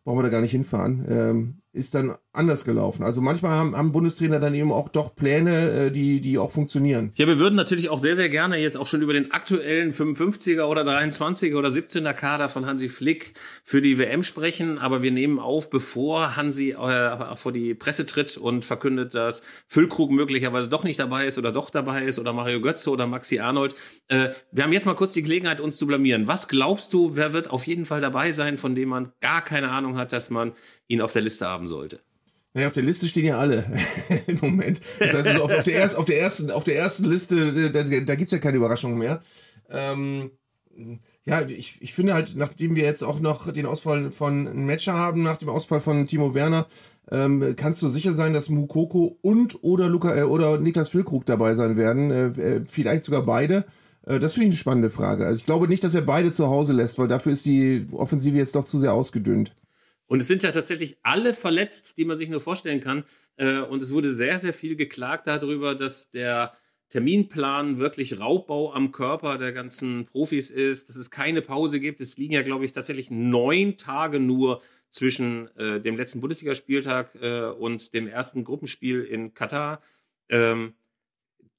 brauchen 0.02 0.18
wir 0.18 0.24
da 0.24 0.30
gar 0.30 0.40
nicht 0.40 0.50
hinfahren, 0.50 1.06
ähm, 1.08 1.54
ist 1.72 1.94
dann 1.94 2.16
anders 2.32 2.64
gelaufen. 2.64 3.04
Also 3.04 3.20
manchmal 3.20 3.52
haben, 3.52 3.76
haben 3.76 3.92
Bundestrainer 3.92 4.40
dann 4.40 4.54
eben 4.54 4.72
auch 4.72 4.88
doch 4.88 5.14
Pläne, 5.14 5.86
äh, 5.86 5.90
die, 5.90 6.20
die 6.20 6.38
auch 6.38 6.50
funktionieren. 6.50 7.12
Ja, 7.14 7.26
wir 7.28 7.38
würden 7.38 7.54
natürlich 7.54 7.88
auch 7.88 8.00
sehr, 8.00 8.16
sehr 8.16 8.28
gerne 8.28 8.56
jetzt 8.56 8.76
auch 8.76 8.86
schon 8.86 9.02
über 9.02 9.12
den 9.12 9.30
aktuellen 9.30 9.92
55er 9.92 10.64
oder 10.64 10.82
23er 10.82 11.56
oder 11.56 11.68
17er 11.68 12.12
Kader 12.12 12.48
von 12.48 12.66
Hansi 12.66 12.88
Flick 12.88 13.34
für 13.64 13.82
die 13.82 13.98
WM 13.98 14.24
sprechen, 14.24 14.78
aber 14.78 15.02
wir 15.02 15.12
nehmen 15.12 15.38
auf, 15.38 15.70
bevor 15.70 16.36
Hansi 16.36 16.70
äh, 16.72 17.36
vor 17.36 17.52
die 17.52 17.74
Presse 17.74 18.04
tritt 18.04 18.36
und 18.36 18.64
verkündet, 18.64 19.14
dass 19.14 19.42
Füllkrug 19.68 20.10
möglicherweise 20.10 20.68
doch 20.68 20.82
nicht 20.82 20.98
dabei 20.98 21.26
ist 21.26 21.38
oder 21.38 21.52
doch 21.52 21.70
dabei 21.70 22.04
ist 22.04 22.18
oder 22.18 22.32
Mario 22.32 22.60
Götze 22.60 22.90
oder 22.90 23.06
Maxi 23.06 23.38
Arnold. 23.38 23.74
Äh, 24.08 24.30
wir 24.50 24.64
haben 24.64 24.72
jetzt 24.72 24.86
mal 24.86 24.94
kurz 24.94 25.12
die 25.12 25.22
Gelegenheit, 25.22 25.60
uns 25.60 25.76
zu 25.76 25.86
blamieren. 25.86 26.26
Was 26.26 26.48
glaubst 26.48 26.92
du, 26.92 27.14
wer 27.14 27.32
wird 27.32 27.50
auf 27.50 27.66
jeden 27.66 27.86
Fall 27.86 28.00
dabei 28.00 28.32
sein, 28.32 28.58
von 28.58 28.74
dem 28.74 28.88
man 28.88 29.12
gar 29.20 29.42
keine 29.42 29.70
Ahnung 29.70 29.96
hat, 29.96 30.12
dass 30.12 30.30
man 30.30 30.52
ihn 30.88 31.00
auf 31.00 31.12
der 31.12 31.22
Liste 31.22 31.46
haben 31.46 31.59
sollte. 31.68 32.00
Naja, 32.52 32.66
auf 32.66 32.74
der 32.74 32.82
Liste 32.82 33.06
stehen 33.06 33.26
ja 33.26 33.38
alle 33.38 33.64
im 34.26 34.38
Moment. 34.42 34.80
Das 34.98 35.14
heißt, 35.14 35.28
also 35.28 35.44
auf, 35.44 35.52
auf, 35.52 35.62
der 35.62 35.74
erst, 35.74 35.96
auf, 35.96 36.04
der 36.04 36.20
ersten, 36.20 36.50
auf 36.50 36.64
der 36.64 36.76
ersten 36.76 37.04
Liste, 37.04 37.70
da, 37.70 37.82
da 37.84 38.14
gibt 38.14 38.26
es 38.26 38.32
ja 38.32 38.38
keine 38.38 38.56
Überraschung 38.56 38.98
mehr. 38.98 39.22
Ähm, 39.68 40.32
ja, 41.24 41.42
ich, 41.42 41.80
ich 41.80 41.94
finde 41.94 42.14
halt, 42.14 42.34
nachdem 42.34 42.74
wir 42.74 42.82
jetzt 42.82 43.04
auch 43.04 43.20
noch 43.20 43.52
den 43.52 43.66
Ausfall 43.66 44.10
von 44.10 44.64
Matcher 44.66 44.94
haben, 44.94 45.22
nach 45.22 45.36
dem 45.36 45.48
Ausfall 45.48 45.80
von 45.80 46.06
Timo 46.06 46.34
Werner, 46.34 46.66
ähm, 47.10 47.54
kannst 47.56 47.82
du 47.82 47.88
sicher 47.88 48.12
sein, 48.12 48.32
dass 48.32 48.48
Mukoko 48.48 49.18
und 49.22 49.62
oder 49.62 49.88
Luca 49.88 50.16
äh, 50.16 50.22
oder 50.22 50.58
Niklas 50.58 50.88
Füllkrug 50.88 51.26
dabei 51.26 51.54
sein 51.54 51.76
werden. 51.76 52.10
Äh, 52.10 52.26
äh 52.26 52.60
vielleicht 52.66 53.04
sogar 53.04 53.22
beide. 53.22 53.64
Äh, 54.06 54.18
das 54.18 54.34
finde 54.34 54.48
ich 54.48 54.52
eine 54.54 54.58
spannende 54.58 54.90
Frage. 54.90 55.26
Also 55.26 55.40
ich 55.40 55.44
glaube 55.44 55.68
nicht, 55.68 55.84
dass 55.84 55.94
er 55.94 56.02
beide 56.02 56.32
zu 56.32 56.48
Hause 56.48 56.72
lässt, 56.72 56.98
weil 56.98 57.08
dafür 57.08 57.32
ist 57.32 57.46
die 57.46 57.86
Offensive 57.92 58.36
jetzt 58.36 58.54
doch 58.54 58.64
zu 58.64 58.78
sehr 58.78 58.94
ausgedünnt. 58.94 59.54
Und 60.10 60.20
es 60.20 60.26
sind 60.26 60.42
ja 60.42 60.50
tatsächlich 60.50 60.98
alle 61.04 61.32
verletzt, 61.34 61.96
die 61.96 62.04
man 62.04 62.18
sich 62.18 62.28
nur 62.28 62.40
vorstellen 62.40 62.80
kann. 62.80 63.04
Äh, 63.36 63.60
und 63.60 63.80
es 63.80 63.92
wurde 63.92 64.12
sehr, 64.12 64.40
sehr 64.40 64.52
viel 64.52 64.74
geklagt 64.74 65.28
darüber, 65.28 65.76
dass 65.76 66.10
der 66.10 66.52
Terminplan 66.88 67.78
wirklich 67.78 68.18
Raubbau 68.18 68.72
am 68.72 68.90
Körper 68.90 69.38
der 69.38 69.52
ganzen 69.52 70.06
Profis 70.06 70.50
ist, 70.50 70.88
dass 70.88 70.96
es 70.96 71.12
keine 71.12 71.42
Pause 71.42 71.78
gibt. 71.78 72.00
Es 72.00 72.18
liegen 72.18 72.32
ja, 72.32 72.42
glaube 72.42 72.64
ich, 72.64 72.72
tatsächlich 72.72 73.12
neun 73.12 73.76
Tage 73.76 74.18
nur 74.18 74.60
zwischen 74.88 75.46
äh, 75.56 75.80
dem 75.80 75.96
letzten 75.96 76.20
Bundesligaspieltag 76.20 77.14
äh, 77.22 77.44
und 77.44 77.94
dem 77.94 78.08
ersten 78.08 78.42
Gruppenspiel 78.42 79.04
in 79.04 79.32
Katar. 79.34 79.80
Ähm, 80.28 80.74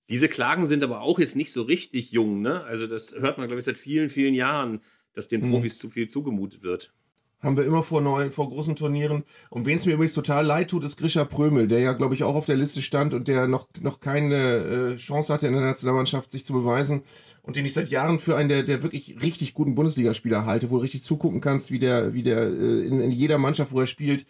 diese 0.09 0.27
Klagen 0.27 0.67
sind 0.67 0.83
aber 0.83 0.99
auch 0.99 1.19
jetzt 1.19 1.37
nicht 1.37 1.53
so 1.53 1.61
richtig 1.61 2.11
jung. 2.11 2.41
Ne? 2.41 2.65
Also 2.65 2.85
das 2.85 3.13
hört 3.13 3.37
man, 3.37 3.47
glaube 3.47 3.59
ich, 3.59 3.65
seit 3.65 3.77
vielen, 3.77 4.09
vielen 4.09 4.33
Jahren, 4.33 4.81
dass 5.13 5.29
den 5.29 5.39
mhm. 5.39 5.51
Profis 5.51 5.75
mhm. 5.75 5.79
zu 5.79 5.89
viel 5.89 6.09
zugemutet 6.09 6.63
wird 6.63 6.91
haben 7.41 7.57
wir 7.57 7.65
immer 7.65 7.83
vor 7.83 8.01
neuen, 8.01 8.31
vor 8.31 8.49
großen 8.49 8.75
Turnieren. 8.75 9.23
Und 9.49 9.65
wen 9.65 9.77
es 9.77 9.85
mir 9.85 9.93
übrigens 9.93 10.13
total 10.13 10.45
leid 10.45 10.69
tut, 10.69 10.83
ist 10.83 10.97
Grisha 10.97 11.25
Prömel, 11.25 11.67
der 11.67 11.79
ja, 11.79 11.93
glaube 11.93 12.13
ich, 12.13 12.23
auch 12.23 12.35
auf 12.35 12.45
der 12.45 12.57
Liste 12.57 12.81
stand 12.81 13.13
und 13.13 13.27
der 13.27 13.47
noch, 13.47 13.67
noch 13.81 13.99
keine 13.99 14.35
äh, 14.35 14.97
Chance 14.97 15.33
hatte 15.33 15.47
in 15.47 15.53
der 15.53 15.61
Nationalmannschaft, 15.61 16.31
sich 16.31 16.45
zu 16.45 16.53
beweisen. 16.53 17.01
Und 17.43 17.55
den 17.55 17.65
ich 17.65 17.73
seit 17.73 17.89
Jahren 17.89 18.19
für 18.19 18.37
einen 18.37 18.49
der, 18.49 18.63
der 18.63 18.83
wirklich 18.83 19.15
richtig 19.21 19.55
guten 19.55 19.73
Bundesligaspieler 19.73 20.45
halte, 20.45 20.69
wo 20.69 20.75
du 20.75 20.83
richtig 20.83 21.01
zugucken 21.01 21.41
kannst, 21.41 21.71
wie 21.71 21.79
der, 21.79 22.13
wie 22.13 22.23
der 22.23 22.43
äh, 22.43 22.85
in, 22.85 23.01
in 23.01 23.11
jeder 23.11 23.39
Mannschaft, 23.39 23.71
wo 23.71 23.79
er 23.79 23.87
spielt, 23.87 24.25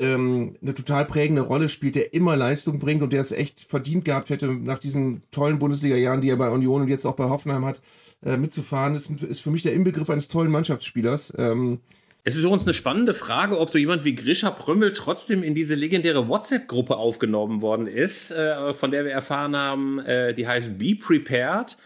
ähm, 0.00 0.56
eine 0.62 0.74
total 0.74 1.04
prägende 1.04 1.42
Rolle 1.42 1.68
spielt, 1.68 1.94
der 1.94 2.14
immer 2.14 2.34
Leistung 2.34 2.78
bringt 2.78 3.02
und 3.02 3.12
der 3.12 3.20
es 3.20 3.32
echt 3.32 3.60
verdient 3.60 4.04
gehabt 4.04 4.30
hätte, 4.30 4.46
nach 4.48 4.78
diesen 4.78 5.22
tollen 5.30 5.58
Bundesliga-Jahren, 5.58 6.22
die 6.22 6.30
er 6.30 6.36
bei 6.36 6.50
Union 6.50 6.82
und 6.82 6.88
jetzt 6.88 7.04
auch 7.04 7.16
bei 7.16 7.28
Hoffenheim 7.28 7.64
hat, 7.64 7.82
äh, 8.24 8.36
mitzufahren, 8.36 8.94
ist, 8.96 9.10
ist 9.10 9.40
für 9.40 9.50
mich 9.50 9.62
der 9.62 9.74
Inbegriff 9.74 10.10
eines 10.10 10.28
tollen 10.28 10.50
Mannschaftsspielers. 10.50 11.34
Ähm, 11.38 11.80
es 12.24 12.36
ist 12.36 12.42
übrigens 12.42 12.64
eine 12.64 12.74
spannende 12.74 13.14
Frage, 13.14 13.58
ob 13.58 13.70
so 13.70 13.78
jemand 13.78 14.04
wie 14.04 14.14
Grisha 14.14 14.50
Prömmel 14.50 14.92
trotzdem 14.92 15.42
in 15.42 15.54
diese 15.54 15.74
legendäre 15.74 16.28
WhatsApp-Gruppe 16.28 16.96
aufgenommen 16.96 17.62
worden 17.62 17.86
ist, 17.86 18.30
äh, 18.30 18.74
von 18.74 18.90
der 18.90 19.04
wir 19.04 19.12
erfahren 19.12 19.56
haben, 19.56 20.00
äh, 20.00 20.34
die 20.34 20.46
heißt 20.46 20.78
Be 20.78 20.94
Prepared. 20.94 21.76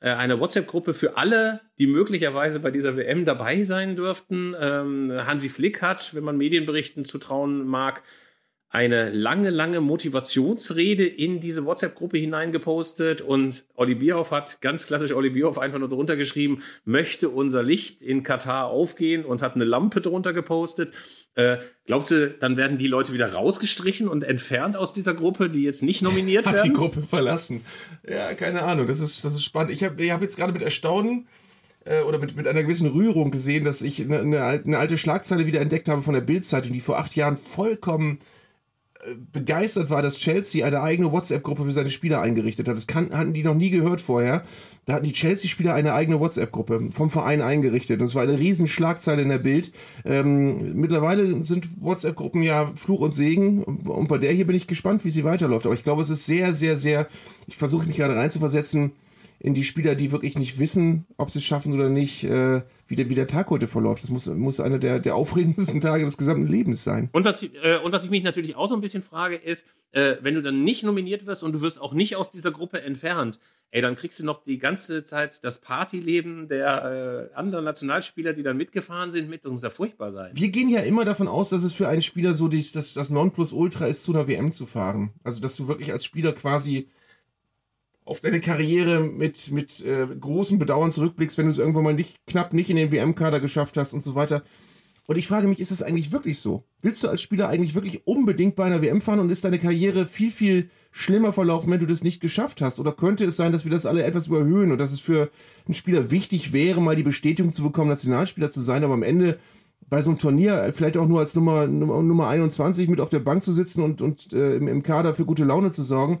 Äh, 0.00 0.10
eine 0.10 0.38
WhatsApp-Gruppe 0.38 0.94
für 0.94 1.16
alle, 1.16 1.60
die 1.78 1.86
möglicherweise 1.86 2.60
bei 2.60 2.70
dieser 2.70 2.96
WM 2.96 3.24
dabei 3.24 3.64
sein 3.64 3.96
dürften. 3.96 4.54
Ähm, 4.58 5.12
Hansi 5.26 5.48
Flick 5.48 5.82
hat, 5.82 6.14
wenn 6.14 6.24
man 6.24 6.36
Medienberichten 6.36 7.04
zutrauen 7.04 7.66
mag, 7.66 8.02
eine 8.72 9.10
lange, 9.10 9.50
lange 9.50 9.80
Motivationsrede 9.80 11.04
in 11.04 11.40
diese 11.40 11.64
WhatsApp-Gruppe 11.64 12.18
hineingepostet 12.18 13.20
und 13.20 13.64
Olli 13.74 13.96
Bierhoff 13.96 14.30
hat 14.30 14.60
ganz 14.60 14.86
klassisch 14.86 15.12
Olli 15.12 15.30
Bierhoff 15.30 15.58
einfach 15.58 15.80
nur 15.80 15.88
drunter 15.88 16.16
geschrieben, 16.16 16.62
möchte 16.84 17.30
unser 17.30 17.64
Licht 17.64 18.00
in 18.00 18.22
Katar 18.22 18.66
aufgehen 18.66 19.24
und 19.24 19.42
hat 19.42 19.56
eine 19.56 19.64
Lampe 19.64 20.00
drunter 20.00 20.32
gepostet. 20.32 20.94
Äh, 21.34 21.58
glaubst 21.86 22.12
du, 22.12 22.30
dann 22.30 22.56
werden 22.56 22.78
die 22.78 22.86
Leute 22.86 23.12
wieder 23.12 23.32
rausgestrichen 23.32 24.06
und 24.06 24.22
entfernt 24.22 24.76
aus 24.76 24.92
dieser 24.92 25.14
Gruppe, 25.14 25.50
die 25.50 25.64
jetzt 25.64 25.82
nicht 25.82 26.02
nominiert 26.02 26.46
hat 26.46 26.54
werden? 26.54 26.70
Hat 26.70 26.76
die 26.76 26.80
Gruppe 26.80 27.02
verlassen. 27.02 27.62
Ja, 28.08 28.34
keine 28.34 28.62
Ahnung. 28.62 28.86
Das 28.86 29.00
ist, 29.00 29.24
das 29.24 29.34
ist 29.34 29.42
spannend. 29.42 29.72
Ich 29.72 29.82
habe 29.82 30.00
ich 30.00 30.12
hab 30.12 30.22
jetzt 30.22 30.36
gerade 30.36 30.52
mit 30.52 30.62
Erstaunen 30.62 31.26
äh, 31.84 32.02
oder 32.02 32.18
mit, 32.20 32.36
mit 32.36 32.46
einer 32.46 32.62
gewissen 32.62 32.88
Rührung 32.88 33.32
gesehen, 33.32 33.64
dass 33.64 33.82
ich 33.82 34.00
eine, 34.00 34.40
eine 34.40 34.78
alte 34.78 34.96
Schlagzeile 34.96 35.46
wieder 35.46 35.60
entdeckt 35.60 35.88
habe 35.88 36.02
von 36.02 36.14
der 36.14 36.20
Bildzeitung, 36.20 36.72
die 36.72 36.80
vor 36.80 36.98
acht 36.98 37.16
Jahren 37.16 37.36
vollkommen 37.36 38.20
begeistert 39.32 39.88
war, 39.90 40.02
dass 40.02 40.16
Chelsea 40.16 40.66
eine 40.66 40.82
eigene 40.82 41.10
WhatsApp-Gruppe 41.10 41.64
für 41.64 41.72
seine 41.72 41.90
Spieler 41.90 42.20
eingerichtet 42.20 42.68
hat. 42.68 42.76
Das 42.76 42.86
kann, 42.86 43.10
hatten 43.16 43.32
die 43.32 43.42
noch 43.42 43.54
nie 43.54 43.70
gehört 43.70 44.00
vorher. 44.00 44.44
Da 44.84 44.94
hatten 44.94 45.06
die 45.06 45.12
Chelsea-Spieler 45.12 45.74
eine 45.74 45.94
eigene 45.94 46.20
WhatsApp-Gruppe 46.20 46.90
vom 46.92 47.10
Verein 47.10 47.40
eingerichtet. 47.40 48.00
Das 48.00 48.14
war 48.14 48.22
eine 48.22 48.38
riesen 48.38 48.66
Schlagzeile 48.66 49.22
in 49.22 49.30
der 49.30 49.38
Bild. 49.38 49.72
Ähm, 50.04 50.74
mittlerweile 50.74 51.44
sind 51.44 51.68
WhatsApp-Gruppen 51.80 52.42
ja 52.42 52.72
Fluch 52.76 53.00
und 53.00 53.14
Segen. 53.14 53.64
Und 53.64 54.08
bei 54.08 54.18
der 54.18 54.32
hier 54.32 54.46
bin 54.46 54.56
ich 54.56 54.66
gespannt, 54.66 55.04
wie 55.04 55.10
sie 55.10 55.24
weiterläuft. 55.24 55.66
Aber 55.66 55.74
ich 55.74 55.84
glaube, 55.84 56.02
es 56.02 56.10
ist 56.10 56.26
sehr, 56.26 56.52
sehr, 56.52 56.76
sehr, 56.76 57.08
ich 57.46 57.56
versuche 57.56 57.86
mich 57.86 57.96
gerade 57.96 58.16
reinzuversetzen, 58.16 58.92
in 59.42 59.54
die 59.54 59.64
Spieler, 59.64 59.94
die 59.94 60.12
wirklich 60.12 60.36
nicht 60.36 60.58
wissen, 60.58 61.06
ob 61.16 61.30
sie 61.30 61.38
es 61.38 61.44
schaffen 61.46 61.72
oder 61.72 61.88
nicht, 61.88 62.24
äh, 62.24 62.60
wie, 62.90 62.96
der, 62.96 63.08
wie 63.08 63.14
der 63.14 63.28
Tag 63.28 63.50
heute 63.50 63.68
verläuft. 63.68 64.02
Das 64.02 64.10
muss, 64.10 64.26
muss 64.26 64.58
einer 64.58 64.80
der, 64.80 64.98
der 64.98 65.14
aufregendsten 65.14 65.80
Tage 65.80 66.04
des 66.04 66.18
gesamten 66.18 66.48
Lebens 66.48 66.82
sein. 66.82 67.08
Und 67.12 67.24
was, 67.24 67.40
ich, 67.40 67.52
äh, 67.62 67.78
und 67.78 67.92
was 67.92 68.04
ich 68.04 68.10
mich 68.10 68.24
natürlich 68.24 68.56
auch 68.56 68.66
so 68.66 68.74
ein 68.74 68.80
bisschen 68.80 69.04
frage, 69.04 69.36
ist, 69.36 69.64
äh, 69.92 70.16
wenn 70.22 70.34
du 70.34 70.42
dann 70.42 70.64
nicht 70.64 70.82
nominiert 70.82 71.24
wirst 71.24 71.44
und 71.44 71.52
du 71.52 71.62
wirst 71.62 71.80
auch 71.80 71.92
nicht 71.92 72.16
aus 72.16 72.32
dieser 72.32 72.50
Gruppe 72.50 72.82
entfernt, 72.82 73.38
ey, 73.70 73.80
dann 73.80 73.94
kriegst 73.94 74.18
du 74.18 74.24
noch 74.24 74.42
die 74.42 74.58
ganze 74.58 75.04
Zeit 75.04 75.44
das 75.44 75.58
Partyleben 75.58 76.48
der 76.48 77.30
äh, 77.32 77.36
anderen 77.36 77.64
Nationalspieler, 77.64 78.32
die 78.32 78.42
dann 78.42 78.56
mitgefahren 78.56 79.12
sind, 79.12 79.30
mit. 79.30 79.44
Das 79.44 79.52
muss 79.52 79.62
ja 79.62 79.70
furchtbar 79.70 80.12
sein. 80.12 80.32
Wir 80.34 80.48
gehen 80.48 80.68
ja 80.68 80.80
immer 80.80 81.04
davon 81.04 81.28
aus, 81.28 81.50
dass 81.50 81.62
es 81.62 81.72
für 81.72 81.86
einen 81.86 82.02
Spieler 82.02 82.34
so 82.34 82.48
dies, 82.48 82.72
das, 82.72 82.94
das 82.94 83.08
Nonplusultra 83.08 83.86
ist, 83.86 84.02
zu 84.02 84.12
einer 84.12 84.26
WM 84.26 84.50
zu 84.50 84.66
fahren. 84.66 85.12
Also, 85.22 85.40
dass 85.40 85.54
du 85.54 85.68
wirklich 85.68 85.92
als 85.92 86.04
Spieler 86.04 86.32
quasi 86.32 86.88
auf 88.04 88.20
deine 88.20 88.40
Karriere 88.40 89.00
mit, 89.00 89.50
mit 89.50 89.84
äh, 89.84 90.06
großem 90.06 90.58
Bedauern 90.58 90.90
zurückblickst, 90.90 91.38
wenn 91.38 91.46
du 91.46 91.50
es 91.50 91.58
irgendwann 91.58 91.84
mal 91.84 91.94
nicht, 91.94 92.18
knapp 92.26 92.52
nicht 92.52 92.70
in 92.70 92.76
den 92.76 92.90
WM-Kader 92.90 93.40
geschafft 93.40 93.76
hast 93.76 93.92
und 93.92 94.02
so 94.02 94.14
weiter. 94.14 94.42
Und 95.06 95.16
ich 95.16 95.26
frage 95.26 95.48
mich, 95.48 95.58
ist 95.58 95.72
das 95.72 95.82
eigentlich 95.82 96.12
wirklich 96.12 96.38
so? 96.38 96.64
Willst 96.82 97.02
du 97.02 97.08
als 97.08 97.20
Spieler 97.20 97.48
eigentlich 97.48 97.74
wirklich 97.74 98.06
unbedingt 98.06 98.54
bei 98.54 98.64
einer 98.64 98.80
WM 98.80 99.00
fahren 99.00 99.18
und 99.18 99.30
ist 99.30 99.44
deine 99.44 99.58
Karriere 99.58 100.06
viel, 100.06 100.30
viel 100.30 100.70
schlimmer 100.92 101.32
verlaufen, 101.32 101.70
wenn 101.72 101.80
du 101.80 101.86
das 101.86 102.04
nicht 102.04 102.20
geschafft 102.20 102.60
hast? 102.60 102.78
Oder 102.78 102.92
könnte 102.92 103.24
es 103.24 103.36
sein, 103.36 103.50
dass 103.50 103.64
wir 103.64 103.72
das 103.72 103.86
alle 103.86 104.04
etwas 104.04 104.28
überhöhen 104.28 104.70
und 104.70 104.78
dass 104.78 104.92
es 104.92 105.00
für 105.00 105.30
einen 105.66 105.74
Spieler 105.74 106.12
wichtig 106.12 106.52
wäre, 106.52 106.80
mal 106.80 106.94
die 106.94 107.02
Bestätigung 107.02 107.52
zu 107.52 107.64
bekommen, 107.64 107.90
Nationalspieler 107.90 108.50
zu 108.50 108.60
sein, 108.60 108.84
aber 108.84 108.94
am 108.94 109.02
Ende 109.02 109.40
bei 109.88 110.00
so 110.00 110.10
einem 110.10 110.18
Turnier 110.20 110.70
vielleicht 110.72 110.96
auch 110.96 111.08
nur 111.08 111.18
als 111.18 111.34
Nummer, 111.34 111.66
Nummer, 111.66 112.00
Nummer 112.02 112.28
21 112.28 112.88
mit 112.88 113.00
auf 113.00 113.10
der 113.10 113.18
Bank 113.18 113.42
zu 113.42 113.52
sitzen 113.52 113.82
und, 113.82 114.00
und 114.02 114.32
äh, 114.32 114.54
im, 114.54 114.68
im 114.68 114.84
Kader 114.84 115.14
für 115.14 115.24
gute 115.24 115.44
Laune 115.44 115.72
zu 115.72 115.82
sorgen? 115.82 116.20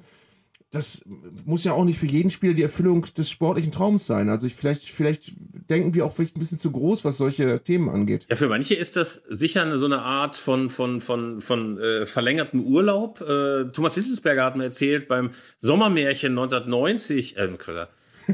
Das 0.70 1.04
muss 1.44 1.64
ja 1.64 1.72
auch 1.72 1.84
nicht 1.84 1.98
für 1.98 2.06
jeden 2.06 2.30
Spieler 2.30 2.54
die 2.54 2.62
Erfüllung 2.62 3.04
des 3.16 3.28
sportlichen 3.28 3.72
Traums 3.72 4.06
sein. 4.06 4.28
Also 4.28 4.46
ich, 4.46 4.54
vielleicht, 4.54 4.84
vielleicht 4.84 5.32
denken 5.68 5.94
wir 5.94 6.06
auch 6.06 6.12
vielleicht 6.12 6.36
ein 6.36 6.38
bisschen 6.38 6.58
zu 6.58 6.70
groß, 6.70 7.04
was 7.04 7.18
solche 7.18 7.60
Themen 7.62 7.88
angeht. 7.88 8.26
Ja, 8.30 8.36
für 8.36 8.48
manche 8.48 8.74
ist 8.74 8.96
das 8.96 9.22
sicher 9.28 9.78
so 9.78 9.86
eine 9.86 10.02
Art 10.02 10.36
von 10.36 10.70
von 10.70 11.00
von 11.00 11.40
von 11.40 11.78
äh, 11.78 12.06
verlängerten 12.06 12.64
Urlaub. 12.64 13.20
Äh, 13.20 13.70
Thomas 13.72 13.94
Hitzelsberger 13.94 14.44
hat 14.44 14.56
mir 14.56 14.64
erzählt 14.64 15.08
beim 15.08 15.30
Sommermärchen 15.58 16.32
1990. 16.38 17.36
Äh, 17.36 17.48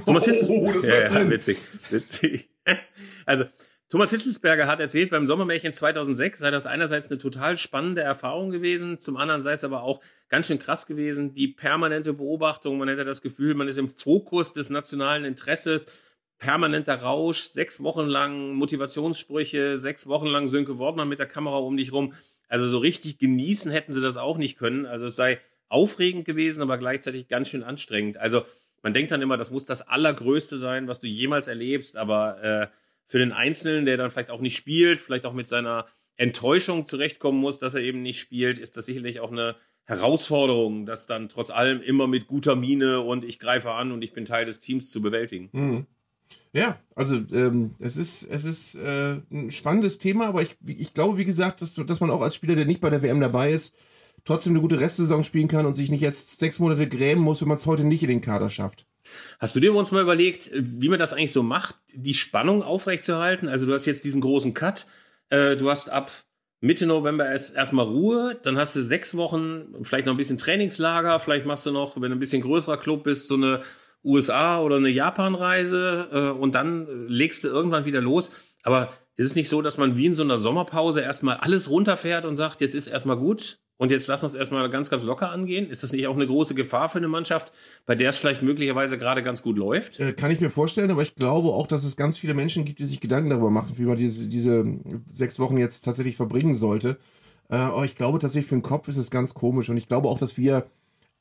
Thomas 0.04 0.28
oh, 0.48 0.72
das 0.72 0.84
ja, 0.84 1.06
ja, 1.06 1.30
witzig, 1.30 1.58
witzig. 1.90 2.50
Also 3.24 3.44
Thomas 3.88 4.10
Hitzelsberger 4.10 4.66
hat 4.66 4.80
erzählt, 4.80 5.10
beim 5.10 5.28
Sommermärchen 5.28 5.72
2006 5.72 6.40
sei 6.40 6.50
das 6.50 6.66
einerseits 6.66 7.08
eine 7.08 7.18
total 7.18 7.56
spannende 7.56 8.00
Erfahrung 8.00 8.50
gewesen, 8.50 8.98
zum 8.98 9.16
anderen 9.16 9.40
sei 9.40 9.52
es 9.52 9.62
aber 9.62 9.84
auch 9.84 10.00
ganz 10.28 10.48
schön 10.48 10.58
krass 10.58 10.86
gewesen, 10.86 11.34
die 11.34 11.46
permanente 11.46 12.12
Beobachtung, 12.12 12.78
man 12.78 12.88
hätte 12.88 13.04
das 13.04 13.22
Gefühl, 13.22 13.54
man 13.54 13.68
ist 13.68 13.78
im 13.78 13.88
Fokus 13.88 14.54
des 14.54 14.70
nationalen 14.70 15.24
Interesses, 15.24 15.86
permanenter 16.38 16.96
Rausch, 16.96 17.42
sechs 17.42 17.80
Wochen 17.80 18.06
lang 18.06 18.54
Motivationssprüche, 18.54 19.78
sechs 19.78 20.08
Wochen 20.08 20.26
lang 20.26 20.48
Sönke 20.48 20.78
Wortmann 20.78 21.08
mit 21.08 21.20
der 21.20 21.26
Kamera 21.26 21.58
um 21.58 21.76
dich 21.76 21.92
rum. 21.92 22.12
Also 22.48 22.66
so 22.66 22.78
richtig 22.78 23.18
genießen 23.18 23.70
hätten 23.70 23.92
sie 23.92 24.00
das 24.00 24.16
auch 24.16 24.36
nicht 24.36 24.58
können. 24.58 24.86
Also 24.86 25.06
es 25.06 25.14
sei 25.14 25.40
aufregend 25.68 26.24
gewesen, 26.24 26.60
aber 26.60 26.76
gleichzeitig 26.78 27.28
ganz 27.28 27.48
schön 27.48 27.62
anstrengend. 27.62 28.16
Also 28.16 28.42
man 28.82 28.94
denkt 28.94 29.12
dann 29.12 29.22
immer, 29.22 29.36
das 29.36 29.52
muss 29.52 29.64
das 29.64 29.82
Allergrößte 29.82 30.58
sein, 30.58 30.88
was 30.88 30.98
du 30.98 31.06
jemals 31.06 31.48
erlebst, 31.48 31.96
aber 31.96 32.42
äh, 32.42 32.66
für 33.06 33.18
den 33.18 33.32
Einzelnen, 33.32 33.86
der 33.86 33.96
dann 33.96 34.10
vielleicht 34.10 34.30
auch 34.30 34.40
nicht 34.40 34.56
spielt, 34.56 34.98
vielleicht 34.98 35.24
auch 35.24 35.32
mit 35.32 35.48
seiner 35.48 35.86
Enttäuschung 36.16 36.86
zurechtkommen 36.86 37.40
muss, 37.40 37.58
dass 37.58 37.74
er 37.74 37.80
eben 37.80 38.02
nicht 38.02 38.20
spielt, 38.20 38.58
ist 38.58 38.76
das 38.76 38.86
sicherlich 38.86 39.20
auch 39.20 39.32
eine 39.32 39.56
Herausforderung, 39.84 40.84
das 40.84 41.06
dann 41.06 41.28
trotz 41.28 41.50
allem 41.50 41.80
immer 41.80 42.08
mit 42.08 42.26
guter 42.26 42.56
Miene 42.56 43.00
und 43.00 43.24
ich 43.24 43.38
greife 43.38 43.70
an 43.70 43.92
und 43.92 44.02
ich 44.02 44.12
bin 44.12 44.24
Teil 44.24 44.44
des 44.44 44.58
Teams 44.58 44.90
zu 44.90 45.00
bewältigen. 45.00 45.48
Mhm. 45.52 45.86
Ja, 46.52 46.78
also 46.96 47.16
ähm, 47.32 47.76
es 47.78 47.96
ist, 47.96 48.24
es 48.24 48.44
ist 48.44 48.74
äh, 48.74 49.20
ein 49.30 49.52
spannendes 49.52 49.98
Thema, 49.98 50.26
aber 50.26 50.42
ich, 50.42 50.56
ich 50.66 50.92
glaube, 50.92 51.18
wie 51.18 51.24
gesagt, 51.24 51.62
dass, 51.62 51.74
dass 51.74 52.00
man 52.00 52.10
auch 52.10 52.22
als 52.22 52.34
Spieler, 52.34 52.56
der 52.56 52.64
nicht 52.64 52.80
bei 52.80 52.90
der 52.90 53.02
WM 53.02 53.20
dabei 53.20 53.52
ist, 53.52 53.76
trotzdem 54.24 54.54
eine 54.54 54.62
gute 54.62 54.80
Restsaison 54.80 55.22
spielen 55.22 55.48
kann 55.48 55.66
und 55.66 55.74
sich 55.74 55.90
nicht 55.90 56.00
jetzt 56.00 56.40
sechs 56.40 56.58
Monate 56.58 56.88
grämen 56.88 57.22
muss, 57.22 57.40
wenn 57.40 57.48
man 57.48 57.58
es 57.58 57.66
heute 57.66 57.84
nicht 57.84 58.02
in 58.02 58.08
den 58.08 58.22
Kader 58.22 58.50
schafft. 58.50 58.86
Hast 59.38 59.56
du 59.56 59.60
dir 59.60 59.74
uns 59.74 59.92
mal 59.92 60.02
überlegt, 60.02 60.50
wie 60.52 60.88
man 60.88 60.98
das 60.98 61.12
eigentlich 61.12 61.32
so 61.32 61.42
macht, 61.42 61.76
die 61.92 62.14
Spannung 62.14 62.62
aufrechtzuerhalten? 62.62 63.48
Also 63.48 63.66
du 63.66 63.72
hast 63.72 63.86
jetzt 63.86 64.04
diesen 64.04 64.20
großen 64.20 64.54
Cut, 64.54 64.86
äh, 65.30 65.56
du 65.56 65.70
hast 65.70 65.88
ab 65.90 66.10
Mitte 66.60 66.86
November 66.86 67.26
erst 67.28 67.54
erstmal 67.54 67.86
Ruhe, 67.86 68.38
dann 68.42 68.56
hast 68.56 68.74
du 68.76 68.82
sechs 68.82 69.16
Wochen, 69.16 69.74
vielleicht 69.82 70.06
noch 70.06 70.14
ein 70.14 70.18
bisschen 70.18 70.38
Trainingslager, 70.38 71.20
vielleicht 71.20 71.46
machst 71.46 71.66
du 71.66 71.70
noch, 71.70 72.00
wenn 72.00 72.10
du 72.10 72.16
ein 72.16 72.20
bisschen 72.20 72.42
größerer 72.42 72.78
Club 72.78 73.04
bist, 73.04 73.28
so 73.28 73.34
eine 73.34 73.62
USA 74.02 74.60
oder 74.60 74.76
eine 74.76 74.88
Japanreise 74.88 76.08
äh, 76.12 76.38
und 76.38 76.54
dann 76.54 77.08
legst 77.08 77.44
du 77.44 77.48
irgendwann 77.48 77.84
wieder 77.84 78.00
los. 78.00 78.30
Aber 78.62 78.92
ist 79.16 79.26
es 79.26 79.36
nicht 79.36 79.48
so, 79.48 79.62
dass 79.62 79.78
man 79.78 79.96
wie 79.96 80.06
in 80.06 80.14
so 80.14 80.22
einer 80.22 80.38
Sommerpause 80.38 81.00
erstmal 81.00 81.36
alles 81.36 81.70
runterfährt 81.70 82.24
und 82.24 82.36
sagt, 82.36 82.60
jetzt 82.60 82.74
ist 82.74 82.86
erstmal 82.86 83.16
gut? 83.16 83.58
Und 83.78 83.90
jetzt 83.90 84.06
lass 84.06 84.24
uns 84.24 84.34
erstmal 84.34 84.68
ganz, 84.70 84.88
ganz 84.88 85.02
locker 85.02 85.30
angehen. 85.30 85.68
Ist 85.68 85.82
das 85.82 85.92
nicht 85.92 86.06
auch 86.06 86.14
eine 86.14 86.26
große 86.26 86.54
Gefahr 86.54 86.88
für 86.88 86.98
eine 86.98 87.08
Mannschaft, 87.08 87.52
bei 87.84 87.94
der 87.94 88.10
es 88.10 88.16
vielleicht 88.16 88.42
möglicherweise 88.42 88.96
gerade 88.96 89.22
ganz 89.22 89.42
gut 89.42 89.58
läuft? 89.58 90.00
Äh, 90.00 90.14
kann 90.14 90.30
ich 90.30 90.40
mir 90.40 90.48
vorstellen, 90.48 90.90
aber 90.90 91.02
ich 91.02 91.14
glaube 91.14 91.48
auch, 91.48 91.66
dass 91.66 91.84
es 91.84 91.96
ganz 91.96 92.16
viele 92.16 92.32
Menschen 92.32 92.64
gibt, 92.64 92.78
die 92.78 92.86
sich 92.86 93.00
Gedanken 93.00 93.30
darüber 93.30 93.50
machen, 93.50 93.76
wie 93.76 93.82
man 93.82 93.96
diese, 93.96 94.28
diese 94.28 94.64
sechs 95.10 95.38
Wochen 95.38 95.58
jetzt 95.58 95.84
tatsächlich 95.84 96.16
verbringen 96.16 96.54
sollte. 96.54 96.96
Äh, 97.50 97.56
aber 97.56 97.84
ich 97.84 97.96
glaube 97.96 98.18
tatsächlich, 98.18 98.48
für 98.48 98.56
den 98.56 98.62
Kopf 98.62 98.88
ist 98.88 98.96
es 98.96 99.10
ganz 99.10 99.34
komisch. 99.34 99.68
Und 99.68 99.76
ich 99.76 99.88
glaube 99.88 100.08
auch, 100.08 100.18
dass 100.18 100.38
wir 100.38 100.66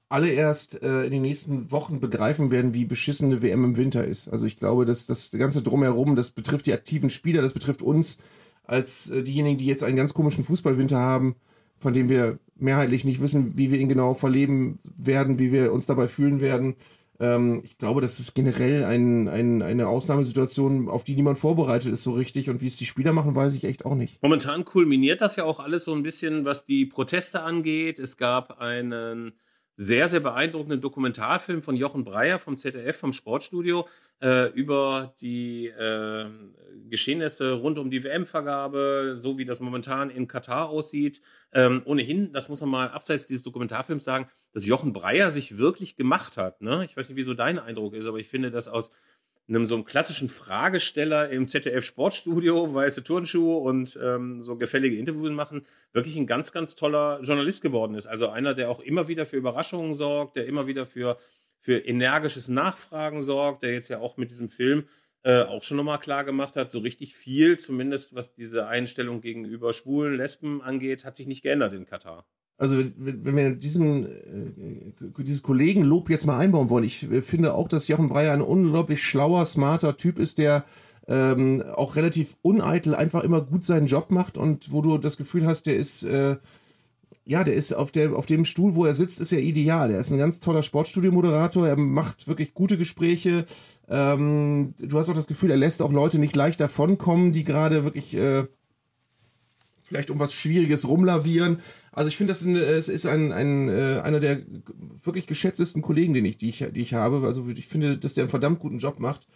alle 0.07 0.29
erst 0.29 0.81
äh, 0.81 1.03
in 1.03 1.11
den 1.11 1.23
nächsten 1.23 1.71
Wochen 1.71 1.99
begreifen 1.99 2.51
werden, 2.51 2.73
wie 2.73 2.85
beschissen 2.85 3.31
eine 3.31 3.41
WM 3.41 3.65
im 3.65 3.75
Winter 3.75 4.05
ist. 4.05 4.29
Also 4.29 4.45
ich 4.45 4.57
glaube, 4.57 4.85
dass 4.85 5.07
das 5.07 5.31
ganze 5.31 5.61
Drumherum, 5.61 6.15
das 6.15 6.31
betrifft 6.31 6.67
die 6.67 6.73
aktiven 6.73 7.09
Spieler, 7.09 7.41
das 7.41 7.53
betrifft 7.53 7.81
uns 7.81 8.19
als 8.63 9.09
äh, 9.09 9.23
diejenigen, 9.23 9.57
die 9.57 9.65
jetzt 9.65 9.83
einen 9.83 9.97
ganz 9.97 10.13
komischen 10.13 10.45
Fußballwinter 10.45 10.97
haben 10.97 11.35
von 11.77 11.93
dem 11.93 12.09
wir 12.09 12.39
mehrheitlich 12.57 13.05
nicht 13.05 13.21
wissen, 13.21 13.57
wie 13.57 13.71
wir 13.71 13.79
ihn 13.79 13.89
genau 13.89 14.13
verleben 14.13 14.79
werden, 14.97 15.39
wie 15.39 15.51
wir 15.51 15.73
uns 15.73 15.85
dabei 15.85 16.07
fühlen 16.07 16.41
werden. 16.41 16.75
Ähm, 17.19 17.61
ich 17.63 17.77
glaube, 17.77 18.01
das 18.01 18.19
ist 18.19 18.33
generell 18.33 18.83
ein, 18.83 19.27
ein, 19.27 19.61
eine 19.61 19.87
Ausnahmesituation, 19.87 20.89
auf 20.89 21.03
die 21.03 21.15
niemand 21.15 21.37
vorbereitet 21.37 21.91
ist 21.91 22.03
so 22.03 22.13
richtig. 22.13 22.49
Und 22.49 22.61
wie 22.61 22.67
es 22.67 22.77
die 22.77 22.85
Spieler 22.85 23.13
machen, 23.13 23.35
weiß 23.35 23.55
ich 23.55 23.63
echt 23.63 23.85
auch 23.85 23.95
nicht. 23.95 24.21
Momentan 24.21 24.65
kulminiert 24.65 25.21
das 25.21 25.35
ja 25.35 25.43
auch 25.43 25.59
alles 25.59 25.85
so 25.85 25.93
ein 25.93 26.03
bisschen, 26.03 26.45
was 26.45 26.65
die 26.65 26.85
Proteste 26.85 27.41
angeht. 27.41 27.99
Es 27.99 28.17
gab 28.17 28.59
einen 28.59 29.33
sehr, 29.77 30.07
sehr 30.09 30.21
beeindruckenden 30.21 30.81
Dokumentarfilm 30.81 31.61
von 31.61 31.75
Jochen 31.75 32.05
Breyer 32.05 32.39
vom 32.39 32.55
ZDF, 32.55 32.97
vom 32.97 33.13
Sportstudio, 33.13 33.87
äh, 34.21 34.49
über 34.51 35.13
die 35.19 35.67
äh, 35.67 36.25
Geschehnisse 36.89 37.53
rund 37.53 37.77
um 37.77 37.89
die 37.89 38.03
WM-Vergabe, 38.03 39.13
so 39.15 39.37
wie 39.37 39.45
das 39.45 39.59
momentan 39.59 40.09
in 40.09 40.27
Katar 40.27 40.69
aussieht. 40.69 41.21
Ähm, 41.53 41.81
ohnehin, 41.85 42.31
das 42.33 42.49
muss 42.49 42.61
man 42.61 42.69
mal 42.69 42.89
abseits 42.89 43.27
dieses 43.27 43.43
Dokumentarfilms 43.43 44.03
sagen, 44.03 44.27
dass 44.53 44.65
Jochen 44.65 44.93
Breyer 44.93 45.31
sich 45.31 45.57
wirklich 45.57 45.95
gemacht 45.95 46.37
hat. 46.37 46.61
Ne? 46.61 46.85
Ich 46.85 46.95
weiß 46.95 47.09
nicht, 47.09 47.17
wieso 47.17 47.33
dein 47.33 47.59
Eindruck 47.59 47.93
ist, 47.93 48.05
aber 48.05 48.19
ich 48.19 48.27
finde 48.27 48.51
das 48.51 48.67
aus 48.67 48.91
einem 49.47 49.65
so 49.65 49.75
einem 49.75 49.85
klassischen 49.85 50.29
Fragesteller 50.29 51.29
im 51.29 51.47
ZDF 51.47 51.83
Sportstudio, 51.83 52.73
weiße 52.73 53.03
Turnschuhe 53.03 53.57
und 53.57 53.97
ähm, 54.01 54.41
so 54.41 54.57
gefällige 54.57 54.97
Interviews 54.97 55.31
machen, 55.31 55.65
wirklich 55.93 56.15
ein 56.17 56.25
ganz, 56.25 56.51
ganz 56.51 56.75
toller 56.75 57.19
Journalist 57.21 57.61
geworden 57.61 57.95
ist. 57.95 58.07
Also 58.07 58.29
einer, 58.29 58.55
der 58.55 58.69
auch 58.69 58.79
immer 58.79 59.07
wieder 59.07 59.25
für 59.25 59.37
Überraschungen 59.37 59.93
sorgt, 59.93 60.35
der 60.35 60.47
immer 60.47 60.65
wieder 60.65 60.85
für, 60.85 61.17
für 61.59 61.77
energisches 61.77 62.47
Nachfragen 62.47 63.21
sorgt, 63.21 63.61
der 63.63 63.73
jetzt 63.73 63.89
ja 63.89 63.99
auch 63.99 64.17
mit 64.17 64.31
diesem 64.31 64.49
Film 64.49 64.85
äh, 65.25 65.41
auch 65.41 65.63
schon 65.63 65.77
nochmal 65.77 65.99
klar 65.99 66.23
gemacht 66.23 66.55
hat, 66.55 66.69
so 66.69 66.77
richtig 66.79 67.15
viel, 67.15 67.57
zumindest 67.57 68.13
was 68.13 68.35
diese 68.35 68.67
Einstellung 68.67 69.21
gegenüber 69.21 69.73
Schwulen, 69.73 70.15
Lesben 70.15 70.61
angeht, 70.61 71.03
hat 71.03 71.15
sich 71.15 71.25
nicht 71.25 71.41
geändert 71.41 71.73
in 71.73 71.87
Katar. 71.87 72.27
Also 72.57 72.77
wenn 72.95 73.35
wir 73.35 73.55
diesen 73.55 74.05
äh, 74.05 75.23
dieses 75.23 75.41
Kollegenlob 75.41 76.11
jetzt 76.11 76.27
mal 76.27 76.37
einbauen 76.37 76.69
wollen, 76.69 76.83
ich 76.83 77.11
äh, 77.11 77.23
finde 77.23 77.55
auch, 77.55 77.67
dass 77.67 77.87
Jochen 77.87 78.07
Breyer 78.07 78.33
ein 78.33 78.41
unglaublich 78.41 79.03
schlauer, 79.03 79.47
smarter 79.47 79.97
Typ 79.97 80.19
ist, 80.19 80.37
der 80.37 80.63
ähm, 81.07 81.63
auch 81.73 81.95
relativ 81.95 82.37
uneitel 82.43 82.93
einfach 82.93 83.23
immer 83.23 83.41
gut 83.41 83.63
seinen 83.63 83.87
Job 83.87 84.11
macht 84.11 84.37
und 84.37 84.71
wo 84.71 84.81
du 84.81 84.99
das 84.99 85.17
Gefühl 85.17 85.47
hast, 85.47 85.65
der 85.65 85.75
ist 85.75 86.03
äh, 86.03 86.37
ja, 87.25 87.43
der 87.43 87.55
ist 87.55 87.73
auf 87.73 87.91
der 87.91 88.15
auf 88.15 88.27
dem 88.27 88.45
Stuhl, 88.45 88.75
wo 88.75 88.85
er 88.85 88.93
sitzt, 88.93 89.19
ist 89.19 89.31
er 89.31 89.39
ideal. 89.39 89.91
Er 89.91 89.99
ist 89.99 90.11
ein 90.11 90.19
ganz 90.19 90.39
toller 90.39 90.61
Sportstudio-Moderator. 90.61 91.67
Er 91.67 91.75
macht 91.75 92.27
wirklich 92.27 92.53
gute 92.53 92.77
Gespräche. 92.77 93.45
Ähm, 93.89 94.75
du 94.77 94.97
hast 94.97 95.09
auch 95.09 95.15
das 95.15 95.27
Gefühl, 95.27 95.49
er 95.49 95.57
lässt 95.57 95.81
auch 95.81 95.91
Leute 95.91 96.19
nicht 96.19 96.35
leicht 96.35 96.61
davonkommen, 96.61 97.31
die 97.31 97.43
gerade 97.43 97.83
wirklich 97.83 98.15
äh, 98.15 98.45
vielleicht 99.81 100.11
um 100.11 100.19
was 100.19 100.33
Schwieriges 100.33 100.87
rumlavieren. 100.87 101.59
Also 101.91 102.09
ich 102.09 102.17
finde, 102.17 102.31
das 102.31 102.43
es 102.43 102.89
ist 102.89 103.07
ein, 103.07 103.31
ein, 103.31 103.69
äh, 103.69 104.01
einer 104.03 104.19
der 104.19 104.41
wirklich 105.03 105.25
geschätztesten 105.25 105.81
Kollegen, 105.81 106.13
den 106.13 106.25
ich, 106.25 106.37
die 106.37 106.49
ich, 106.49 106.65
die 106.73 106.81
ich 106.81 106.93
habe. 106.93 107.25
Also 107.25 107.47
ich 107.49 107.67
finde, 107.67 107.97
dass 107.97 108.13
der 108.13 108.23
einen 108.23 108.29
verdammt 108.29 108.59
guten 108.59 108.77
Job 108.77 108.99
macht. 108.99 109.27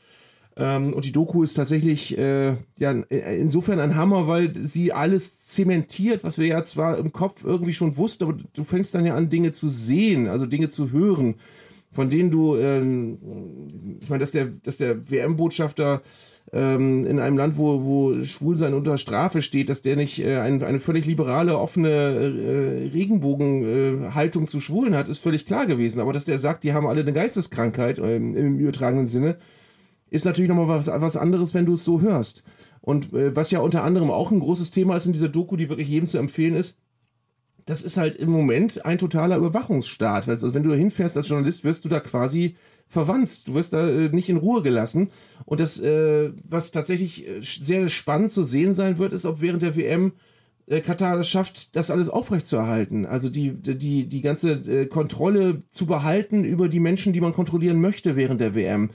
Ähm, 0.59 0.93
und 0.93 1.05
die 1.05 1.13
Doku 1.13 1.41
ist 1.41 1.53
tatsächlich 1.53 2.17
äh, 2.17 2.57
ja 2.77 2.91
insofern 2.91 3.79
ein 3.79 3.95
Hammer, 3.95 4.27
weil 4.27 4.53
sie 4.65 4.91
alles 4.91 5.47
zementiert, 5.47 6.23
was 6.23 6.37
wir 6.37 6.47
ja 6.47 6.63
zwar 6.63 6.97
im 6.97 7.13
Kopf 7.13 7.43
irgendwie 7.45 7.73
schon 7.73 7.95
wussten, 7.95 8.25
aber 8.25 8.37
du 8.53 8.63
fängst 8.63 8.93
dann 8.93 9.05
ja 9.05 9.15
an, 9.15 9.29
Dinge 9.29 9.51
zu 9.51 9.69
sehen, 9.69 10.27
also 10.27 10.45
Dinge 10.45 10.67
zu 10.67 10.91
hören. 10.91 11.35
von 11.91 12.09
denen 12.09 12.29
du, 12.29 12.55
ähm, 12.57 13.17
ich 14.01 14.09
meine, 14.09 14.19
dass 14.19 14.31
der, 14.31 14.47
dass 14.63 14.77
der 14.77 15.09
WM-Botschafter 15.09 16.01
ähm, 16.51 17.05
in 17.05 17.19
einem 17.19 17.37
Land, 17.37 17.57
wo, 17.57 17.85
wo 17.85 18.23
Schwulsein 18.23 18.73
unter 18.73 18.97
Strafe 18.97 19.41
steht, 19.41 19.69
dass 19.69 19.81
der 19.81 19.95
nicht 19.95 20.19
äh, 20.19 20.37
ein, 20.37 20.61
eine 20.63 20.79
völlig 20.79 21.05
liberale, 21.05 21.57
offene 21.57 21.89
äh, 21.89 22.89
Regenbogenhaltung 22.89 24.43
äh, 24.43 24.47
zu 24.47 24.61
Schwulen 24.61 24.95
hat, 24.95 25.09
ist 25.09 25.19
völlig 25.19 25.45
klar 25.45 25.65
gewesen. 25.67 25.99
Aber 25.99 26.13
dass 26.13 26.25
der 26.25 26.37
sagt, 26.37 26.63
die 26.63 26.73
haben 26.73 26.87
alle 26.87 27.01
eine 27.01 27.13
Geisteskrankheit 27.13 27.99
ähm, 27.99 28.35
im 28.35 28.59
übertragenen 28.59 29.05
Sinne, 29.05 29.37
ist 30.09 30.25
natürlich 30.25 30.49
nochmal 30.49 30.67
was, 30.67 30.87
was 30.87 31.17
anderes, 31.17 31.53
wenn 31.53 31.65
du 31.65 31.73
es 31.73 31.85
so 31.85 32.01
hörst. 32.01 32.43
Und 32.81 33.13
äh, 33.13 33.35
was 33.35 33.51
ja 33.51 33.59
unter 33.59 33.83
anderem 33.83 34.11
auch 34.11 34.31
ein 34.31 34.39
großes 34.39 34.71
Thema 34.71 34.95
ist 34.95 35.05
in 35.05 35.13
dieser 35.13 35.29
Doku, 35.29 35.55
die 35.55 35.69
wirklich 35.69 35.89
jedem 35.89 36.07
zu 36.07 36.17
empfehlen 36.17 36.55
ist, 36.55 36.77
das 37.65 37.83
ist 37.83 37.97
halt 37.97 38.15
im 38.15 38.31
Moment 38.31 38.83
ein 38.83 38.97
totaler 38.97 39.37
Überwachungsstaat. 39.37 40.27
Also 40.27 40.55
wenn 40.55 40.63
du 40.63 40.73
hinfährst 40.73 41.15
als 41.15 41.29
Journalist, 41.29 41.63
wirst 41.63 41.85
du 41.85 41.89
da 41.89 41.99
quasi 41.99 42.55
verwanzt. 42.87 43.47
Du 43.47 43.53
wirst 43.53 43.73
da 43.73 43.87
äh, 43.87 44.09
nicht 44.09 44.29
in 44.29 44.37
Ruhe 44.37 44.63
gelassen. 44.63 45.11
Und 45.45 45.59
das, 45.59 45.79
äh, 45.79 46.31
was 46.43 46.71
tatsächlich 46.71 47.27
äh, 47.27 47.41
sehr 47.41 47.87
spannend 47.89 48.31
zu 48.31 48.43
sehen 48.43 48.73
sein 48.73 48.97
wird, 48.97 49.13
ist, 49.13 49.25
ob 49.25 49.41
während 49.41 49.61
der 49.61 49.75
WM 49.75 50.13
äh, 50.65 50.81
Katar 50.81 51.19
es 51.19 51.29
schafft, 51.29 51.75
das 51.75 51.91
alles 51.91 52.09
aufrechtzuerhalten. 52.09 53.05
Also 53.05 53.29
die, 53.29 53.53
die, 53.53 54.07
die 54.07 54.21
ganze 54.21 54.53
äh, 54.53 54.85
Kontrolle 54.87 55.61
zu 55.69 55.85
behalten 55.85 56.43
über 56.43 56.69
die 56.69 56.79
Menschen, 56.79 57.13
die 57.13 57.21
man 57.21 57.33
kontrollieren 57.33 57.79
möchte 57.79 58.15
während 58.15 58.41
der 58.41 58.55
WM. 58.55 58.89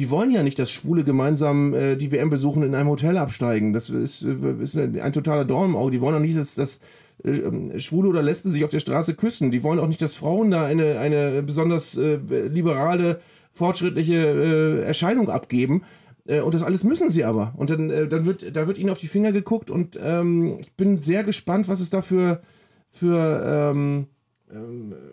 Die 0.00 0.08
wollen 0.08 0.30
ja 0.30 0.42
nicht, 0.42 0.58
dass 0.58 0.70
Schwule 0.70 1.04
gemeinsam 1.04 1.74
äh, 1.74 1.94
die 1.94 2.10
WM 2.10 2.30
besuchen 2.30 2.62
in 2.62 2.74
einem 2.74 2.88
Hotel 2.88 3.18
absteigen. 3.18 3.74
Das 3.74 3.90
ist, 3.90 4.22
äh, 4.22 4.54
ist 4.62 4.74
ein, 4.74 5.12
totaler 5.12 5.44
Dorn 5.44 5.68
im 5.68 5.76
Auge. 5.76 5.90
Die 5.90 6.00
wollen 6.00 6.16
auch 6.16 6.20
nicht, 6.20 6.38
dass, 6.38 6.54
dass 6.54 6.80
äh, 7.22 7.78
Schwule 7.78 8.08
oder 8.08 8.22
Lesben 8.22 8.48
sich 8.48 8.64
auf 8.64 8.70
der 8.70 8.80
Straße 8.80 9.12
küssen. 9.12 9.50
Die 9.50 9.62
wollen 9.62 9.78
auch 9.78 9.88
nicht, 9.88 10.00
dass 10.00 10.14
Frauen 10.14 10.50
da 10.50 10.64
eine, 10.64 10.98
eine 11.00 11.42
besonders 11.42 11.98
äh, 11.98 12.16
liberale 12.16 13.20
fortschrittliche 13.52 14.14
äh, 14.14 14.80
Erscheinung 14.84 15.28
abgeben. 15.28 15.82
Äh, 16.26 16.40
und 16.40 16.54
das 16.54 16.62
alles 16.62 16.82
müssen 16.82 17.10
sie 17.10 17.24
aber. 17.24 17.52
Und 17.58 17.68
dann, 17.68 17.90
dann 17.90 18.24
wird, 18.24 18.56
da 18.56 18.66
wird 18.66 18.78
ihnen 18.78 18.88
auf 18.88 19.00
die 19.00 19.08
Finger 19.08 19.32
geguckt 19.32 19.70
und 19.70 20.00
ähm, 20.02 20.56
ich 20.60 20.72
bin 20.76 20.96
sehr 20.96 21.24
gespannt, 21.24 21.68
was 21.68 21.80
es 21.80 21.90
da 21.90 22.00
für, 22.00 22.40
für, 22.88 23.72
ähm, 23.74 23.76
ähm 23.76 24.06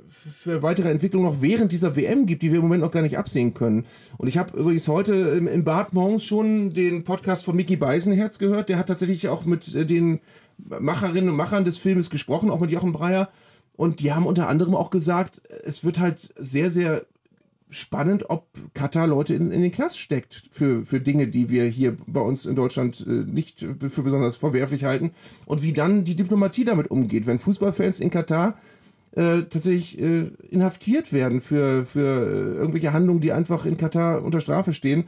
für 0.10 0.64
weitere 0.64 0.90
Entwicklungen 0.90 1.26
noch 1.26 1.42
während 1.42 1.72
dieser 1.72 1.96
WM 1.96 2.26
gibt, 2.26 2.42
die 2.42 2.50
wir 2.50 2.58
im 2.58 2.64
Moment 2.64 2.82
noch 2.82 2.92
gar 2.92 3.02
nicht 3.02 3.18
absehen 3.18 3.54
können. 3.54 3.86
Und 4.18 4.28
ich 4.28 4.38
habe 4.38 4.58
übrigens 4.58 4.88
heute 4.88 5.14
im, 5.14 5.48
im 5.48 5.64
Bad 5.64 5.94
morgens 5.94 6.24
schon 6.24 6.74
den 6.74 7.04
Podcast 7.04 7.46
von 7.46 7.56
Mickey 7.56 7.76
Beisenherz 7.76 8.40
gehört. 8.40 8.70
Der 8.70 8.78
hat 8.78 8.88
tatsächlich 8.88 9.28
auch 9.28 9.46
mit 9.46 9.76
äh, 9.76 9.86
den 9.86 10.20
Macherinnen 10.58 11.30
und 11.30 11.36
Machern 11.36 11.66
des 11.66 11.78
Filmes 11.78 12.10
gesprochen, 12.10 12.50
auch 12.50 12.60
mit 12.60 12.72
Jochen 12.72 12.92
Breyer. 12.92 13.30
Und 13.76 14.00
die 14.00 14.12
haben 14.12 14.26
unter 14.26 14.50
anderem 14.50 14.74
auch 14.74 14.90
gesagt, 14.90 15.42
es 15.64 15.84
wird 15.84 16.00
halt 16.00 16.34
sehr, 16.38 16.72
sehr 16.72 17.06
spannend, 17.70 18.30
ob 18.30 18.48
Katar 18.74 19.08
Leute 19.08 19.34
in, 19.36 19.52
in 19.52 19.62
den 19.62 19.72
Knast 19.72 20.00
steckt 20.00 20.44
für, 20.50 20.86
für 20.86 21.00
Dinge, 21.00 21.28
die 21.28 21.50
wir 21.50 21.66
hier 21.66 21.98
bei 22.08 22.22
uns 22.22 22.46
in 22.46 22.56
Deutschland 22.56 23.06
äh, 23.06 23.12
nicht 23.12 23.60
für 23.60 24.04
besonders 24.04 24.38
verwerflich 24.38 24.86
halten 24.86 25.12
und 25.46 25.64
wie 25.64 25.74
dann 25.74 26.04
die 26.04 26.16
Diplomatie 26.16 26.64
damit 26.64 26.90
umgeht, 26.90 27.28
wenn 27.28 27.38
Fußballfans 27.38 28.00
in 28.00 28.10
Katar 28.10 28.58
äh, 29.18 29.44
tatsächlich 29.44 30.00
äh, 30.00 30.32
inhaftiert 30.50 31.12
werden 31.12 31.42
für, 31.42 31.86
für 31.86 32.02
äh, 32.02 32.58
irgendwelche 32.58 32.94
Handlungen, 32.94 33.20
die 33.20 33.32
einfach 33.32 33.66
in 33.66 33.78
Katar 33.78 34.24
unter 34.24 34.42
Strafe 34.42 34.74
stehen. 34.74 35.06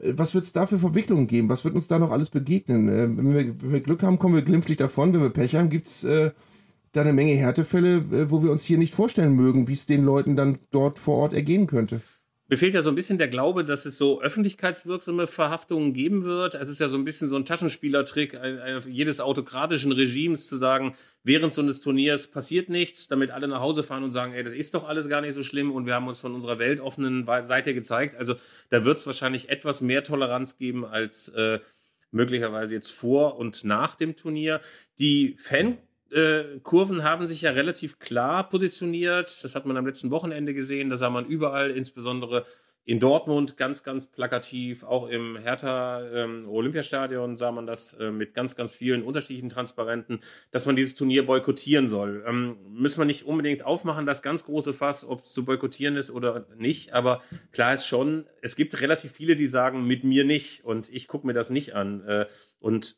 Äh, 0.00 0.14
was 0.16 0.34
wird 0.34 0.44
es 0.44 0.52
da 0.52 0.66
für 0.66 0.78
Verwicklungen 0.78 1.26
geben? 1.26 1.48
Was 1.48 1.64
wird 1.64 1.74
uns 1.74 1.86
da 1.86 1.98
noch 1.98 2.10
alles 2.10 2.30
begegnen? 2.30 2.88
Äh, 2.88 3.16
wenn, 3.16 3.34
wir, 3.34 3.62
wenn 3.62 3.72
wir 3.72 3.80
Glück 3.80 4.02
haben, 4.02 4.18
kommen 4.18 4.34
wir 4.34 4.42
glimpflich 4.42 4.76
davon. 4.76 5.14
Wenn 5.14 5.22
wir 5.22 5.30
Pech 5.30 5.54
haben, 5.54 5.70
gibt 5.70 5.86
es 5.86 6.06
da 6.94 7.00
eine 7.02 7.12
Menge 7.12 7.34
Härtefälle, 7.34 7.96
äh, 7.96 8.30
wo 8.30 8.42
wir 8.42 8.50
uns 8.50 8.64
hier 8.64 8.78
nicht 8.78 8.94
vorstellen 8.94 9.34
mögen, 9.34 9.68
wie 9.68 9.72
es 9.72 9.86
den 9.86 10.04
Leuten 10.04 10.36
dann 10.36 10.58
dort 10.70 10.98
vor 10.98 11.16
Ort 11.16 11.34
ergehen 11.34 11.66
könnte. 11.66 12.00
Mir 12.46 12.58
fehlt 12.58 12.74
ja 12.74 12.82
so 12.82 12.90
ein 12.90 12.94
bisschen 12.94 13.16
der 13.16 13.28
Glaube, 13.28 13.64
dass 13.64 13.86
es 13.86 13.96
so 13.96 14.20
öffentlichkeitswirksame 14.20 15.26
Verhaftungen 15.26 15.94
geben 15.94 16.24
wird. 16.24 16.54
Es 16.54 16.68
ist 16.68 16.78
ja 16.78 16.90
so 16.90 16.96
ein 16.98 17.04
bisschen 17.04 17.26
so 17.26 17.36
ein 17.36 17.46
Taschenspielertrick 17.46 18.38
jedes 18.86 19.20
autokratischen 19.20 19.92
Regimes 19.92 20.46
zu 20.46 20.58
sagen, 20.58 20.94
während 21.22 21.54
so 21.54 21.62
eines 21.62 21.80
Turniers 21.80 22.26
passiert 22.26 22.68
nichts, 22.68 23.08
damit 23.08 23.30
alle 23.30 23.48
nach 23.48 23.60
Hause 23.60 23.82
fahren 23.82 24.04
und 24.04 24.12
sagen, 24.12 24.34
ey, 24.34 24.44
das 24.44 24.52
ist 24.52 24.74
doch 24.74 24.86
alles 24.86 25.08
gar 25.08 25.22
nicht 25.22 25.32
so 25.32 25.42
schlimm 25.42 25.72
und 25.72 25.86
wir 25.86 25.94
haben 25.94 26.06
uns 26.06 26.20
von 26.20 26.34
unserer 26.34 26.58
weltoffenen 26.58 27.24
Seite 27.24 27.72
gezeigt. 27.72 28.14
Also 28.16 28.34
da 28.68 28.84
wird 28.84 28.98
es 28.98 29.06
wahrscheinlich 29.06 29.48
etwas 29.48 29.80
mehr 29.80 30.02
Toleranz 30.02 30.58
geben 30.58 30.84
als 30.84 31.30
äh, 31.30 31.60
möglicherweise 32.10 32.74
jetzt 32.74 32.92
vor 32.92 33.38
und 33.38 33.64
nach 33.64 33.94
dem 33.94 34.16
Turnier. 34.16 34.60
Die 34.98 35.34
Fan 35.38 35.78
äh, 36.14 36.60
Kurven 36.62 37.02
haben 37.02 37.26
sich 37.26 37.42
ja 37.42 37.50
relativ 37.50 37.98
klar 37.98 38.48
positioniert. 38.48 39.42
Das 39.42 39.54
hat 39.54 39.66
man 39.66 39.76
am 39.76 39.86
letzten 39.86 40.10
Wochenende 40.10 40.54
gesehen. 40.54 40.90
Da 40.90 40.96
sah 40.96 41.10
man 41.10 41.26
überall, 41.26 41.70
insbesondere 41.70 42.44
in 42.86 43.00
Dortmund, 43.00 43.56
ganz, 43.56 43.82
ganz 43.82 44.06
plakativ. 44.06 44.84
Auch 44.84 45.08
im 45.08 45.36
Hertha 45.36 46.06
ähm, 46.12 46.46
Olympiastadion 46.48 47.36
sah 47.36 47.50
man 47.50 47.66
das 47.66 47.94
äh, 47.94 48.10
mit 48.10 48.34
ganz, 48.34 48.56
ganz 48.56 48.72
vielen 48.72 49.02
unterschiedlichen 49.02 49.48
Transparenten, 49.48 50.20
dass 50.50 50.66
man 50.66 50.76
dieses 50.76 50.94
Turnier 50.94 51.24
boykottieren 51.24 51.88
soll. 51.88 52.22
Ähm, 52.26 52.58
müssen 52.68 53.00
wir 53.00 53.06
nicht 53.06 53.24
unbedingt 53.24 53.64
aufmachen, 53.64 54.06
das 54.06 54.22
ganz 54.22 54.44
große 54.44 54.74
Fass, 54.74 55.04
ob 55.04 55.20
es 55.20 55.32
zu 55.32 55.44
boykottieren 55.44 55.96
ist 55.96 56.10
oder 56.10 56.46
nicht. 56.56 56.92
Aber 56.92 57.22
klar 57.52 57.74
ist 57.74 57.86
schon, 57.86 58.26
es 58.42 58.54
gibt 58.54 58.80
relativ 58.80 59.12
viele, 59.12 59.34
die 59.34 59.46
sagen, 59.46 59.86
mit 59.86 60.04
mir 60.04 60.24
nicht. 60.24 60.64
Und 60.64 60.90
ich 60.90 61.08
gucke 61.08 61.26
mir 61.26 61.34
das 61.34 61.48
nicht 61.48 61.74
an. 61.74 62.06
Äh, 62.06 62.26
und 62.60 62.96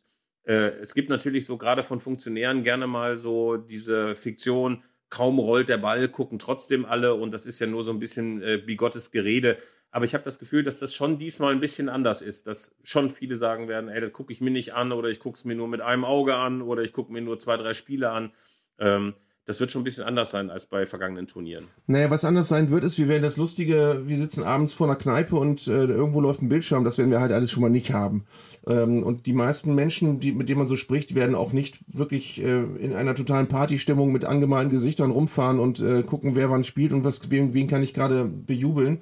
es 0.53 0.95
gibt 0.95 1.09
natürlich 1.09 1.47
so 1.47 1.59
gerade 1.59 1.83
von 1.83 2.01
Funktionären 2.01 2.63
gerne 2.63 2.87
mal 2.87 3.17
so 3.17 3.57
diese 3.57 4.15
Fiktion, 4.15 4.85
kaum 5.11 5.39
rollt 5.39 5.69
der 5.69 5.79
Ball, 5.79 6.09
gucken 6.09 6.39
trotzdem 6.39 6.85
alle 6.85 7.15
und 7.15 7.33
das 7.33 7.47
ist 7.47 7.59
ja 7.59 7.67
nur 7.67 7.85
so 7.85 7.91
ein 7.91 7.99
bisschen 7.99 8.43
äh, 8.43 8.59
bigottes 8.59 9.11
Gerede. 9.11 9.59
Aber 9.91 10.05
ich 10.05 10.15
habe 10.15 10.25
das 10.25 10.39
Gefühl, 10.39 10.63
dass 10.63 10.79
das 10.79 10.95
schon 10.95 11.19
diesmal 11.19 11.53
ein 11.53 11.61
bisschen 11.61 11.89
anders 11.89 12.21
ist, 12.21 12.47
dass 12.47 12.77
schon 12.83 13.09
viele 13.09 13.37
sagen 13.37 13.69
werden, 13.69 13.89
ey, 13.89 14.01
das 14.01 14.13
gucke 14.13 14.33
ich 14.33 14.41
mir 14.41 14.51
nicht 14.51 14.75
an 14.75 14.93
oder 14.93 15.09
ich 15.09 15.21
gucke 15.21 15.37
es 15.37 15.45
mir 15.45 15.55
nur 15.55 15.69
mit 15.69 15.81
einem 15.81 16.05
Auge 16.05 16.35
an 16.35 16.61
oder 16.61 16.83
ich 16.83 16.93
gucke 16.93 17.13
mir 17.13 17.23
nur 17.23 17.39
zwei, 17.39 17.57
drei 17.57 17.73
Spiele 17.73 18.11
an. 18.11 18.33
Ähm, 18.79 19.15
das 19.47 19.61
wird 19.61 19.71
schon 19.71 19.83
ein 19.83 19.85
bisschen 19.85 20.05
anders 20.05 20.33
sein 20.33 20.51
als 20.51 20.67
bei 20.67 20.87
vergangenen 20.87 21.29
Turnieren. 21.29 21.67
Naja, 21.87 22.11
was 22.11 22.25
anders 22.25 22.49
sein 22.49 22.71
wird, 22.71 22.83
ist, 22.83 22.99
wir 22.99 23.09
werden 23.09 23.23
das 23.23 23.37
Lustige, 23.37 24.03
wir 24.05 24.19
sitzen 24.19 24.43
abends 24.43 24.75
vor 24.75 24.89
einer 24.89 24.97
Kneipe 24.97 25.37
und 25.37 25.69
äh, 25.69 25.85
irgendwo 25.85 26.21
läuft 26.21 26.43
ein 26.43 26.49
Bildschirm, 26.49 26.85
das 26.85 26.99
werden 26.99 27.13
wir 27.13 27.21
halt 27.21 27.31
alles 27.31 27.53
schon 27.53 27.63
mal 27.63 27.71
nicht 27.71 27.93
haben. 27.93 28.25
Ähm, 28.67 29.05
und 29.05 29.27
die 29.27 29.33
meisten 29.33 29.75
Menschen, 29.77 30.19
die, 30.19 30.33
mit 30.33 30.49
denen 30.49 30.59
man 30.59 30.67
so 30.67 30.77
spricht, 30.77 31.15
werden 31.15 31.37
auch 31.37 31.53
nicht 31.53 31.79
wirklich 31.87 32.43
äh, 32.43 32.65
in 32.81 32.93
einer 32.93 33.15
totalen 33.15 33.47
Partystimmung 33.47 34.11
mit 34.11 34.25
angemalten 34.25 34.71
Gesichtern 34.71 35.13
rumfahren 35.13 35.61
und 35.61 35.79
äh, 35.79 36.03
gucken, 36.03 36.35
wer 36.35 36.51
wann 36.51 36.65
spielt 36.65 36.93
und 36.93 37.05
was, 37.05 37.31
wen, 37.31 37.55
wen 37.55 37.69
kann 37.69 37.85
ich 37.85 37.95
gerade 37.95 38.25
bejubeln. 38.25 38.99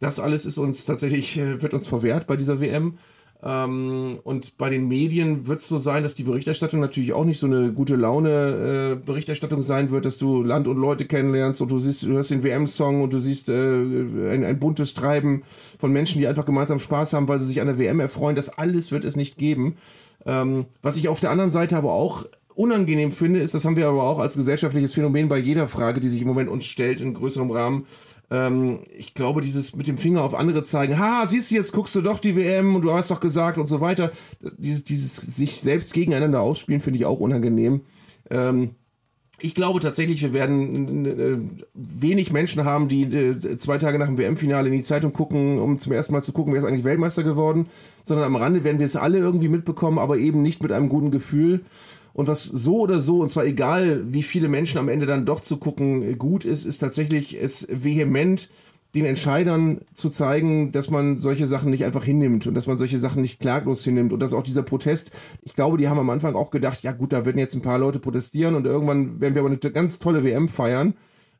Das 0.00 0.18
alles 0.18 0.46
ist 0.46 0.56
uns 0.56 0.86
tatsächlich, 0.86 1.36
äh, 1.36 1.60
wird 1.60 1.74
uns 1.74 1.86
verwehrt 1.86 2.26
bei 2.26 2.36
dieser 2.36 2.60
WM. 2.60 2.98
Ähm, 3.44 4.20
und 4.22 4.56
bei 4.56 4.70
den 4.70 4.86
Medien 4.86 5.48
wird 5.48 5.58
es 5.58 5.68
so 5.68 5.78
sein, 5.78 6.04
dass 6.04 6.14
die 6.14 6.22
Berichterstattung 6.22 6.78
natürlich 6.78 7.12
auch 7.12 7.24
nicht 7.24 7.40
so 7.40 7.46
eine 7.48 7.72
gute 7.72 7.96
Laune 7.96 8.98
äh, 9.00 9.04
Berichterstattung 9.04 9.62
sein 9.64 9.90
wird, 9.90 10.04
dass 10.04 10.16
du 10.16 10.44
Land 10.44 10.68
und 10.68 10.76
Leute 10.76 11.06
kennenlernst 11.06 11.60
und 11.60 11.70
du 11.70 11.80
siehst, 11.80 12.04
du 12.04 12.08
hörst 12.08 12.30
den 12.30 12.44
WM-Song 12.44 13.02
und 13.02 13.12
du 13.12 13.18
siehst 13.18 13.48
äh, 13.48 13.52
ein, 13.52 14.44
ein 14.44 14.60
buntes 14.60 14.94
Treiben 14.94 15.42
von 15.78 15.92
Menschen, 15.92 16.20
die 16.20 16.28
einfach 16.28 16.46
gemeinsam 16.46 16.78
Spaß 16.78 17.14
haben, 17.14 17.26
weil 17.26 17.40
sie 17.40 17.46
sich 17.46 17.60
an 17.60 17.66
der 17.66 17.78
WM 17.78 17.98
erfreuen. 17.98 18.36
Das 18.36 18.48
alles 18.48 18.92
wird 18.92 19.04
es 19.04 19.16
nicht 19.16 19.38
geben. 19.38 19.76
Ähm, 20.24 20.66
was 20.80 20.96
ich 20.96 21.08
auf 21.08 21.18
der 21.18 21.30
anderen 21.30 21.50
Seite 21.50 21.76
aber 21.76 21.92
auch 21.92 22.26
unangenehm 22.54 23.10
finde, 23.10 23.40
ist, 23.40 23.54
das 23.54 23.64
haben 23.64 23.76
wir 23.76 23.88
aber 23.88 24.04
auch 24.04 24.18
als 24.18 24.36
gesellschaftliches 24.36 24.94
Phänomen 24.94 25.26
bei 25.26 25.38
jeder 25.38 25.66
Frage, 25.66 25.98
die 25.98 26.08
sich 26.08 26.22
im 26.22 26.28
Moment 26.28 26.48
uns 26.48 26.66
stellt, 26.66 27.00
in 27.00 27.14
größerem 27.14 27.50
Rahmen, 27.50 27.86
ähm, 28.32 28.78
ich 28.96 29.12
glaube, 29.12 29.42
dieses 29.42 29.76
mit 29.76 29.86
dem 29.86 29.98
Finger 29.98 30.24
auf 30.24 30.34
andere 30.34 30.62
zeigen, 30.62 30.98
ha, 30.98 31.26
siehst 31.26 31.50
du, 31.50 31.54
jetzt 31.54 31.72
guckst 31.72 31.94
du 31.94 32.00
doch 32.00 32.18
die 32.18 32.34
WM 32.34 32.74
und 32.74 32.82
du 32.82 32.90
hast 32.90 33.10
doch 33.10 33.20
gesagt 33.20 33.58
und 33.58 33.66
so 33.66 33.82
weiter. 33.82 34.10
Dieses, 34.56 34.84
dieses 34.84 35.16
sich 35.16 35.60
selbst 35.60 35.92
gegeneinander 35.92 36.40
ausspielen, 36.40 36.80
finde 36.80 36.98
ich 36.98 37.04
auch 37.04 37.20
unangenehm. 37.20 37.82
Ähm, 38.30 38.70
ich 39.38 39.54
glaube 39.54 39.80
tatsächlich, 39.80 40.22
wir 40.22 40.32
werden 40.32 41.04
äh, 41.04 41.38
wenig 41.74 42.32
Menschen 42.32 42.64
haben, 42.64 42.88
die 42.88 43.02
äh, 43.02 43.58
zwei 43.58 43.76
Tage 43.76 43.98
nach 43.98 44.06
dem 44.06 44.16
WM-Finale 44.16 44.68
in 44.68 44.74
die 44.74 44.82
Zeitung 44.82 45.12
gucken, 45.12 45.58
um 45.58 45.78
zum 45.78 45.92
ersten 45.92 46.14
Mal 46.14 46.22
zu 46.22 46.32
gucken, 46.32 46.54
wer 46.54 46.60
ist 46.62 46.66
eigentlich 46.66 46.84
Weltmeister 46.84 47.24
geworden, 47.24 47.66
sondern 48.02 48.24
am 48.24 48.36
Rande 48.36 48.64
werden 48.64 48.78
wir 48.78 48.86
es 48.86 48.96
alle 48.96 49.18
irgendwie 49.18 49.48
mitbekommen, 49.48 49.98
aber 49.98 50.16
eben 50.16 50.40
nicht 50.40 50.62
mit 50.62 50.72
einem 50.72 50.88
guten 50.88 51.10
Gefühl. 51.10 51.60
Und 52.14 52.28
was 52.28 52.44
so 52.44 52.80
oder 52.80 53.00
so, 53.00 53.20
und 53.22 53.28
zwar 53.28 53.44
egal, 53.44 54.02
wie 54.12 54.22
viele 54.22 54.48
Menschen 54.48 54.78
am 54.78 54.88
Ende 54.88 55.06
dann 55.06 55.24
doch 55.24 55.40
zu 55.40 55.56
gucken 55.56 56.18
gut 56.18 56.44
ist, 56.44 56.64
ist 56.64 56.78
tatsächlich 56.78 57.40
es 57.40 57.66
vehement 57.70 58.50
den 58.94 59.06
Entscheidern 59.06 59.80
zu 59.94 60.10
zeigen, 60.10 60.70
dass 60.70 60.90
man 60.90 61.16
solche 61.16 61.46
Sachen 61.46 61.70
nicht 61.70 61.84
einfach 61.84 62.04
hinnimmt 62.04 62.46
und 62.46 62.54
dass 62.54 62.66
man 62.66 62.76
solche 62.76 62.98
Sachen 62.98 63.22
nicht 63.22 63.40
klaglos 63.40 63.84
hinnimmt 63.84 64.12
und 64.12 64.20
dass 64.20 64.34
auch 64.34 64.42
dieser 64.42 64.62
Protest, 64.62 65.12
ich 65.42 65.54
glaube, 65.54 65.78
die 65.78 65.88
haben 65.88 65.98
am 65.98 66.10
Anfang 66.10 66.34
auch 66.34 66.50
gedacht, 66.50 66.82
ja 66.82 66.92
gut, 66.92 67.12
da 67.12 67.24
werden 67.24 67.38
jetzt 67.38 67.54
ein 67.54 67.62
paar 67.62 67.78
Leute 67.78 67.98
protestieren 67.98 68.54
und 68.54 68.66
irgendwann 68.66 69.20
werden 69.20 69.34
wir 69.34 69.40
aber 69.40 69.48
eine 69.48 69.58
ganz 69.58 69.98
tolle 69.98 70.24
WM 70.24 70.48
feiern. 70.48 70.94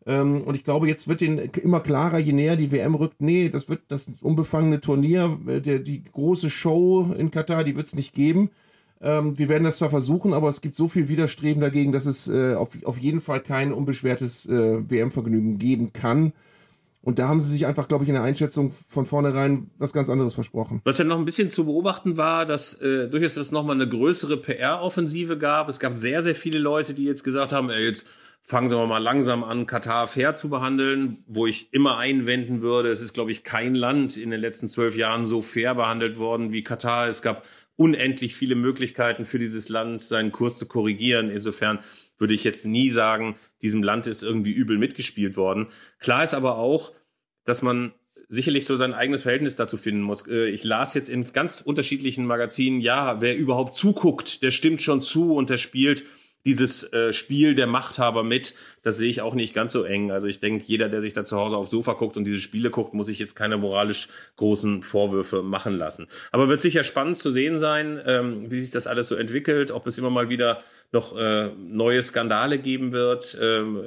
Ähm, 0.06 0.40
und 0.42 0.54
ich 0.54 0.64
glaube, 0.64 0.88
jetzt 0.88 1.08
wird 1.08 1.20
denen 1.20 1.38
immer 1.38 1.80
klarer, 1.80 2.18
je 2.18 2.32
näher 2.32 2.56
die 2.56 2.72
WM 2.72 2.94
rückt, 2.94 3.20
nee, 3.20 3.50
das 3.50 3.68
wird 3.68 3.82
das 3.88 4.08
unbefangene 4.22 4.80
Turnier, 4.80 5.38
äh, 5.46 5.60
die 5.60 6.02
große 6.04 6.48
Show 6.48 7.12
in 7.16 7.30
Katar, 7.30 7.64
die 7.64 7.76
wird 7.76 7.86
es 7.86 7.94
nicht 7.94 8.14
geben. 8.14 8.50
Ähm, 9.02 9.36
wir 9.36 9.48
werden 9.48 9.64
das 9.64 9.78
zwar 9.78 9.90
versuchen, 9.90 10.32
aber 10.32 10.48
es 10.48 10.60
gibt 10.60 10.76
so 10.76 10.86
viel 10.86 11.08
Widerstreben 11.08 11.60
dagegen, 11.60 11.92
dass 11.92 12.06
es 12.06 12.28
äh, 12.28 12.54
auf, 12.54 12.70
auf 12.84 12.98
jeden 12.98 13.20
Fall 13.20 13.40
kein 13.40 13.72
unbeschwertes 13.72 14.46
äh, 14.46 14.88
WM-Vergnügen 14.88 15.58
geben 15.58 15.92
kann. 15.92 16.32
Und 17.02 17.18
da 17.18 17.26
haben 17.26 17.40
sie 17.40 17.50
sich 17.50 17.66
einfach, 17.66 17.88
glaube 17.88 18.04
ich, 18.04 18.08
in 18.08 18.14
der 18.14 18.22
Einschätzung 18.22 18.70
von 18.70 19.06
vornherein 19.06 19.70
was 19.76 19.92
ganz 19.92 20.08
anderes 20.08 20.34
versprochen. 20.34 20.80
Was 20.84 20.98
ja 20.98 21.04
noch 21.04 21.18
ein 21.18 21.24
bisschen 21.24 21.50
zu 21.50 21.64
beobachten 21.64 22.16
war, 22.16 22.46
dass 22.46 22.74
äh, 22.74 23.08
durchaus 23.08 23.36
es 23.36 23.50
nochmal 23.50 23.74
eine 23.74 23.88
größere 23.88 24.36
PR-Offensive 24.36 25.36
gab. 25.36 25.68
Es 25.68 25.80
gab 25.80 25.94
sehr, 25.94 26.22
sehr 26.22 26.36
viele 26.36 26.60
Leute, 26.60 26.94
die 26.94 27.04
jetzt 27.04 27.24
gesagt 27.24 27.50
haben, 27.50 27.70
ey, 27.70 27.84
jetzt 27.84 28.06
fangen 28.40 28.70
wir 28.70 28.86
mal 28.86 28.98
langsam 28.98 29.42
an, 29.42 29.66
Katar 29.66 30.06
fair 30.06 30.34
zu 30.36 30.48
behandeln, 30.48 31.24
wo 31.26 31.46
ich 31.46 31.72
immer 31.72 31.98
einwenden 31.98 32.60
würde, 32.60 32.90
es 32.90 33.00
ist, 33.00 33.14
glaube 33.14 33.30
ich, 33.30 33.44
kein 33.44 33.74
Land 33.74 34.16
in 34.16 34.30
den 34.30 34.40
letzten 34.40 34.68
zwölf 34.68 34.96
Jahren 34.96 35.26
so 35.26 35.42
fair 35.42 35.74
behandelt 35.74 36.18
worden 36.18 36.52
wie 36.52 36.62
Katar. 36.62 37.08
Es 37.08 37.22
gab 37.22 37.44
unendlich 37.76 38.34
viele 38.34 38.54
Möglichkeiten 38.54 39.26
für 39.26 39.38
dieses 39.38 39.68
Land, 39.68 40.02
seinen 40.02 40.32
Kurs 40.32 40.58
zu 40.58 40.66
korrigieren. 40.66 41.30
Insofern 41.30 41.80
würde 42.18 42.34
ich 42.34 42.44
jetzt 42.44 42.66
nie 42.66 42.90
sagen, 42.90 43.36
diesem 43.62 43.82
Land 43.82 44.06
ist 44.06 44.22
irgendwie 44.22 44.52
übel 44.52 44.78
mitgespielt 44.78 45.36
worden. 45.36 45.68
Klar 45.98 46.24
ist 46.24 46.34
aber 46.34 46.58
auch, 46.58 46.92
dass 47.44 47.62
man 47.62 47.92
sicherlich 48.28 48.64
so 48.64 48.76
sein 48.76 48.94
eigenes 48.94 49.22
Verhältnis 49.22 49.56
dazu 49.56 49.76
finden 49.76 50.02
muss. 50.02 50.26
Äh, 50.26 50.48
ich 50.48 50.64
las 50.64 50.94
jetzt 50.94 51.08
in 51.08 51.32
ganz 51.32 51.60
unterschiedlichen 51.60 52.24
Magazinen, 52.24 52.80
ja, 52.80 53.20
wer 53.20 53.36
überhaupt 53.36 53.74
zuguckt, 53.74 54.42
der 54.42 54.50
stimmt 54.50 54.80
schon 54.80 55.02
zu 55.02 55.34
und 55.34 55.50
der 55.50 55.58
spielt 55.58 56.04
dieses 56.44 56.92
äh, 56.92 57.12
Spiel 57.12 57.54
der 57.54 57.66
Machthaber 57.66 58.24
mit, 58.24 58.54
das 58.82 58.96
sehe 58.96 59.08
ich 59.08 59.20
auch 59.22 59.34
nicht 59.34 59.54
ganz 59.54 59.72
so 59.72 59.84
eng. 59.84 60.10
Also 60.10 60.26
ich 60.26 60.40
denke, 60.40 60.64
jeder, 60.66 60.88
der 60.88 61.00
sich 61.00 61.12
da 61.12 61.24
zu 61.24 61.36
Hause 61.36 61.56
aufs 61.56 61.70
Sofa 61.70 61.92
guckt 61.92 62.16
und 62.16 62.24
diese 62.24 62.40
Spiele 62.40 62.70
guckt, 62.70 62.94
muss 62.94 63.06
sich 63.06 63.18
jetzt 63.18 63.36
keine 63.36 63.56
moralisch 63.56 64.08
großen 64.36 64.82
Vorwürfe 64.82 65.42
machen 65.42 65.74
lassen. 65.74 66.08
Aber 66.32 66.48
wird 66.48 66.60
sicher 66.60 66.84
spannend 66.84 67.16
zu 67.16 67.30
sehen 67.30 67.58
sein, 67.58 68.00
ähm, 68.06 68.50
wie 68.50 68.60
sich 68.60 68.70
das 68.70 68.86
alles 68.86 69.08
so 69.08 69.14
entwickelt, 69.14 69.70
ob 69.70 69.86
es 69.86 69.98
immer 69.98 70.10
mal 70.10 70.28
wieder 70.28 70.62
noch 70.90 71.16
äh, 71.16 71.50
neue 71.56 72.02
Skandale 72.02 72.58
geben 72.58 72.92
wird. 72.92 73.38
Ähm, 73.40 73.82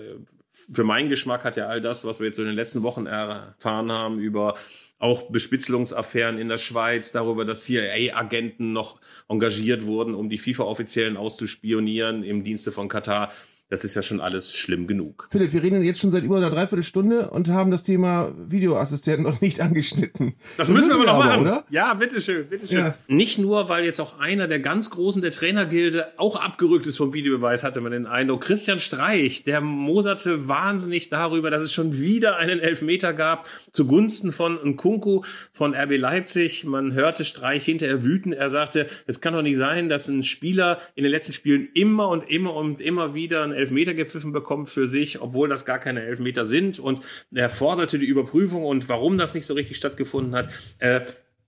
für 0.72 0.84
meinen 0.84 1.10
Geschmack 1.10 1.44
hat 1.44 1.58
ja 1.58 1.68
all 1.68 1.82
das, 1.82 2.06
was 2.06 2.20
wir 2.20 2.28
jetzt 2.28 2.40
in 2.40 2.46
den 2.46 2.56
letzten 2.56 2.84
Wochen 2.84 3.06
erfahren 3.06 3.92
haben 3.92 4.20
über 4.20 4.56
auch 4.98 5.30
Bespitzelungsaffären 5.30 6.38
in 6.38 6.48
der 6.48 6.58
Schweiz, 6.58 7.12
darüber, 7.12 7.44
dass 7.46 7.66
CIA-Agenten 7.66 8.72
noch 8.72 9.00
engagiert 9.28 9.86
wurden, 9.86 10.16
um 10.16 10.30
die 10.30 10.38
FIFA-Offiziellen 10.38 11.18
auszuspionieren 11.18 12.24
im 12.24 12.44
Dienste 12.44 12.72
von 12.72 12.88
Katar. 12.88 13.32
Das 13.68 13.84
ist 13.84 13.96
ja 13.96 14.04
schon 14.04 14.22
alles 14.22 14.54
schlimm 14.54 14.86
genug. 14.86 15.28
Philipp, 15.32 15.52
wir 15.52 15.64
reden 15.64 15.82
jetzt 15.82 16.00
schon 16.00 16.12
seit 16.12 16.24
über 16.24 16.38
einer 16.38 16.52
Dreiviertelstunde 16.52 17.32
und 17.32 17.50
haben 17.50 17.72
das 17.72 17.82
Thema 17.82 18.32
Videoassistenten 18.38 19.24
noch 19.24 19.42
nicht 19.42 19.60
angeschnitten. 19.62 20.36
Das, 20.58 20.68
das 20.68 20.70
müssen, 20.70 20.88
müssen 20.88 21.02
wir 21.02 21.10
aber 21.10 21.24
noch 21.24 21.32
machen, 21.32 21.42
oder? 21.42 21.66
Ja, 21.72 21.94
bitteschön, 21.96 22.48
bitteschön. 22.48 22.78
Ja. 22.78 22.96
Nicht 23.08 23.40
nur, 23.40 23.68
weil 23.68 23.84
jetzt 23.84 24.00
auch 24.00 24.20
einer 24.20 24.48
der 24.48 24.60
ganz 24.60 24.92
Großen 24.92 25.20
der 25.20 25.32
Trainergilde 25.32 26.14
auch 26.18 26.40
abgerückt 26.40 26.86
ist 26.86 26.98
vom 26.98 27.14
Videobeweis, 27.14 27.64
hatte 27.64 27.82
man 27.82 27.92
den 27.92 28.06
Eindruck. 28.06 28.42
Christian 28.42 28.80
Streich, 28.80 29.44
der 29.46 29.62
moserte 29.62 30.48
wahnsinnig 30.48 31.10
darüber, 31.10 31.50
dass 31.50 31.64
es 31.64 31.74
schon 31.74 31.98
wieder 31.98 32.36
einen 32.36 32.60
Elfmeter 32.60 33.14
gab 33.14 33.50
zugunsten 33.72 34.32
von 34.32 34.60
Nkunku 34.64 35.24
von 35.52 35.74
RB 35.74 35.98
Leipzig. 35.98 36.66
Man 36.66 36.94
hörte 36.94 37.26
Streich 37.26 37.66
hinterher 37.66 38.04
wüten. 38.04 38.32
Er 38.32 38.52
sagte, 38.52 38.86
es 39.08 39.22
kann 39.22 39.34
doch 39.34 39.42
nicht 39.42 39.58
sein, 39.58 39.90
dass 39.90 40.08
ein 40.08 40.22
Spieler 40.22 40.80
in 40.94 41.02
den 41.02 41.12
letzten 41.12 41.34
Spielen 41.34 41.68
immer 41.74 42.10
und 42.10 42.30
immer 42.30 42.54
und 42.54 42.80
immer 42.80 43.16
wieder 43.16 43.44
einen 43.44 43.55
Elfmeter 43.56 43.94
gepfiffen 43.94 44.32
bekommt 44.32 44.70
für 44.70 44.88
sich, 44.88 45.22
obwohl 45.22 45.50
das 45.50 45.66
gar 45.66 45.80
keine 45.80 46.04
Elfmeter 46.04 46.46
sind. 46.46 46.80
Und 46.80 47.02
er 47.34 47.50
forderte 47.50 48.00
die 48.00 48.06
Überprüfung 48.06 48.64
und 48.66 48.88
warum 48.90 49.18
das 49.18 49.34
nicht 49.34 49.46
so 49.46 49.54
richtig 49.54 49.78
stattgefunden 49.78 50.36
hat. 50.36 50.50
Äh, 50.80 51.02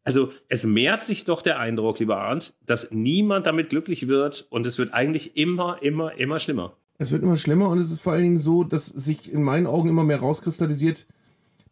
also 0.03 0.32
es 0.47 0.64
mehrt 0.64 1.03
sich 1.03 1.26
doch 1.26 1.41
der 1.41 1.60
Eindruck, 1.60 1.99
lieber 1.99 2.18
Arndt, 2.18 2.55
dass 2.66 2.91
niemand 2.91 3.45
damit 3.45 3.68
glücklich 3.68 4.08
wird 4.08 4.47
und 4.49 4.66
es 4.66 4.78
wird 4.78 4.93
eigentlich 4.93 5.36
immer, 5.36 5.82
immer, 5.82 6.18
immer 6.18 6.39
schlimmer. 6.39 6.78
Es 6.97 7.12
wird 7.12 7.24
immer 7.24 7.36
schlimmer 7.36 7.68
und 7.68 7.78
es 7.78 7.91
ist 7.91 7.99
vor 7.99 8.14
allen 8.14 8.24
Dingen 8.24 8.38
so, 8.38 8.64
dass 8.64 8.86
sich 8.86 9.32
in 9.32 9.43
meinen 9.43 9.68
Augen 9.68 9.89
immer 9.89 10.05
mehr 10.05 10.20
rauskristallisiert, 10.20 11.08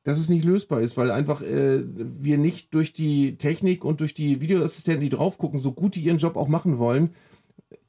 dass 0.04 0.20
es 0.20 0.28
nicht 0.28 0.44
lösbar 0.44 0.82
ist, 0.82 0.98
weil 0.98 1.12
einfach 1.12 1.42
äh, 1.42 1.82
wir 1.86 2.38
nicht 2.38 2.74
durch 2.74 2.92
die 2.92 3.38
Technik 3.38 3.86
und 3.86 4.02
durch 4.02 4.14
die 4.14 4.42
Videoassistenten, 4.42 5.02
die 5.02 5.10
drauf 5.10 5.38
gucken, 5.38 5.58
so 5.58 5.72
gut 5.72 5.96
die 5.96 6.02
ihren 6.02 6.18
Job 6.18 6.36
auch 6.36 6.50
machen 6.50 6.78
wollen, 6.78 7.12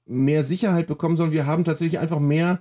mehr 0.07 0.45
Sicherheit 0.45 0.87
bekommen, 0.87 1.17
sondern 1.17 1.35
wir 1.35 1.47
haben 1.47 1.65
tatsächlich 1.65 1.99
einfach 1.99 2.21
mehr, 2.21 2.61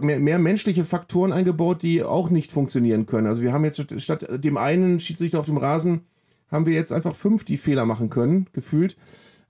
mehr, 0.00 0.18
mehr 0.18 0.38
menschliche 0.38 0.84
Faktoren 0.84 1.32
eingebaut, 1.32 1.82
die 1.82 2.02
auch 2.02 2.30
nicht 2.30 2.52
funktionieren 2.52 3.06
können. 3.06 3.26
Also 3.26 3.42
wir 3.42 3.52
haben 3.52 3.64
jetzt 3.64 4.00
statt 4.02 4.26
dem 4.30 4.56
einen 4.56 5.00
Schiedsrichter 5.00 5.40
auf 5.40 5.46
dem 5.46 5.56
Rasen, 5.56 6.02
haben 6.50 6.66
wir 6.66 6.74
jetzt 6.74 6.92
einfach 6.92 7.14
fünf, 7.14 7.44
die 7.44 7.56
Fehler 7.56 7.84
machen 7.84 8.10
können, 8.10 8.46
gefühlt. 8.52 8.96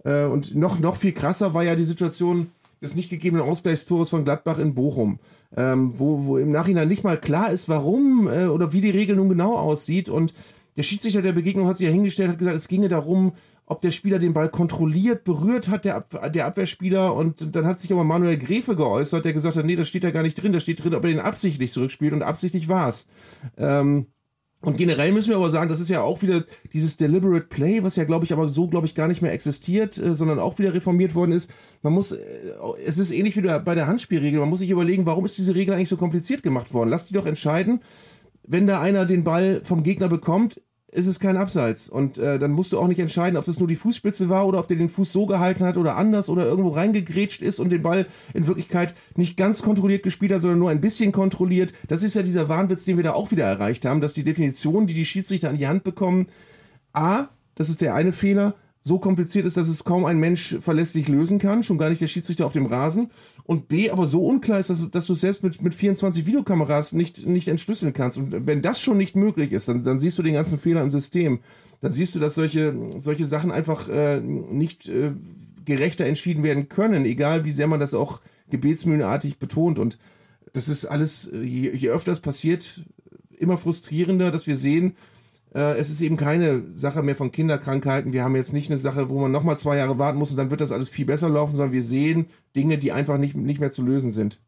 Äh, 0.05 0.25
und 0.25 0.55
noch, 0.55 0.79
noch 0.79 0.97
viel 0.97 1.13
krasser 1.13 1.55
war 1.55 1.65
ja 1.65 1.75
die 1.75 1.85
Situation 1.85 2.49
des 2.83 2.95
nicht 2.95 3.11
gegebenen 3.11 3.45
Ausgleichstores 3.45 4.11
von 4.11 4.25
Gladbach 4.25 4.59
in 4.59 4.75
Bochum, 4.75 5.19
ähm, 5.57 5.99
wo, 5.99 6.27
wo 6.27 6.39
im 6.39 6.53
Nachhinein 6.53 6.89
nicht 6.89 7.05
mal 7.05 7.19
klar 7.19 7.51
ist, 7.51 7.69
warum 7.69 8.29
äh, 8.29 8.47
oder 8.47 8.73
wie 8.73 8.81
die 8.83 8.91
Regel 8.91 9.17
nun 9.17 9.31
genau 9.31 9.57
aussieht. 9.57 10.09
Und 10.09 10.35
der 10.77 10.83
Schiedsrichter 10.83 11.23
der 11.23 11.33
Begegnung 11.33 11.67
hat 11.67 11.79
sich 11.79 11.87
ja 11.87 11.93
hingestellt, 11.93 12.31
hat 12.31 12.39
gesagt, 12.39 12.57
es 12.57 12.69
ginge 12.69 12.89
darum, 12.89 13.33
ob 13.67 13.81
der 13.81 13.91
Spieler 13.91 14.19
den 14.19 14.35
Ball 14.35 14.49
kontrolliert, 14.49 15.25
berührt 15.25 15.69
hat, 15.69 15.85
der, 15.85 15.97
Ab 15.97 16.33
der 16.33 16.47
Abwehrspieler. 16.47 17.15
Und 17.15 17.55
dann 17.57 17.67
hat 17.67 17.81
sich 17.81 17.93
aber 17.93 18.05
Manuel 18.05 18.37
Gräfe 18.37 18.77
geäußert, 18.77 19.25
der 19.25 19.33
gesagt 19.33 19.57
hat, 19.57 19.65
nee, 19.65 19.77
das 19.77 19.89
steht 19.89 20.05
da 20.05 20.11
gar 20.11 20.23
nicht 20.23 20.35
drin, 20.35 20.53
da 20.53 20.61
steht 20.61 20.85
drin, 20.85 20.95
ob 20.95 21.05
er 21.05 21.11
den 21.11 21.21
absichtlich 21.21 21.73
zurückspielt 21.73 22.13
und 22.13 22.23
absichtlich 22.23 22.69
war's. 22.69 23.07
Ähm, 23.57 24.07
und 24.65 24.79
generell 24.79 25.13
müssen 25.13 25.29
wir 25.29 25.37
aber 25.37 25.51
sagen, 25.51 25.69
das 25.69 25.81
ist 25.81 25.91
ja 25.91 26.01
auch 26.01 26.23
wieder 26.23 26.45
dieses 26.73 26.97
Deliberate 26.97 27.47
Play, 27.47 27.83
was 27.83 27.97
ja, 27.97 28.05
glaube 28.05 28.25
ich, 28.25 28.33
aber 28.33 28.49
so, 28.49 28.67
glaube 28.67 28.87
ich, 28.87 28.95
gar 28.95 29.09
nicht 29.09 29.21
mehr 29.21 29.33
existiert, 29.33 29.99
äh, 29.99 30.15
sondern 30.15 30.39
auch 30.39 30.59
wieder 30.59 30.73
reformiert 30.73 31.15
worden 31.15 31.33
ist. 31.33 31.51
Man 31.83 31.93
muss, 31.93 32.13
äh, 32.13 32.23
es 32.87 32.99
ist 32.99 33.11
ähnlich 33.11 33.37
wie 33.37 33.43
bei 33.43 33.75
der 33.75 33.87
Handspielregel, 33.87 34.41
man 34.41 34.49
muss 34.49 34.61
sich 34.61 34.71
überlegen, 34.71 35.07
warum 35.07 35.25
ist 35.25 35.37
diese 35.37 35.55
Regel 35.55 35.75
eigentlich 35.75 35.91
so 35.91 35.97
kompliziert 35.97 36.43
gemacht 36.43 36.73
worden? 36.73 36.91
Lass 36.91 37.07
die 37.07 37.15
doch 37.15 37.27
entscheiden, 37.27 37.83
wenn 38.47 38.67
da 38.67 38.81
einer 38.81 39.07
den 39.07 39.25
Ball 39.25 39.63
vom 39.65 39.83
Gegner 39.83 40.09
bekommt, 40.09 40.61
ist 40.95 41.07
es 41.07 41.19
kein 41.19 41.37
Abseits. 41.37 41.89
Und 41.89 42.19
äh, 42.19 42.39
dann 42.39 42.53
musst 42.53 42.73
du 42.73 42.79
auch 42.79 42.87
nicht 42.87 43.01
entscheiden, 43.01 43.37
ob 43.37 43.45
das 43.45 43.59
nur 43.59 43.67
die 43.67 43.77
Fußspitze 43.77 44.29
war 44.29 44.47
oder 44.47 44.61
ob 44.61 44.69
der 44.69 44.77
den 44.77 44.89
Fuß 44.89 45.13
so 45.13 45.27
gehalten 45.27 45.65
hat 45.65 45.77
oder 45.77 45.97
anders 45.97 46.29
oder 46.29 46.47
irgendwo 46.47 46.71
reingegrätscht 46.71 47.43
ist 47.43 47.59
und 47.59 47.71
den 47.71 47.83
Ball 47.83 48.07
in 48.33 48.47
Wirklichkeit 48.47 48.95
nicht 49.17 49.37
ganz 49.37 49.63
kontrolliert 49.63 50.05
gespielt 50.05 50.33
hat, 50.33 50.41
sondern 50.41 50.61
nur 50.61 50.71
ein 50.71 50.81
bisschen 50.81 51.11
kontrolliert. 51.11 51.73
Das 51.89 52.03
ist 52.05 52.15
ja 52.15 52.23
dieser 52.23 52.49
Wahnwitz, 52.49 52.85
den 52.85 52.97
wir 52.97 53.05
da 53.05 53.13
auch 53.13 53.33
wieder 53.33 53.45
erreicht 53.45 53.85
haben, 53.85 54.01
dass 54.01 54.15
die 54.15 54.25
Definition, 54.25 54.87
die 54.87 54.95
die 54.95 55.05
Schiedsrichter 55.05 55.49
an 55.49 55.59
die 55.59 55.67
Hand 55.67 55.83
bekommen, 55.83 56.29
A, 56.93 57.27
das 57.57 57.69
ist 57.69 57.81
der 57.81 57.95
eine 57.95 58.13
Fehler, 58.13 58.55
so 58.81 58.99
kompliziert 58.99 59.47
ist, 59.47 59.57
dass 59.57 59.69
es 59.69 59.85
kaum 59.85 60.05
ein 60.05 60.19
Mensch 60.19 60.57
verlässlich 60.61 61.09
lösen 61.09 61.39
kann, 61.39 61.63
schon 61.63 61.79
gar 61.79 61.89
nicht 61.89 62.03
der 62.03 62.07
Schiedsrichter 62.07 62.47
auf 62.47 62.53
dem 62.53 62.67
Rasen. 62.67 63.11
Und 63.47 63.69
B, 63.69 63.91
aber 63.91 64.07
so 64.07 64.25
unklar 64.25 64.59
ist, 64.59 64.71
dass, 64.71 64.91
dass 64.91 65.07
du 65.07 65.15
selbst 65.15 65.43
mit, 65.43 65.61
mit 65.61 65.75
24 65.75 66.25
Videokameras 66.25 66.93
nicht, 66.93 67.27
nicht 67.27 67.49
entschlüsseln 67.49 67.93
kannst. 67.93 68.17
Und 68.17 68.47
wenn 68.47 68.63
das 68.63 68.81
schon 68.81 68.97
nicht 68.97 69.17
möglich 69.17 69.53
ist, 69.53 69.69
dann, 69.69 69.85
dann 69.85 69.99
siehst 69.99 70.19
du 70.19 70.23
den 70.23 70.33
ganzen 70.33 70.59
Fehler 70.59 70.83
im 70.83 70.91
System. 70.91 71.41
Dann 71.83 71.93
siehst 71.93 72.15
du, 72.15 72.21
dass 72.21 72.35
solche, 72.35 72.75
solche 72.97 73.27
Sachen 73.27 73.53
einfach 73.53 73.89
äh, 73.91 74.19
nicht 74.21 74.89
äh, 74.89 75.13
gerechter 75.67 76.07
entschieden 76.07 76.43
werden 76.43 76.71
können, 76.71 77.05
egal 77.05 77.45
wie 77.45 77.53
sehr 77.53 77.67
man 77.67 77.81
das 77.81 77.93
auch 77.93 78.23
gebetsmühlenartig 78.51 79.39
betont. 79.39 79.79
Und 79.79 79.99
das 80.55 80.71
ist 80.71 80.87
alles, 80.87 81.31
je, 81.33 81.71
je 81.71 81.91
öfter 81.91 82.13
es 82.13 82.21
passiert, 82.21 82.83
immer 83.39 83.59
frustrierender, 83.59 84.31
dass 84.31 84.47
wir 84.47 84.57
sehen, 84.57 84.97
äh, 85.55 85.79
es 85.79 85.91
ist 85.91 86.01
eben 86.03 86.17
keine 86.17 86.75
Sache 86.75 87.03
mehr 87.03 87.17
von 87.17 87.33
Kinderkrankheiten. 87.33 88.13
Wir 88.13 88.25
haben 88.25 88.37
jetzt 88.37 88.53
nicht 88.53 88.71
eine 88.71 88.79
Sache, 88.79 89.09
wo 89.09 89.21
man 89.21 89.33
nochmal 89.33 89.57
zwei 89.57 89.77
Jahre 89.77 89.99
warten 89.99 90.19
muss 90.19 90.31
und 90.31 90.37
dann 90.37 90.51
wird 90.51 90.61
das 90.61 90.73
alles 90.73 90.89
viel 90.89 91.07
besser 91.07 91.29
laufen, 91.29 91.55
sondern 91.55 91.73
wir 91.73 91.83
sehen 91.83 92.27
Dinge, 92.57 92.79
die 92.79 92.93
einfach 92.93 93.19
nicht, 93.19 93.37
nicht 93.37 93.61
mehr 93.61 93.71
zu 93.71 93.83
lösen 93.83 94.11
sind. 94.11 94.41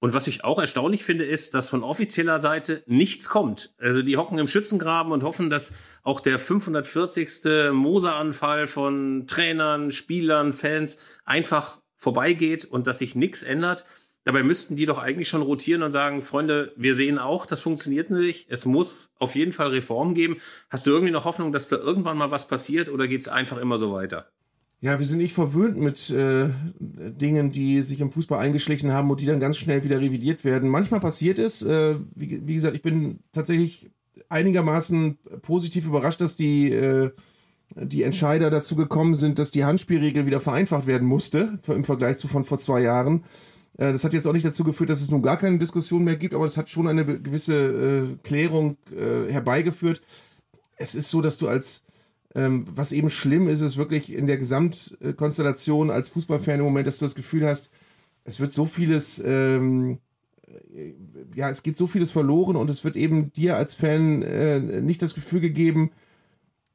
Und 0.00 0.12
was 0.12 0.26
ich 0.26 0.44
auch 0.44 0.58
erstaunlich 0.58 1.02
finde, 1.02 1.24
ist, 1.24 1.54
dass 1.54 1.70
von 1.70 1.82
offizieller 1.82 2.38
Seite 2.38 2.82
nichts 2.86 3.30
kommt. 3.30 3.74
Also 3.78 4.02
die 4.02 4.18
hocken 4.18 4.38
im 4.38 4.48
Schützengraben 4.48 5.12
und 5.12 5.22
hoffen, 5.22 5.48
dass 5.48 5.72
auch 6.02 6.20
der 6.20 6.38
540. 6.38 7.72
Moser-Anfall 7.72 8.66
von 8.66 9.26
Trainern, 9.26 9.90
Spielern, 9.90 10.52
Fans 10.52 10.98
einfach 11.24 11.78
vorbeigeht 11.96 12.66
und 12.66 12.86
dass 12.86 12.98
sich 12.98 13.14
nichts 13.14 13.42
ändert. 13.42 13.86
Dabei 14.24 14.42
müssten 14.42 14.76
die 14.76 14.86
doch 14.86 14.98
eigentlich 14.98 15.28
schon 15.28 15.42
rotieren 15.42 15.82
und 15.82 15.92
sagen, 15.92 16.22
Freunde, 16.22 16.72
wir 16.76 16.94
sehen 16.94 17.18
auch, 17.18 17.44
das 17.44 17.60
funktioniert 17.60 18.10
nicht. 18.10 18.46
Es 18.48 18.64
muss 18.64 19.10
auf 19.18 19.34
jeden 19.34 19.52
Fall 19.52 19.68
Reformen 19.68 20.14
geben. 20.14 20.38
Hast 20.70 20.86
du 20.86 20.90
irgendwie 20.90 21.12
noch 21.12 21.26
Hoffnung, 21.26 21.52
dass 21.52 21.68
da 21.68 21.76
irgendwann 21.76 22.16
mal 22.16 22.30
was 22.30 22.48
passiert 22.48 22.88
oder 22.88 23.06
geht 23.06 23.20
es 23.20 23.28
einfach 23.28 23.58
immer 23.58 23.76
so 23.76 23.92
weiter? 23.92 24.28
Ja, 24.80 24.98
wir 24.98 25.06
sind 25.06 25.18
nicht 25.18 25.34
verwöhnt 25.34 25.78
mit 25.78 26.10
äh, 26.10 26.48
Dingen, 26.78 27.52
die 27.52 27.82
sich 27.82 28.00
im 28.00 28.12
Fußball 28.12 28.38
eingeschlichen 28.38 28.92
haben 28.92 29.10
und 29.10 29.20
die 29.20 29.26
dann 29.26 29.40
ganz 29.40 29.56
schnell 29.56 29.82
wieder 29.82 30.00
revidiert 30.00 30.44
werden. 30.44 30.68
Manchmal 30.68 31.00
passiert 31.00 31.38
es. 31.38 31.62
Äh, 31.62 31.96
wie, 32.14 32.46
wie, 32.46 32.54
gesagt, 32.54 32.76
ich 32.76 32.82
bin 32.82 33.20
tatsächlich 33.32 33.90
einigermaßen 34.28 35.18
positiv 35.42 35.86
überrascht, 35.86 36.20
dass 36.20 36.36
die, 36.36 36.70
äh, 36.70 37.10
die 37.76 38.02
Entscheider 38.02 38.50
dazu 38.50 38.76
gekommen 38.76 39.14
sind, 39.14 39.38
dass 39.38 39.50
die 39.50 39.64
Handspielregel 39.64 40.26
wieder 40.26 40.40
vereinfacht 40.40 40.86
werden 40.86 41.08
musste 41.08 41.58
im 41.66 41.84
Vergleich 41.84 42.18
zu 42.18 42.28
von 42.28 42.44
vor 42.44 42.58
zwei 42.58 42.82
Jahren. 42.82 43.24
Äh, 43.78 43.92
das 43.92 44.04
hat 44.04 44.12
jetzt 44.12 44.26
auch 44.26 44.32
nicht 44.32 44.44
dazu 44.44 44.64
geführt, 44.64 44.90
dass 44.90 45.00
es 45.00 45.10
nun 45.10 45.22
gar 45.22 45.36
keine 45.38 45.58
Diskussion 45.58 46.04
mehr 46.04 46.16
gibt, 46.16 46.34
aber 46.34 46.44
es 46.44 46.56
hat 46.56 46.70
schon 46.70 46.88
eine 46.88 47.04
gewisse 47.04 47.54
äh, 47.54 48.16
Klärung 48.22 48.76
äh, 48.90 49.30
herbeigeführt. 49.32 50.00
Es 50.76 50.94
ist 50.94 51.10
so, 51.10 51.20
dass 51.20 51.38
du 51.38 51.48
als, 51.48 51.84
ähm, 52.34 52.66
was 52.74 52.92
eben 52.92 53.10
schlimm 53.10 53.48
ist, 53.48 53.60
ist 53.60 53.76
wirklich 53.76 54.12
in 54.12 54.26
der 54.26 54.38
Gesamtkonstellation 54.38 55.90
als 55.90 56.08
Fußballfan 56.08 56.58
im 56.58 56.64
Moment, 56.64 56.86
dass 56.86 56.98
du 56.98 57.04
das 57.04 57.14
Gefühl 57.14 57.46
hast, 57.46 57.70
es 58.24 58.40
wird 58.40 58.52
so 58.52 58.64
vieles 58.66 59.22
ähm, 59.24 59.98
ja, 61.34 61.50
es 61.50 61.62
geht 61.62 61.76
so 61.76 61.86
vieles 61.86 62.10
verloren 62.10 62.56
und 62.56 62.70
es 62.70 62.84
wird 62.84 62.96
eben 62.96 63.32
dir 63.32 63.56
als 63.56 63.74
Fan 63.74 64.22
äh, 64.22 64.60
nicht 64.80 65.02
das 65.02 65.14
Gefühl 65.14 65.40
gegeben, 65.40 65.90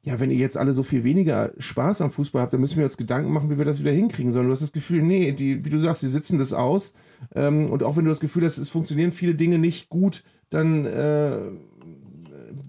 ja, 0.02 0.18
wenn 0.18 0.30
ihr 0.30 0.38
jetzt 0.38 0.56
alle 0.56 0.72
so 0.72 0.82
viel 0.82 1.04
weniger 1.04 1.52
Spaß 1.58 2.00
am 2.00 2.10
Fußball 2.10 2.40
habt, 2.40 2.54
dann 2.54 2.60
müssen 2.60 2.78
wir 2.78 2.84
uns 2.84 2.96
Gedanken 2.96 3.32
machen, 3.32 3.50
wie 3.50 3.58
wir 3.58 3.66
das 3.66 3.80
wieder 3.80 3.92
hinkriegen, 3.92 4.32
sondern 4.32 4.48
du 4.48 4.52
hast 4.52 4.62
das 4.62 4.72
Gefühl, 4.72 5.02
nee, 5.02 5.32
die, 5.32 5.64
wie 5.64 5.70
du 5.70 5.78
sagst, 5.78 6.02
die 6.02 6.08
sitzen 6.08 6.38
das 6.38 6.54
aus. 6.54 6.94
Ähm, 7.34 7.70
und 7.70 7.82
auch 7.82 7.96
wenn 7.96 8.04
du 8.04 8.10
das 8.10 8.20
Gefühl 8.20 8.46
hast, 8.46 8.56
es 8.56 8.70
funktionieren 8.70 9.12
viele 9.12 9.34
Dinge 9.34 9.58
nicht 9.58 9.90
gut, 9.90 10.24
dann 10.48 10.86
äh, 10.86 11.38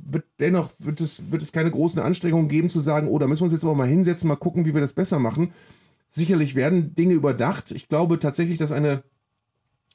wird 0.04 0.26
dennoch 0.42 0.72
wird 0.80 1.00
es, 1.00 1.32
wird 1.32 1.42
es 1.42 1.54
keine 1.54 1.72
großen 1.72 2.02
Anstrengungen 2.02 2.50
geben 2.50 2.68
zu 2.68 2.82
sagen, 2.82 3.08
oh, 3.08 3.18
da 3.18 3.28
müssen 3.28 3.42
wir 3.42 3.46
uns 3.46 3.54
jetzt 3.54 3.64
aber 3.64 3.76
mal 3.76 3.88
hinsetzen, 3.88 4.28
mal 4.28 4.36
gucken, 4.36 4.66
wie 4.66 4.74
wir 4.74 4.82
das 4.82 4.94
besser 4.94 5.20
machen. 5.20 5.54
Sicherlich 6.10 6.56
werden 6.56 6.96
Dinge 6.96 7.14
überdacht. 7.14 7.72
Ich 7.72 7.88
glaube 7.88 8.20
tatsächlich, 8.20 8.58
dass 8.58 8.74
eine, 8.74 9.04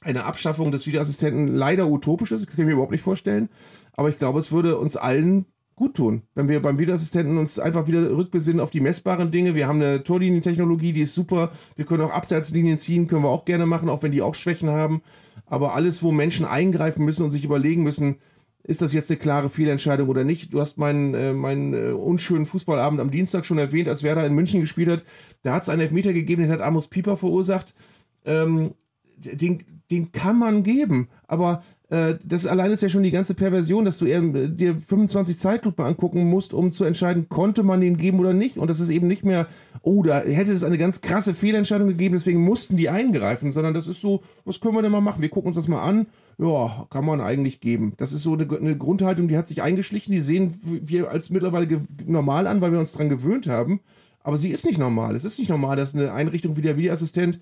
eine 0.01 0.23
Abschaffung 0.23 0.71
des 0.71 0.87
Videoassistenten 0.87 1.47
leider 1.47 1.87
utopisch 1.87 2.31
ist. 2.31 2.41
Das 2.41 2.47
kann 2.47 2.61
ich 2.61 2.65
mir 2.65 2.73
überhaupt 2.73 2.91
nicht 2.91 3.03
vorstellen. 3.03 3.49
Aber 3.93 4.09
ich 4.09 4.17
glaube, 4.17 4.39
es 4.39 4.51
würde 4.51 4.79
uns 4.79 4.97
allen 4.97 5.45
gut 5.77 5.95
tun, 5.95 6.23
wenn 6.33 6.49
wir 6.49 6.59
beim 6.59 6.79
Videoassistenten 6.79 7.37
uns 7.37 7.59
einfach 7.59 7.85
wieder 7.85 8.09
rückbesinnen 8.09 8.59
auf 8.59 8.71
die 8.71 8.79
messbaren 8.81 9.29
Dinge. 9.29 9.53
Wir 9.53 9.67
haben 9.67 9.79
eine 9.79 10.03
Torlinientechnologie, 10.03 10.91
die 10.91 11.01
ist 11.01 11.13
super. 11.13 11.51
Wir 11.75 11.85
können 11.85 12.03
auch 12.03 12.11
Abseitslinien 12.11 12.79
ziehen, 12.79 13.07
können 13.07 13.23
wir 13.23 13.29
auch 13.29 13.45
gerne 13.45 13.67
machen, 13.67 13.87
auch 13.87 14.01
wenn 14.01 14.11
die 14.11 14.23
auch 14.23 14.33
Schwächen 14.33 14.69
haben. 14.69 15.03
Aber 15.45 15.75
alles, 15.75 16.01
wo 16.01 16.11
Menschen 16.11 16.47
eingreifen 16.47 17.05
müssen 17.05 17.23
und 17.23 17.31
sich 17.31 17.45
überlegen 17.45 17.83
müssen, 17.83 18.15
ist 18.63 18.81
das 18.81 18.91
jetzt 18.91 19.11
eine 19.11 19.19
klare 19.19 19.51
Fehlentscheidung 19.51 20.09
oder 20.09 20.23
nicht? 20.23 20.51
Du 20.51 20.59
hast 20.59 20.79
meinen, 20.79 21.13
äh, 21.13 21.33
meinen 21.33 21.73
äh, 21.75 21.91
unschönen 21.91 22.47
Fußballabend 22.47 22.99
am 22.99 23.11
Dienstag 23.11 23.45
schon 23.45 23.59
erwähnt, 23.59 23.87
als 23.87 24.01
Werder 24.01 24.25
in 24.25 24.33
München 24.33 24.59
gespielt 24.59 24.89
hat. 24.89 25.03
Da 25.43 25.53
hat 25.53 25.61
es 25.61 25.69
einen 25.69 25.81
Elfmeter 25.81 26.11
gegeben, 26.11 26.41
den 26.41 26.51
hat 26.51 26.61
Amos 26.61 26.87
Pieper 26.87 27.17
verursacht. 27.17 27.75
Ähm, 28.25 28.73
den, 29.15 29.63
den 29.91 30.11
kann 30.11 30.39
man 30.39 30.63
geben, 30.63 31.07
aber 31.27 31.63
das 31.89 32.45
allein 32.45 32.71
ist 32.71 32.83
ja 32.83 32.89
schon 32.89 33.03
die 33.03 33.11
ganze 33.11 33.33
Perversion, 33.33 33.85
dass 33.85 33.97
du 33.97 34.07
eben 34.07 34.57
dir 34.57 34.75
25 34.75 35.37
Zeitlupen 35.37 35.85
angucken 35.85 36.29
musst, 36.29 36.53
um 36.53 36.69
zu 36.69 36.83
entscheiden, 36.83 37.29
konnte 37.29 37.63
man 37.63 37.79
den 37.79 37.95
geben 37.95 38.19
oder 38.19 38.33
nicht. 38.33 38.57
Und 38.57 38.69
das 38.69 38.81
ist 38.81 38.89
eben 38.89 39.07
nicht 39.07 39.23
mehr, 39.23 39.47
oh, 39.83 40.03
da 40.03 40.19
hätte 40.19 40.51
es 40.51 40.65
eine 40.65 40.77
ganz 40.77 40.99
krasse 40.99 41.33
Fehlentscheidung 41.33 41.87
gegeben, 41.87 42.15
deswegen 42.15 42.43
mussten 42.43 42.75
die 42.75 42.89
eingreifen, 42.89 43.53
sondern 43.53 43.73
das 43.73 43.87
ist 43.87 44.01
so, 44.01 44.21
was 44.43 44.59
können 44.59 44.75
wir 44.75 44.81
denn 44.81 44.91
mal 44.91 44.99
machen? 44.99 45.21
Wir 45.21 45.29
gucken 45.29 45.47
uns 45.47 45.55
das 45.55 45.69
mal 45.69 45.81
an. 45.81 46.07
Ja, 46.37 46.85
kann 46.89 47.05
man 47.05 47.21
eigentlich 47.21 47.61
geben. 47.61 47.93
Das 47.97 48.11
ist 48.11 48.21
so 48.21 48.33
eine, 48.33 48.47
eine 48.55 48.77
Grundhaltung, 48.77 49.29
die 49.29 49.37
hat 49.37 49.47
sich 49.47 49.63
eingeschlichen. 49.63 50.11
Die 50.11 50.19
sehen 50.19 50.59
wir 50.61 51.09
als 51.09 51.29
mittlerweile 51.29 51.67
normal 52.05 52.47
an, 52.47 52.59
weil 52.59 52.73
wir 52.73 52.79
uns 52.79 52.91
dran 52.91 53.09
gewöhnt 53.09 53.47
haben. 53.47 53.79
Aber 54.23 54.37
sie 54.37 54.49
ist 54.49 54.65
nicht 54.65 54.77
normal. 54.77 55.15
Es 55.15 55.23
ist 55.23 55.39
nicht 55.39 55.49
normal, 55.49 55.77
dass 55.77 55.95
eine 55.95 56.11
Einrichtung 56.11 56.57
wie 56.57 56.61
der 56.61 56.75
Videoassistent 56.75 57.39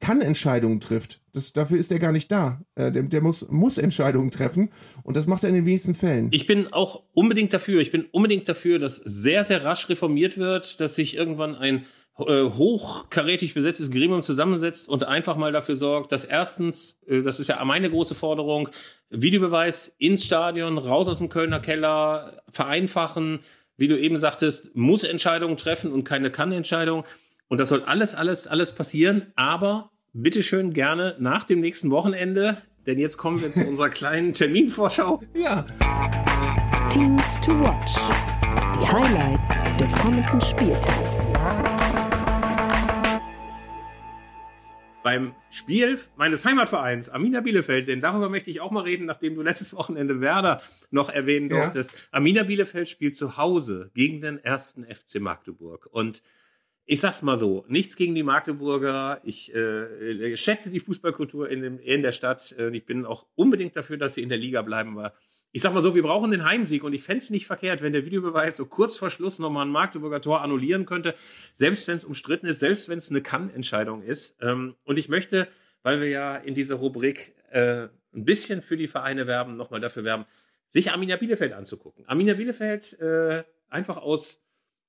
kann 0.00 0.20
Entscheidungen 0.20 0.80
trifft. 0.80 1.20
Das, 1.32 1.52
dafür 1.52 1.78
ist 1.78 1.90
er 1.92 1.98
gar 1.98 2.12
nicht 2.12 2.30
da. 2.30 2.62
Äh, 2.74 2.92
der, 2.92 3.02
der 3.04 3.20
muss, 3.20 3.48
muss 3.50 3.78
Entscheidungen 3.78 4.30
treffen 4.30 4.70
und 5.02 5.16
das 5.16 5.26
macht 5.26 5.42
er 5.42 5.48
in 5.48 5.54
den 5.56 5.66
wenigsten 5.66 5.94
Fällen. 5.94 6.28
Ich 6.32 6.46
bin 6.46 6.72
auch 6.72 7.02
unbedingt 7.12 7.52
dafür. 7.52 7.80
Ich 7.80 7.90
bin 7.90 8.06
unbedingt 8.12 8.48
dafür, 8.48 8.78
dass 8.78 8.96
sehr, 8.96 9.44
sehr 9.44 9.64
rasch 9.64 9.88
reformiert 9.88 10.38
wird, 10.38 10.80
dass 10.80 10.94
sich 10.94 11.16
irgendwann 11.16 11.54
ein 11.54 11.84
äh, 12.18 12.44
hochkarätig 12.44 13.54
besetztes 13.54 13.90
Gremium 13.90 14.22
zusammensetzt 14.22 14.88
und 14.88 15.02
einfach 15.02 15.36
mal 15.36 15.50
dafür 15.50 15.74
sorgt, 15.74 16.12
dass 16.12 16.24
erstens, 16.24 17.00
äh, 17.08 17.22
das 17.22 17.40
ist 17.40 17.48
ja 17.48 17.64
meine 17.64 17.90
große 17.90 18.14
Forderung, 18.14 18.68
Videobeweis 19.10 19.94
ins 19.98 20.24
Stadion, 20.24 20.78
raus 20.78 21.08
aus 21.08 21.18
dem 21.18 21.28
Kölner 21.28 21.58
Keller, 21.58 22.42
vereinfachen, 22.48 23.40
wie 23.76 23.88
du 23.88 23.98
eben 23.98 24.16
sagtest, 24.16 24.76
muss 24.76 25.02
Entscheidungen 25.02 25.56
treffen 25.56 25.92
und 25.92 26.04
keine 26.04 26.30
Kann-Entscheidung. 26.30 27.04
Und 27.48 27.58
das 27.58 27.68
soll 27.68 27.82
alles, 27.82 28.14
alles, 28.14 28.46
alles 28.46 28.74
passieren, 28.74 29.32
aber 29.36 29.90
bitteschön 30.14 30.72
gerne 30.72 31.14
nach 31.18 31.44
dem 31.44 31.60
nächsten 31.60 31.90
Wochenende, 31.90 32.56
denn 32.86 32.98
jetzt 32.98 33.18
kommen 33.18 33.42
wir 33.42 33.52
zu 33.52 33.66
unserer 33.68 33.90
kleinen 33.90 34.32
Terminvorschau. 34.32 35.22
Ja. 35.34 35.66
Teams 36.88 37.40
to 37.44 37.52
Watch. 37.60 37.94
Die 38.74 38.88
Highlights 38.88 39.62
des 39.78 39.92
kommenden 39.96 40.40
Spieltags. 40.40 41.28
Beim 45.02 45.34
Spiel 45.50 46.00
meines 46.16 46.46
Heimatvereins 46.46 47.10
Arminia 47.10 47.42
Bielefeld, 47.42 47.88
denn 47.88 48.00
darüber 48.00 48.30
möchte 48.30 48.48
ich 48.48 48.62
auch 48.62 48.70
mal 48.70 48.84
reden, 48.84 49.04
nachdem 49.04 49.34
du 49.34 49.42
letztes 49.42 49.74
Wochenende 49.74 50.22
Werder 50.22 50.62
noch 50.90 51.10
erwähnen 51.10 51.50
durftest. 51.50 51.92
Ja. 51.92 51.98
Arminia 52.12 52.44
Bielefeld 52.44 52.88
spielt 52.88 53.16
zu 53.16 53.36
Hause 53.36 53.90
gegen 53.92 54.22
den 54.22 54.38
ersten 54.38 54.84
FC 54.84 55.20
Magdeburg 55.20 55.86
und 55.92 56.22
ich 56.86 57.00
sag's 57.00 57.22
mal 57.22 57.36
so, 57.36 57.64
nichts 57.68 57.96
gegen 57.96 58.14
die 58.14 58.22
Magdeburger. 58.22 59.20
Ich 59.24 59.54
äh, 59.54 60.36
schätze 60.36 60.70
die 60.70 60.80
Fußballkultur 60.80 61.48
in, 61.48 61.62
dem, 61.62 61.78
in 61.78 62.02
der 62.02 62.12
Stadt. 62.12 62.54
Äh, 62.58 62.76
ich 62.76 62.84
bin 62.84 63.06
auch 63.06 63.26
unbedingt 63.34 63.76
dafür, 63.76 63.96
dass 63.96 64.14
sie 64.14 64.22
in 64.22 64.28
der 64.28 64.38
Liga 64.38 64.62
bleiben. 64.62 64.98
Aber 64.98 65.14
ich 65.52 65.62
sag 65.62 65.72
mal 65.72 65.82
so, 65.82 65.94
wir 65.94 66.02
brauchen 66.02 66.30
den 66.30 66.44
Heimsieg 66.44 66.84
und 66.84 66.92
ich 66.92 67.02
fände 67.02 67.24
nicht 67.30 67.46
verkehrt, 67.46 67.80
wenn 67.80 67.92
der 67.92 68.04
Videobeweis 68.04 68.56
so 68.56 68.66
kurz 68.66 68.98
vor 68.98 69.08
Schluss 69.08 69.38
nochmal 69.38 69.64
ein 69.64 69.72
Magdeburger 69.72 70.20
Tor 70.20 70.42
annullieren 70.42 70.84
könnte, 70.84 71.14
selbst 71.52 71.88
wenn 71.88 71.96
es 71.96 72.04
umstritten 72.04 72.46
ist, 72.46 72.60
selbst 72.60 72.88
wenn 72.88 72.98
es 72.98 73.08
eine 73.08 73.22
Kann-Entscheidung 73.22 74.02
ist. 74.02 74.36
Ähm, 74.42 74.74
und 74.84 74.98
ich 74.98 75.08
möchte, 75.08 75.48
weil 75.82 76.00
wir 76.00 76.08
ja 76.08 76.36
in 76.36 76.54
dieser 76.54 76.74
Rubrik 76.74 77.34
äh, 77.50 77.88
ein 78.14 78.24
bisschen 78.24 78.60
für 78.60 78.76
die 78.76 78.88
Vereine 78.88 79.26
werben, 79.26 79.56
nochmal 79.56 79.80
dafür 79.80 80.04
werben, 80.04 80.26
sich 80.68 80.90
Arminia 80.90 81.16
Bielefeld 81.16 81.52
anzugucken. 81.52 82.04
Arminia 82.08 82.34
Bielefeld 82.34 82.98
äh, 83.00 83.44
einfach 83.68 83.96
aus 83.96 84.43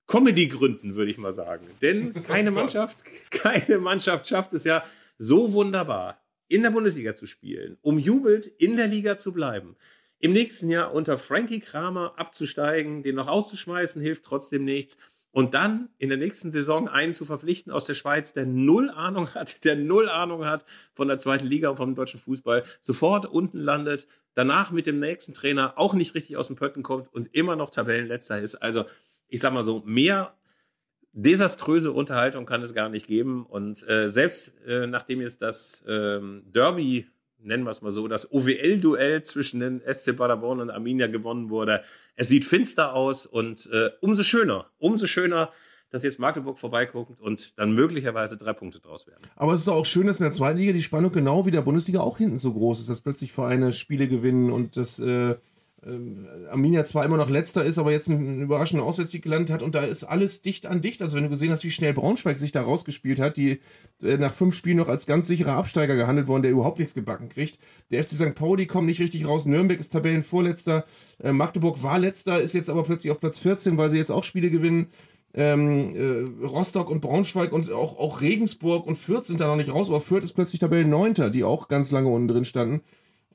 Comedy-Gründen, 0.08 0.96
würde 0.96 1.12
ich 1.12 1.18
mal 1.18 1.32
sagen. 1.32 1.68
Denn 1.82 2.14
keine 2.28 2.52
Mannschaft, 2.52 3.04
keine 3.32 3.78
Mannschaft 3.78 4.28
schafft 4.28 4.54
es 4.54 4.64
ja 4.64 4.84
so 5.18 5.54
wunderbar, 5.54 6.22
in 6.48 6.62
der 6.62 6.72
Bundesliga 6.72 7.16
zu 7.16 7.26
spielen, 7.26 7.78
umjubelt 7.82 8.46
in 8.46 8.78
der 8.78 8.88
Liga 8.88 9.18
zu 9.18 9.34
bleiben. 9.34 9.76
Im 10.20 10.34
nächsten 10.34 10.70
Jahr 10.70 10.94
unter 10.94 11.18
Frankie 11.18 11.60
Kramer 11.60 12.14
abzusteigen, 12.18 13.04
den 13.04 13.16
noch 13.16 13.28
auszuschmeißen, 13.28 14.02
hilft 14.02 14.24
trotzdem 14.24 14.64
nichts. 14.64 14.98
Und 15.32 15.54
dann 15.54 15.90
in 15.98 16.08
der 16.08 16.18
nächsten 16.18 16.54
Saison 16.54 16.88
einen 16.88 17.14
zu 17.14 17.26
verpflichten 17.26 17.70
aus 17.70 17.84
der 17.84 17.94
Schweiz, 17.94 18.32
der 18.32 18.46
null 18.46 18.90
Ahnung 18.90 19.34
hat, 19.34 19.64
der 19.66 19.76
null 19.76 20.08
Ahnung 20.08 20.46
hat 20.46 20.64
von 20.94 21.10
der 21.10 21.20
zweiten 21.20 21.46
Liga 21.46 21.70
und 21.70 21.78
vom 21.78 21.94
deutschen 21.94 22.22
Fußball, 22.22 22.64
sofort 22.80 23.26
unten 23.26 23.60
landet, 23.60 24.08
danach 24.34 24.72
mit 24.72 24.86
dem 24.86 25.00
nächsten 25.00 25.34
Trainer 25.34 25.78
auch 25.78 25.94
nicht 25.94 26.16
richtig 26.16 26.38
aus 26.38 26.48
dem 26.48 26.56
Pötten 26.56 26.84
kommt 26.84 27.14
und 27.14 27.36
immer 27.36 27.58
noch 27.58 27.70
Tabellenletzter 27.70 28.42
ist. 28.42 28.56
Also 28.56 28.86
ich 29.36 29.42
sag 29.42 29.52
mal 29.52 29.66
so, 29.66 29.84
mehr 29.86 30.34
desaströse 31.12 31.92
Unterhaltung 31.92 32.46
kann 32.46 32.62
es 32.62 32.74
gar 32.74 32.88
nicht 32.88 33.06
geben. 33.06 33.46
Und 33.46 33.88
äh, 33.88 34.10
selbst 34.10 34.54
äh, 34.66 34.88
nachdem 34.88 35.20
jetzt 35.20 35.42
das 35.42 35.84
ähm, 35.88 36.44
Derby, 36.54 37.08
nennen 37.40 37.66
wir 37.66 37.72
es 37.72 37.82
mal 37.82 37.92
so, 37.92 38.08
das 38.08 38.32
OWL-Duell 38.32 39.24
zwischen 39.24 39.60
den 39.60 39.82
SC 39.82 40.16
Paderborn 40.16 40.62
und 40.62 40.70
Arminia 40.70 41.08
gewonnen 41.08 41.50
wurde, 41.50 41.84
es 42.16 42.30
sieht 42.30 42.46
finster 42.46 42.94
aus 42.94 43.26
und 43.26 43.70
äh, 43.74 43.92
umso 44.00 44.24
schöner, 44.24 44.70
umso 44.78 45.06
schöner, 45.06 45.52
dass 45.90 46.04
jetzt 46.04 46.18
Magdeburg 46.18 46.58
vorbeiguckt 46.58 47.20
und 47.20 47.60
dann 47.60 47.74
möglicherweise 47.74 48.38
drei 48.38 48.54
Punkte 48.54 48.80
draus 48.80 49.06
werden. 49.06 49.24
Aber 49.36 49.54
es 49.54 49.62
ist 49.62 49.68
auch 49.68 49.86
schön, 49.86 50.08
dass 50.08 50.22
in 50.22 50.26
der 50.26 50.34
zweiten 50.34 50.60
Liga 50.60 50.72
die 50.72 50.82
Spannung 50.82 51.12
genau 51.12 51.46
wie 51.46 51.52
der 51.52 51.62
Bundesliga 51.62 52.00
auch 52.00 52.18
hinten 52.18 52.38
so 52.38 52.54
groß 52.54 52.80
ist, 52.80 52.90
dass 52.90 53.02
plötzlich 53.02 53.34
Vereine 53.34 53.74
Spiele 53.74 54.08
gewinnen 54.08 54.50
und 54.50 54.78
das 54.78 55.00
äh, 55.00 55.36
Arminia 56.50 56.84
zwar 56.84 57.06
immer 57.06 57.18
noch 57.18 57.30
letzter 57.30 57.64
ist, 57.64 57.78
aber 57.78 57.92
jetzt 57.92 58.10
einen 58.10 58.42
überraschenden 58.42 58.86
Auswärtssieg 58.86 59.22
gelandet 59.22 59.52
hat 59.52 59.62
und 59.62 59.76
da 59.76 59.84
ist 59.84 60.04
alles 60.04 60.42
dicht 60.42 60.66
an 60.66 60.82
dicht. 60.82 61.02
Also 61.02 61.16
wenn 61.16 61.24
du 61.24 61.30
gesehen 61.30 61.52
hast, 61.52 61.64
wie 61.64 61.72
schnell 61.72 61.94
Braunschweig 61.94 62.38
sich 62.38 62.52
da 62.52 62.64
rausgespielt 62.64 63.20
hat, 63.20 63.38
die 63.38 63.60
äh, 64.02 64.18
nach 64.18 64.34
fünf 64.34 64.56
Spielen 64.56 64.78
noch 64.78 64.88
als 64.88 65.06
ganz 65.06 65.28
sicherer 65.28 65.54
Absteiger 65.54 65.96
gehandelt 65.96 66.28
worden, 66.28 66.42
der 66.42 66.52
überhaupt 66.52 66.80
nichts 66.80 66.96
gebacken 66.96 67.30
kriegt. 67.30 67.60
Der 67.92 68.04
FC 68.04 68.12
St. 68.12 68.36
Pauli 68.36 68.66
kommt 68.66 68.88
nicht 68.88 69.00
richtig 69.00 69.28
raus, 69.28 69.46
Nürnberg 69.46 69.80
ist 69.80 69.92
Tabellenvorletzter, 69.92 70.86
äh, 71.24 71.32
Magdeburg 71.32 71.84
war 71.84 72.00
letzter, 72.00 72.42
ist 72.42 72.54
jetzt 72.54 72.70
aber 72.70 72.84
plötzlich 72.84 73.12
auf 73.12 73.20
Platz 73.20 73.38
14, 73.40 73.78
weil 73.78 73.92
sie 73.92 73.98
jetzt 73.98 74.12
auch 74.12 74.24
Spiele 74.24 74.50
gewinnen. 74.50 74.88
Ähm, 75.38 75.96
äh, 75.96 76.46
Rostock 76.46 76.90
und 76.90 77.02
Braunschweig 77.02 77.52
und 77.52 77.70
auch, 77.70 78.00
auch 78.00 78.22
Regensburg 78.22 78.88
und 78.88 78.96
Fürth 78.96 79.26
sind 79.26 79.42
da 79.42 79.48
noch 79.48 79.58
nicht 79.58 79.72
raus, 79.72 79.90
aber 79.90 80.00
Fürth 80.00 80.24
ist 80.24 80.34
plötzlich 80.34 80.62
Tabellenneunter, 80.62 81.30
die 81.30 81.44
auch 81.44 81.68
ganz 81.68 81.92
lange 81.92 82.08
unten 82.08 82.30
drin 82.30 82.46
standen. 82.46 82.82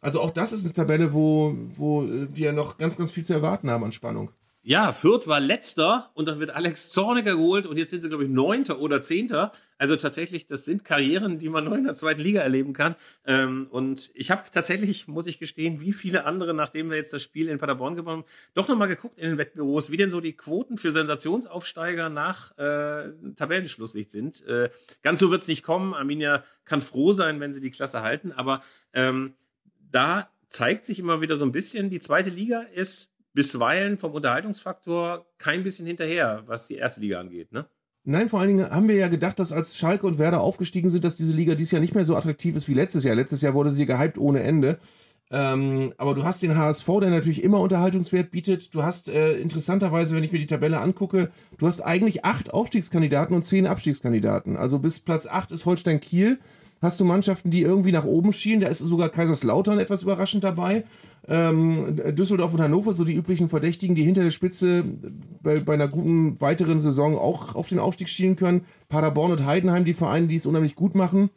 Also 0.01 0.21
auch 0.21 0.31
das 0.31 0.53
ist 0.53 0.65
eine 0.65 0.75
Tabelle, 0.75 1.13
wo, 1.13 1.57
wo 1.75 2.07
wir 2.09 2.53
noch 2.53 2.79
ganz, 2.79 2.97
ganz 2.97 3.11
viel 3.13 3.25
zu 3.25 3.33
erwarten 3.33 3.71
haben 3.71 3.85
an 3.85 3.93
Spannung. 3.93 4.31
Ja, 4.63 4.93
Fürth 4.93 5.27
war 5.27 5.41
letzter 5.41 6.11
und 6.13 6.29
dann 6.29 6.39
wird 6.39 6.51
Alex 6.51 6.91
Zorniger 6.91 7.33
geholt 7.33 7.65
und 7.65 7.79
jetzt 7.79 7.91
sind 7.91 8.03
sie, 8.03 8.09
glaube 8.11 8.25
ich, 8.25 8.31
neunter 8.31 8.79
oder 8.79 9.01
zehnter. 9.01 9.53
Also 9.79 9.97
tatsächlich, 9.97 10.47
das 10.47 10.67
sind 10.67 10.85
Karrieren, 10.85 11.39
die 11.39 11.49
man 11.49 11.65
nur 11.65 11.79
in 11.79 11.85
der 11.85 11.95
zweiten 11.95 12.21
Liga 12.21 12.43
erleben 12.43 12.75
kann. 12.75 12.95
Ähm, 13.25 13.69
und 13.71 14.11
ich 14.13 14.31
habe 14.31 14.43
tatsächlich, 14.53 15.09
muss 15.09 15.27
ich 15.27 15.39
gestehen, 15.39 15.81
wie 15.81 15.93
viele 15.93 16.27
andere, 16.27 16.53
nachdem 16.53 16.91
wir 16.91 16.99
jetzt 16.99 17.15
das 17.15 17.23
Spiel 17.23 17.49
in 17.49 17.57
Paderborn 17.57 17.97
gewonnen 17.97 18.25
haben, 18.25 18.29
doch 18.53 18.69
nochmal 18.69 18.89
geguckt 18.89 19.19
in 19.19 19.31
den 19.31 19.39
Wettbüros, 19.39 19.91
wie 19.91 19.97
denn 19.97 20.11
so 20.11 20.21
die 20.21 20.35
Quoten 20.35 20.77
für 20.77 20.93
Sensationsaufsteiger 20.93 22.11
nach 22.11 22.57
äh, 22.59 23.13
Tabellenschlusslicht 23.37 24.11
sind. 24.11 24.47
Äh, 24.47 24.69
ganz 25.01 25.21
so 25.21 25.31
wird's 25.31 25.49
nicht 25.49 25.63
kommen. 25.63 25.95
Arminia 25.95 26.45
kann 26.67 26.83
froh 26.83 27.15
sein, 27.15 27.41
wenn 27.41 27.55
sie 27.55 27.63
die 27.63 27.71
Klasse 27.71 28.03
halten, 28.03 28.33
aber 28.33 28.61
ähm, 28.93 29.33
da 29.91 30.29
zeigt 30.49 30.85
sich 30.85 30.99
immer 30.99 31.21
wieder 31.21 31.37
so 31.37 31.45
ein 31.45 31.53
bisschen, 31.53 31.91
die 31.91 32.01
zweite 32.01 32.31
Liga 32.31 32.61
ist 32.61 33.13
bisweilen 33.33 33.99
vom 33.99 34.13
Unterhaltungsfaktor 34.13 35.27
kein 35.39 35.63
bisschen 35.63 35.87
hinterher, 35.87 36.43
was 36.47 36.67
die 36.67 36.77
erste 36.77 37.01
Liga 37.01 37.21
angeht, 37.21 37.53
ne? 37.53 37.67
Nein, 38.03 38.31
vor 38.31 38.41
allen 38.41 38.49
Dingen 38.49 38.71
haben 38.71 38.89
wir 38.89 38.97
ja 38.97 39.09
gedacht, 39.09 39.39
dass 39.39 39.53
als 39.53 39.77
Schalke 39.77 40.07
und 40.07 40.19
Werder 40.19 40.41
aufgestiegen 40.41 40.89
sind, 40.89 41.05
dass 41.05 41.17
diese 41.17 41.37
Liga 41.37 41.55
dieses 41.55 41.73
Jahr 41.73 41.83
nicht 41.83 41.95
mehr 41.95 42.07
so 42.07 42.17
attraktiv 42.17 42.57
ist 42.57 42.67
wie 42.67 42.75
letztes 42.75 43.05
Jahr. 43.05 43.15
Letztes 43.15 43.43
Jahr 43.43 43.53
wurde 43.53 43.73
sie 43.73 43.85
gehypt 43.85 44.17
ohne 44.17 44.41
Ende. 44.41 44.79
Ähm, 45.31 45.93
aber 45.99 46.15
du 46.15 46.25
hast 46.25 46.43
den 46.43 46.57
HSV, 46.57 46.87
der 47.01 47.11
natürlich 47.11 47.45
immer 47.45 47.61
Unterhaltungswert 47.61 48.31
bietet. 48.31 48.75
Du 48.75 48.83
hast 48.83 49.09
äh, 49.09 49.35
interessanterweise, 49.39 50.17
wenn 50.17 50.25
ich 50.25 50.33
mir 50.33 50.39
die 50.39 50.47
Tabelle 50.47 50.81
angucke, 50.81 51.31
du 51.59 51.67
hast 51.67 51.83
eigentlich 51.83 52.25
acht 52.25 52.53
Aufstiegskandidaten 52.53 53.37
und 53.37 53.43
zehn 53.43 53.67
Abstiegskandidaten. 53.67 54.57
Also 54.57 54.79
bis 54.79 54.99
Platz 54.99 55.27
acht 55.27 55.53
ist 55.53 55.67
Holstein 55.67 56.01
Kiel. 56.01 56.41
Hast 56.83 56.99
du 56.99 57.05
Mannschaften, 57.05 57.51
die 57.51 57.61
irgendwie 57.61 57.93
nach 57.93 58.05
oben 58.05 58.33
schielen. 58.33 58.61
Da 58.61 58.69
ist 58.69 58.79
sogar 58.79 59.11
Kaiserslautern 59.11 59.79
etwas 59.79 60.03
überraschend 60.03 60.45
dabei. 60.45 60.85
Ähm, 61.29 62.01
Düsseldorf 62.17 62.55
und 62.55 62.61
Hannover, 62.61 62.95
so 62.95 63.05
die 63.05 63.15
üblichen 63.15 63.49
Verdächtigen, 63.49 63.95
die 63.95 64.03
hinter 64.03 64.23
der 64.23 64.31
Spitze 64.31 64.85
bei, 65.43 65.61
bei 65.61 65.75
einer 65.75 65.89
guten 65.89 66.41
weiteren 66.41 66.81
Saison 66.81 67.19
auch 67.19 67.55
auf 67.55 67.69
den 67.69 67.79
Aufstieg 67.79 68.09
schielen 68.09 68.37
können. 68.37 68.63
Paderborn 68.89 69.33
und 69.33 69.45
Heidenheim, 69.45 69.85
die 69.85 69.93
Vereine, 69.93 70.27
die 70.27 70.37
es 70.37 70.47
unheimlich 70.47 70.75
gut 70.75 70.95
machen. 70.95 71.29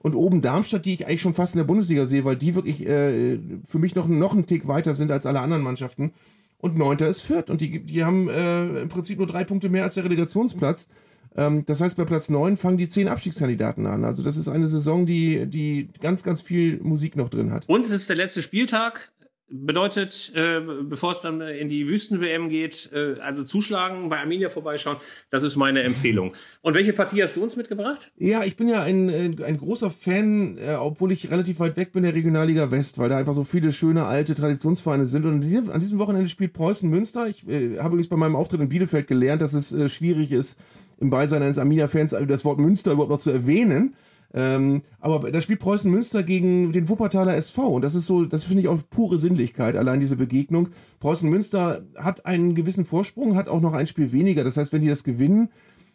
Und 0.00 0.14
oben 0.14 0.40
Darmstadt, 0.40 0.86
die 0.86 0.94
ich 0.94 1.06
eigentlich 1.06 1.20
schon 1.20 1.34
fast 1.34 1.54
in 1.54 1.58
der 1.58 1.64
Bundesliga 1.64 2.06
sehe, 2.06 2.24
weil 2.24 2.36
die 2.36 2.54
wirklich 2.54 2.86
äh, 2.86 3.38
für 3.66 3.78
mich 3.78 3.94
noch, 3.94 4.08
noch 4.08 4.32
einen 4.32 4.46
Tick 4.46 4.66
weiter 4.66 4.94
sind 4.94 5.10
als 5.10 5.26
alle 5.26 5.40
anderen 5.40 5.62
Mannschaften. 5.62 6.12
Und 6.58 6.78
neunter 6.78 7.08
ist 7.08 7.20
Fürth. 7.20 7.50
Und 7.50 7.60
die, 7.60 7.80
die 7.80 8.02
haben 8.04 8.28
äh, 8.30 8.82
im 8.82 8.88
Prinzip 8.88 9.18
nur 9.18 9.26
drei 9.26 9.44
Punkte 9.44 9.68
mehr 9.68 9.84
als 9.84 9.94
der 9.94 10.04
Relegationsplatz. 10.04 10.88
Ähm, 11.36 11.64
das 11.66 11.80
heißt, 11.80 11.96
bei 11.96 12.04
Platz 12.04 12.28
neun 12.28 12.56
fangen 12.56 12.78
die 12.78 12.88
zehn 12.88 13.08
Abstiegskandidaten 13.08 13.86
an. 13.86 14.04
Also 14.04 14.22
das 14.22 14.36
ist 14.36 14.48
eine 14.48 14.66
Saison, 14.66 15.06
die, 15.06 15.46
die 15.46 15.90
ganz, 16.00 16.22
ganz 16.22 16.40
viel 16.40 16.80
Musik 16.82 17.16
noch 17.16 17.28
drin 17.28 17.52
hat. 17.52 17.68
Und 17.68 17.86
es 17.86 17.92
ist 17.92 18.08
der 18.08 18.16
letzte 18.16 18.42
Spieltag. 18.42 19.12
Bedeutet, 19.48 20.32
äh, 20.34 20.60
bevor 20.82 21.12
es 21.12 21.20
dann 21.20 21.40
in 21.40 21.68
die 21.68 21.88
Wüsten-WM 21.88 22.48
geht, 22.48 22.90
äh, 22.92 23.20
also 23.20 23.44
zuschlagen, 23.44 24.08
bei 24.08 24.18
Arminia 24.18 24.48
vorbeischauen, 24.48 24.96
das 25.30 25.44
ist 25.44 25.54
meine 25.54 25.84
Empfehlung. 25.84 26.32
Und 26.62 26.74
welche 26.74 26.92
Partie 26.92 27.22
hast 27.22 27.36
du 27.36 27.44
uns 27.44 27.54
mitgebracht? 27.54 28.10
Ja, 28.16 28.42
ich 28.42 28.56
bin 28.56 28.68
ja 28.68 28.82
ein, 28.82 29.08
äh, 29.08 29.44
ein 29.44 29.58
großer 29.58 29.92
Fan, 29.92 30.58
äh, 30.58 30.74
obwohl 30.74 31.12
ich 31.12 31.30
relativ 31.30 31.60
weit 31.60 31.76
weg 31.76 31.92
bin 31.92 32.02
der 32.02 32.14
Regionalliga 32.14 32.72
West, 32.72 32.98
weil 32.98 33.08
da 33.08 33.18
einfach 33.18 33.34
so 33.34 33.44
viele 33.44 33.72
schöne 33.72 34.06
alte 34.06 34.34
Traditionsvereine 34.34 35.06
sind. 35.06 35.24
Und 35.26 35.44
an 35.70 35.80
diesem 35.80 35.98
Wochenende 36.00 36.26
spielt 36.26 36.52
Preußen 36.52 36.90
Münster. 36.90 37.28
Ich 37.28 37.46
äh, 37.46 37.78
habe 37.78 37.90
übrigens 37.90 38.08
bei 38.08 38.16
meinem 38.16 38.34
Auftritt 38.34 38.60
in 38.60 38.68
Bielefeld 38.68 39.06
gelernt, 39.06 39.42
dass 39.42 39.54
es 39.54 39.70
äh, 39.70 39.88
schwierig 39.88 40.32
ist, 40.32 40.58
im 40.98 41.10
Beisein 41.10 41.42
eines 41.42 41.58
Arminia-Fans 41.58 42.16
das 42.26 42.44
Wort 42.44 42.58
Münster 42.58 42.92
überhaupt 42.92 43.10
noch 43.10 43.18
zu 43.18 43.30
erwähnen. 43.30 43.94
Ähm, 44.34 44.82
aber 45.00 45.30
da 45.30 45.40
spielt 45.40 45.60
Preußen 45.60 45.90
Münster 45.90 46.22
gegen 46.22 46.72
den 46.72 46.88
Wuppertaler 46.88 47.36
SV 47.36 47.68
und 47.68 47.82
das 47.82 47.94
ist 47.94 48.06
so, 48.06 48.24
das 48.24 48.44
finde 48.44 48.62
ich 48.62 48.68
auch 48.68 48.78
pure 48.90 49.18
Sinnlichkeit, 49.18 49.76
allein 49.76 50.00
diese 50.00 50.16
Begegnung. 50.16 50.68
Preußen 51.00 51.28
Münster 51.30 51.86
hat 51.96 52.26
einen 52.26 52.54
gewissen 52.54 52.84
Vorsprung, 52.84 53.36
hat 53.36 53.48
auch 53.48 53.60
noch 53.60 53.72
ein 53.72 53.86
Spiel 53.86 54.12
weniger. 54.12 54.44
Das 54.44 54.56
heißt, 54.56 54.72
wenn 54.72 54.82
die 54.82 54.88
das 54.88 55.04
gewinnen, 55.04 55.48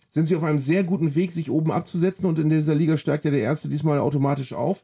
sind 0.09 0.25
sie 0.25 0.35
auf 0.35 0.43
einem 0.43 0.59
sehr 0.59 0.83
guten 0.83 1.13
Weg, 1.15 1.31
sich 1.31 1.51
oben 1.51 1.71
abzusetzen 1.71 2.25
und 2.25 2.39
in 2.39 2.49
dieser 2.49 2.75
Liga 2.75 2.97
steigt 2.97 3.25
ja 3.25 3.31
der 3.31 3.41
Erste 3.41 3.69
diesmal 3.69 3.99
automatisch 3.99 4.53
auf. 4.53 4.83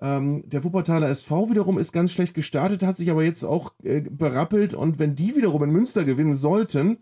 Ähm, 0.00 0.44
der 0.46 0.64
Wuppertaler 0.64 1.08
SV 1.08 1.48
wiederum 1.50 1.78
ist 1.78 1.92
ganz 1.92 2.12
schlecht 2.12 2.34
gestartet, 2.34 2.82
hat 2.82 2.96
sich 2.96 3.10
aber 3.10 3.24
jetzt 3.24 3.44
auch 3.44 3.72
äh, 3.82 4.00
berappelt 4.00 4.74
und 4.74 4.98
wenn 4.98 5.16
die 5.16 5.36
wiederum 5.36 5.62
in 5.62 5.70
Münster 5.70 6.04
gewinnen 6.04 6.34
sollten, 6.34 6.98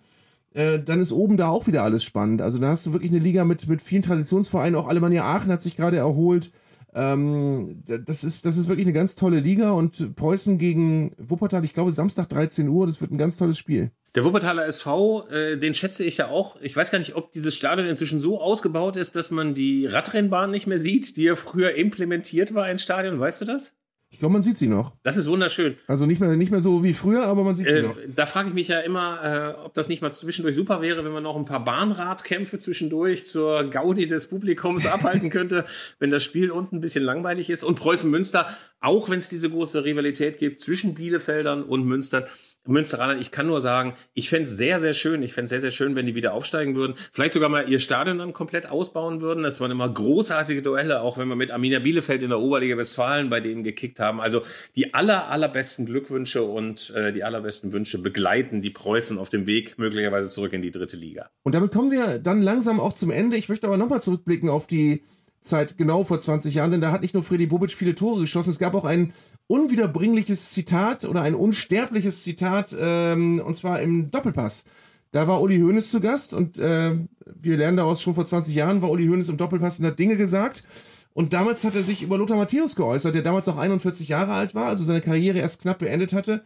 äh, 0.54 0.78
dann 0.78 1.00
ist 1.00 1.12
oben 1.12 1.36
da 1.36 1.48
auch 1.48 1.66
wieder 1.66 1.82
alles 1.82 2.04
spannend. 2.04 2.40
Also 2.40 2.58
da 2.58 2.68
hast 2.68 2.86
du 2.86 2.92
wirklich 2.92 3.10
eine 3.10 3.20
Liga 3.20 3.44
mit, 3.44 3.68
mit 3.68 3.82
vielen 3.82 4.02
Traditionsvereinen. 4.02 4.76
Auch 4.76 4.88
Alemannia 4.88 5.24
Aachen 5.24 5.52
hat 5.52 5.60
sich 5.60 5.76
gerade 5.76 5.96
erholt. 5.96 6.52
Ähm, 6.94 7.82
das, 7.86 8.22
ist, 8.22 8.46
das 8.46 8.56
ist 8.56 8.68
wirklich 8.68 8.86
eine 8.86 8.92
ganz 8.92 9.16
tolle 9.16 9.40
Liga 9.40 9.72
und 9.72 10.14
Preußen 10.14 10.58
gegen 10.58 11.12
Wuppertal, 11.18 11.64
ich 11.64 11.74
glaube 11.74 11.90
Samstag 11.90 12.28
13 12.28 12.68
Uhr, 12.68 12.86
das 12.86 13.00
wird 13.00 13.10
ein 13.10 13.18
ganz 13.18 13.36
tolles 13.36 13.58
Spiel. 13.58 13.90
Der 14.14 14.24
Wuppertaler 14.24 14.64
SV, 14.66 15.26
äh, 15.28 15.58
den 15.58 15.74
schätze 15.74 16.04
ich 16.04 16.18
ja 16.18 16.28
auch. 16.28 16.56
Ich 16.60 16.76
weiß 16.76 16.92
gar 16.92 17.00
nicht, 17.00 17.16
ob 17.16 17.32
dieses 17.32 17.56
Stadion 17.56 17.88
inzwischen 17.88 18.20
so 18.20 18.40
ausgebaut 18.40 18.96
ist, 18.96 19.16
dass 19.16 19.32
man 19.32 19.54
die 19.54 19.86
Radrennbahn 19.86 20.52
nicht 20.52 20.68
mehr 20.68 20.78
sieht, 20.78 21.16
die 21.16 21.24
ja 21.24 21.34
früher 21.34 21.74
implementiert 21.74 22.54
war 22.54 22.70
ins 22.70 22.84
Stadion. 22.84 23.18
Weißt 23.18 23.40
du 23.40 23.44
das? 23.44 23.74
Ich 24.14 24.20
glaube, 24.20 24.32
man 24.32 24.42
sieht 24.42 24.56
sie 24.56 24.68
noch. 24.68 24.92
Das 25.02 25.16
ist 25.16 25.26
wunderschön. 25.28 25.74
Also 25.88 26.06
nicht 26.06 26.20
mehr, 26.20 26.36
nicht 26.36 26.50
mehr 26.52 26.60
so 26.60 26.84
wie 26.84 26.92
früher, 26.94 27.24
aber 27.26 27.42
man 27.42 27.54
sieht 27.56 27.68
sie 27.68 27.78
Äh, 27.78 27.82
noch. 27.82 27.96
da 28.14 28.26
frage 28.26 28.48
ich 28.48 28.54
mich 28.54 28.68
ja 28.68 28.78
immer, 28.80 29.56
äh, 29.58 29.64
ob 29.64 29.74
das 29.74 29.88
nicht 29.88 30.02
mal 30.02 30.12
zwischendurch 30.12 30.54
super 30.54 30.80
wäre, 30.80 31.04
wenn 31.04 31.12
man 31.12 31.24
noch 31.24 31.36
ein 31.36 31.44
paar 31.44 31.64
Bahnradkämpfe 31.64 32.58
zwischendurch 32.60 33.26
zur 33.26 33.64
Gaudi 33.64 34.06
des 34.06 34.28
Publikums 34.28 34.86
abhalten 34.86 35.30
könnte, 35.30 35.64
wenn 35.98 36.10
das 36.10 36.22
Spiel 36.22 36.50
unten 36.52 36.76
ein 36.76 36.80
bisschen 36.80 37.04
langweilig 37.04 37.50
ist. 37.50 37.64
Und 37.64 37.74
Preußen 37.78 38.08
Münster, 38.08 38.48
auch 38.80 39.10
wenn 39.10 39.18
es 39.18 39.28
diese 39.28 39.50
große 39.50 39.84
Rivalität 39.84 40.38
gibt 40.38 40.60
zwischen 40.60 40.94
Bielefeldern 40.94 41.62
und 41.64 41.84
Münstern, 41.84 42.24
Münsteranern, 42.66 43.20
ich 43.20 43.30
kann 43.30 43.46
nur 43.46 43.60
sagen, 43.60 43.94
ich 44.14 44.28
fände 44.28 44.48
es 44.48 44.56
sehr, 44.56 44.80
sehr 44.80 44.94
schön. 44.94 45.22
Ich 45.22 45.32
fände 45.32 45.48
sehr, 45.48 45.60
sehr 45.60 45.70
schön, 45.70 45.96
wenn 45.96 46.06
die 46.06 46.14
wieder 46.14 46.32
aufsteigen 46.32 46.76
würden. 46.76 46.94
Vielleicht 47.12 47.34
sogar 47.34 47.48
mal 47.48 47.68
ihr 47.68 47.78
Stadion 47.78 48.18
dann 48.18 48.32
komplett 48.32 48.70
ausbauen 48.70 49.20
würden. 49.20 49.42
Das 49.42 49.60
waren 49.60 49.70
immer 49.70 49.88
großartige 49.88 50.62
Duelle, 50.62 51.02
auch 51.02 51.18
wenn 51.18 51.28
wir 51.28 51.36
mit 51.36 51.50
Arminia 51.50 51.78
Bielefeld 51.78 52.22
in 52.22 52.30
der 52.30 52.40
Oberliga 52.40 52.76
Westfalen 52.76 53.28
bei 53.28 53.40
denen 53.40 53.64
gekickt 53.64 54.00
haben. 54.00 54.20
Also 54.20 54.42
die 54.76 54.94
aller, 54.94 55.28
allerbesten 55.28 55.86
Glückwünsche 55.86 56.42
und 56.42 56.90
äh, 56.94 57.12
die 57.12 57.22
allerbesten 57.22 57.72
Wünsche 57.72 57.98
begleiten 57.98 58.62
die 58.62 58.70
Preußen 58.70 59.18
auf 59.18 59.28
dem 59.28 59.46
Weg 59.46 59.78
möglicherweise 59.78 60.28
zurück 60.28 60.52
in 60.52 60.62
die 60.62 60.70
dritte 60.70 60.96
Liga. 60.96 61.30
Und 61.42 61.54
damit 61.54 61.72
kommen 61.72 61.90
wir 61.90 62.18
dann 62.18 62.40
langsam 62.40 62.80
auch 62.80 62.92
zum 62.94 63.10
Ende. 63.10 63.36
Ich 63.36 63.48
möchte 63.48 63.66
aber 63.66 63.76
nochmal 63.76 64.00
zurückblicken 64.00 64.48
auf 64.48 64.66
die 64.66 65.02
Zeit 65.44 65.76
genau 65.78 66.04
vor 66.04 66.18
20 66.18 66.54
Jahren, 66.54 66.70
denn 66.70 66.80
da 66.80 66.90
hat 66.90 67.02
nicht 67.02 67.14
nur 67.14 67.22
Freddy 67.22 67.46
Bobic 67.46 67.70
viele 67.72 67.94
Tore 67.94 68.22
geschossen, 68.22 68.50
es 68.50 68.58
gab 68.58 68.74
auch 68.74 68.84
ein 68.84 69.12
unwiederbringliches 69.46 70.50
Zitat 70.52 71.04
oder 71.04 71.22
ein 71.22 71.34
unsterbliches 71.34 72.22
Zitat, 72.22 72.74
ähm, 72.78 73.40
und 73.44 73.54
zwar 73.54 73.80
im 73.80 74.10
Doppelpass. 74.10 74.64
Da 75.12 75.28
war 75.28 75.40
Uli 75.40 75.60
Hoeneß 75.60 75.90
zu 75.90 76.00
Gast 76.00 76.34
und 76.34 76.58
äh, 76.58 76.96
wir 77.40 77.56
lernen 77.56 77.76
daraus 77.76 78.02
schon 78.02 78.14
vor 78.14 78.24
20 78.24 78.54
Jahren, 78.54 78.82
war 78.82 78.90
Uli 78.90 79.06
Hoeneß 79.06 79.28
im 79.28 79.36
Doppelpass 79.36 79.78
und 79.78 79.86
hat 79.86 79.98
Dinge 79.98 80.16
gesagt. 80.16 80.64
Und 81.12 81.32
damals 81.32 81.62
hat 81.62 81.76
er 81.76 81.84
sich 81.84 82.02
über 82.02 82.18
Lothar 82.18 82.36
Matthäus 82.36 82.74
geäußert, 82.74 83.14
der 83.14 83.22
damals 83.22 83.46
noch 83.46 83.56
41 83.56 84.08
Jahre 84.08 84.32
alt 84.32 84.54
war, 84.56 84.66
also 84.66 84.82
seine 84.82 85.00
Karriere 85.00 85.38
erst 85.38 85.62
knapp 85.62 85.78
beendet 85.78 86.12
hatte. 86.12 86.42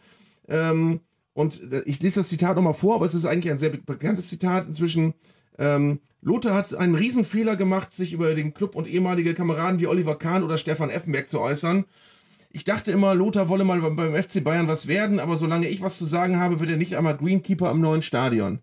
Ähm, 0.49 1.01
und 1.33 1.73
äh, 1.73 1.83
ich 1.87 2.03
lese 2.03 2.17
das 2.17 2.29
Zitat 2.29 2.57
nochmal 2.57 2.75
vor, 2.75 2.97
aber 2.97 3.07
es 3.07 3.15
ist 3.15 3.25
eigentlich 3.25 3.51
ein 3.51 3.59
sehr 3.59 3.71
be- 3.71 3.79
bekanntes 3.79 4.29
Zitat 4.29 4.67
inzwischen. 4.67 5.15
Ähm, 5.59 6.01
Lothar 6.21 6.55
hat 6.55 6.75
einen 6.75 6.95
Riesenfehler 6.95 7.57
gemacht, 7.57 7.93
sich 7.93 8.13
über 8.13 8.35
den 8.35 8.55
Club 8.55 8.75
und 8.75 8.89
ehemalige 8.89 9.35
Kameraden 9.35 9.81
wie 9.81 9.87
Oliver 9.87 10.17
Kahn 10.17 10.43
oder 10.43 10.59
Stefan 10.59 10.91
Effenberg 10.91 11.29
zu 11.29 11.41
äußern. 11.41 11.85
Ich 12.51 12.65
dachte 12.65 12.93
immer, 12.93 13.15
Lothar 13.15 13.49
wolle 13.49 13.65
mal 13.65 13.81
beim- 13.81 14.15
FC 14.15 14.43
Bayern 14.43 14.69
was 14.69 14.87
werden, 14.89 15.21
aber 15.21 15.37
solange 15.37 15.69
ich 15.69 15.83
was 15.83 15.99
zu 15.99 16.07
sagen 16.07 16.39
habe, 16.39 16.61
wird 16.61 16.71
er 16.71 16.77
nicht 16.77 16.97
einmal 16.97 17.17
Greenkeeper 17.17 17.69
am 17.69 17.81
neuen 17.81 18.03
Stadion. 18.03 18.61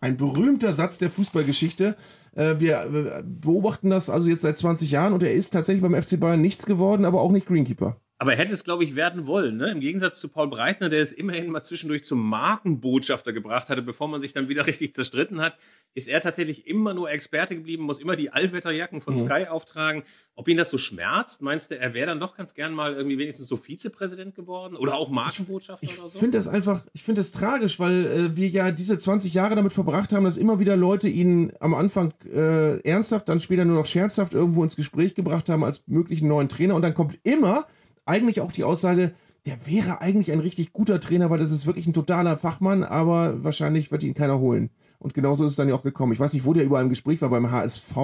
Ein 0.00 0.16
berühmter 0.16 0.72
Satz 0.72 0.98
der 0.98 1.10
Fußballgeschichte. 1.10 1.96
Äh, 2.36 2.54
wir 2.58 3.22
beobachten 3.24 3.90
das 3.90 4.10
also 4.10 4.28
jetzt 4.28 4.42
seit 4.42 4.56
20 4.56 4.90
Jahren 4.90 5.12
und 5.12 5.22
er 5.22 5.32
ist 5.32 5.50
tatsächlich 5.50 5.82
beim 5.82 6.00
FC 6.00 6.18
Bayern 6.20 6.40
nichts 6.40 6.66
geworden, 6.66 7.04
aber 7.04 7.20
auch 7.20 7.32
nicht 7.32 7.46
Greenkeeper. 7.46 7.96
Aber 8.24 8.32
er 8.32 8.38
hätte 8.38 8.54
es, 8.54 8.64
glaube 8.64 8.84
ich, 8.84 8.96
werden 8.96 9.26
wollen. 9.26 9.58
Ne? 9.58 9.70
Im 9.70 9.80
Gegensatz 9.80 10.18
zu 10.18 10.30
Paul 10.30 10.48
Breitner, 10.48 10.88
der 10.88 11.02
es 11.02 11.12
immerhin 11.12 11.50
mal 11.50 11.62
zwischendurch 11.62 12.04
zum 12.04 12.26
Markenbotschafter 12.26 13.34
gebracht 13.34 13.68
hatte, 13.68 13.82
bevor 13.82 14.08
man 14.08 14.18
sich 14.22 14.32
dann 14.32 14.48
wieder 14.48 14.66
richtig 14.66 14.94
zerstritten 14.94 15.42
hat, 15.42 15.58
ist 15.92 16.08
er 16.08 16.22
tatsächlich 16.22 16.66
immer 16.66 16.94
nur 16.94 17.10
Experte 17.10 17.54
geblieben, 17.54 17.82
muss 17.82 18.00
immer 18.00 18.16
die 18.16 18.30
Allwetterjacken 18.30 19.02
von 19.02 19.18
Sky 19.18 19.44
auftragen. 19.50 20.04
Ob 20.36 20.48
ihn 20.48 20.56
das 20.56 20.70
so 20.70 20.78
schmerzt, 20.78 21.42
meinst 21.42 21.70
du, 21.70 21.78
er 21.78 21.92
wäre 21.92 22.06
dann 22.06 22.18
doch 22.18 22.34
ganz 22.34 22.54
gern 22.54 22.72
mal 22.72 22.94
irgendwie 22.94 23.18
wenigstens 23.18 23.46
so 23.46 23.58
Vizepräsident 23.58 24.34
geworden 24.34 24.74
oder 24.76 24.94
auch 24.94 25.10
Markenbotschafter 25.10 25.86
Ich 25.86 25.98
oder 25.98 26.08
so? 26.08 26.18
finde 26.18 26.38
das 26.38 26.48
einfach, 26.48 26.80
ich 26.94 27.02
finde 27.02 27.20
das 27.20 27.30
tragisch, 27.30 27.78
weil 27.78 28.06
äh, 28.06 28.36
wir 28.36 28.48
ja 28.48 28.70
diese 28.70 28.96
20 28.96 29.34
Jahre 29.34 29.54
damit 29.54 29.74
verbracht 29.74 30.14
haben, 30.14 30.24
dass 30.24 30.38
immer 30.38 30.58
wieder 30.58 30.76
Leute 30.76 31.10
ihn 31.10 31.52
am 31.60 31.74
Anfang 31.74 32.14
äh, 32.32 32.80
ernsthaft, 32.88 33.28
dann 33.28 33.38
später 33.38 33.66
nur 33.66 33.76
noch 33.76 33.86
scherzhaft 33.86 34.32
irgendwo 34.32 34.64
ins 34.64 34.76
Gespräch 34.76 35.14
gebracht 35.14 35.50
haben 35.50 35.62
als 35.62 35.82
möglichen 35.88 36.26
neuen 36.26 36.48
Trainer 36.48 36.74
und 36.74 36.80
dann 36.80 36.94
kommt 36.94 37.18
immer 37.22 37.66
eigentlich 38.06 38.40
auch 38.40 38.52
die 38.52 38.64
Aussage, 38.64 39.12
der 39.46 39.66
wäre 39.66 40.00
eigentlich 40.00 40.32
ein 40.32 40.40
richtig 40.40 40.72
guter 40.72 41.00
Trainer, 41.00 41.30
weil 41.30 41.38
das 41.38 41.52
ist 41.52 41.66
wirklich 41.66 41.86
ein 41.86 41.92
totaler 41.92 42.38
Fachmann, 42.38 42.82
aber 42.82 43.44
wahrscheinlich 43.44 43.90
wird 43.90 44.02
ihn 44.02 44.14
keiner 44.14 44.38
holen. 44.38 44.70
Und 44.98 45.12
genauso 45.12 45.44
ist 45.44 45.52
es 45.52 45.56
dann 45.56 45.68
ja 45.68 45.74
auch 45.74 45.82
gekommen. 45.82 46.12
Ich 46.12 46.20
weiß 46.20 46.32
nicht, 46.32 46.46
wo 46.46 46.54
der 46.54 46.64
überall 46.64 46.84
im 46.84 46.88
Gespräch 46.88 47.20
war, 47.20 47.28
beim 47.28 47.50
HSV, 47.50 47.96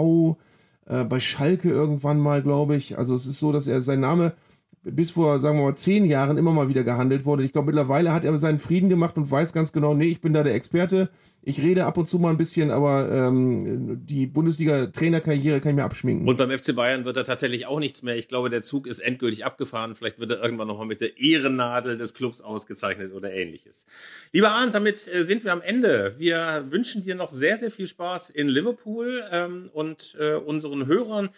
äh, 0.87 1.05
bei 1.05 1.19
Schalke 1.19 1.71
irgendwann 1.71 2.19
mal, 2.19 2.43
glaube 2.43 2.77
ich. 2.77 2.99
Also 2.99 3.15
es 3.15 3.27
ist 3.27 3.39
so, 3.39 3.53
dass 3.53 3.67
er 3.67 3.81
sein 3.81 4.01
Name 4.01 4.35
bis 4.83 5.11
vor, 5.11 5.41
sagen 5.41 5.59
wir 5.59 5.65
mal, 5.65 5.75
zehn 5.75 6.05
Jahren 6.05 6.39
immer 6.39 6.53
mal 6.53 6.69
wieder 6.69 6.85
gehandelt 6.85 7.25
wurde. 7.25 7.45
Ich 7.45 7.53
glaube, 7.53 7.67
mittlerweile 7.67 8.13
hat 8.13 8.25
er 8.25 8.37
seinen 8.39 8.59
Frieden 8.59 8.89
gemacht 8.89 9.17
und 9.17 9.31
weiß 9.31 9.53
ganz 9.53 9.73
genau, 9.73 9.95
nee, 9.95 10.07
ich 10.07 10.21
bin 10.21 10.33
da 10.33 10.43
der 10.43 10.55
Experte. 10.55 11.11
Ich 11.43 11.59
rede 11.59 11.87
ab 11.87 11.97
und 11.97 12.05
zu 12.05 12.19
mal 12.19 12.31
ein 12.31 12.37
bisschen, 12.37 12.71
aber 12.71 13.11
ähm, 13.11 14.05
die 14.05 14.27
Bundesliga-Trainerkarriere 14.27 15.61
kann 15.61 15.71
ich 15.71 15.77
mir 15.77 15.85
abschminken. 15.85 16.29
Und 16.29 16.37
beim 16.37 16.51
FC 16.51 16.75
Bayern 16.75 17.07
wird 17.07 17.17
er 17.17 17.25
tatsächlich 17.25 17.65
auch 17.65 17.79
nichts 17.79 18.03
mehr. 18.03 18.17
Ich 18.17 18.29
glaube, 18.29 18.51
der 18.51 18.61
Zug 18.61 18.87
ist 18.87 18.99
endgültig 18.99 19.47
abgefahren. 19.47 19.95
Vielleicht 19.95 20.19
wird 20.19 20.31
er 20.33 20.43
irgendwann 20.43 20.69
nochmal 20.69 20.87
mit 20.87 21.01
der 21.01 21.19
Ehrennadel 21.19 21.97
des 21.97 22.13
Clubs 22.13 22.43
ausgezeichnet 22.43 23.15
oder 23.15 23.33
ähnliches. 23.33 23.87
Lieber 24.33 24.51
Arndt, 24.51 24.75
damit 24.75 25.09
äh, 25.09 25.25
sind 25.25 25.43
wir 25.45 25.53
am 25.53 25.63
Ende. 25.63 26.15
Wir 26.19 26.67
wünschen 26.69 27.05
dir 27.05 27.15
noch 27.15 27.31
sehr, 27.31 27.57
sehr 27.57 27.71
viel 27.71 27.87
Spaß 27.87 28.29
in 28.29 28.49
Liverpool 28.49 29.25
ähm, 29.33 29.71
und 29.73 30.17
äh, 30.21 30.35
unseren 30.35 30.87
Hörern 30.87 31.31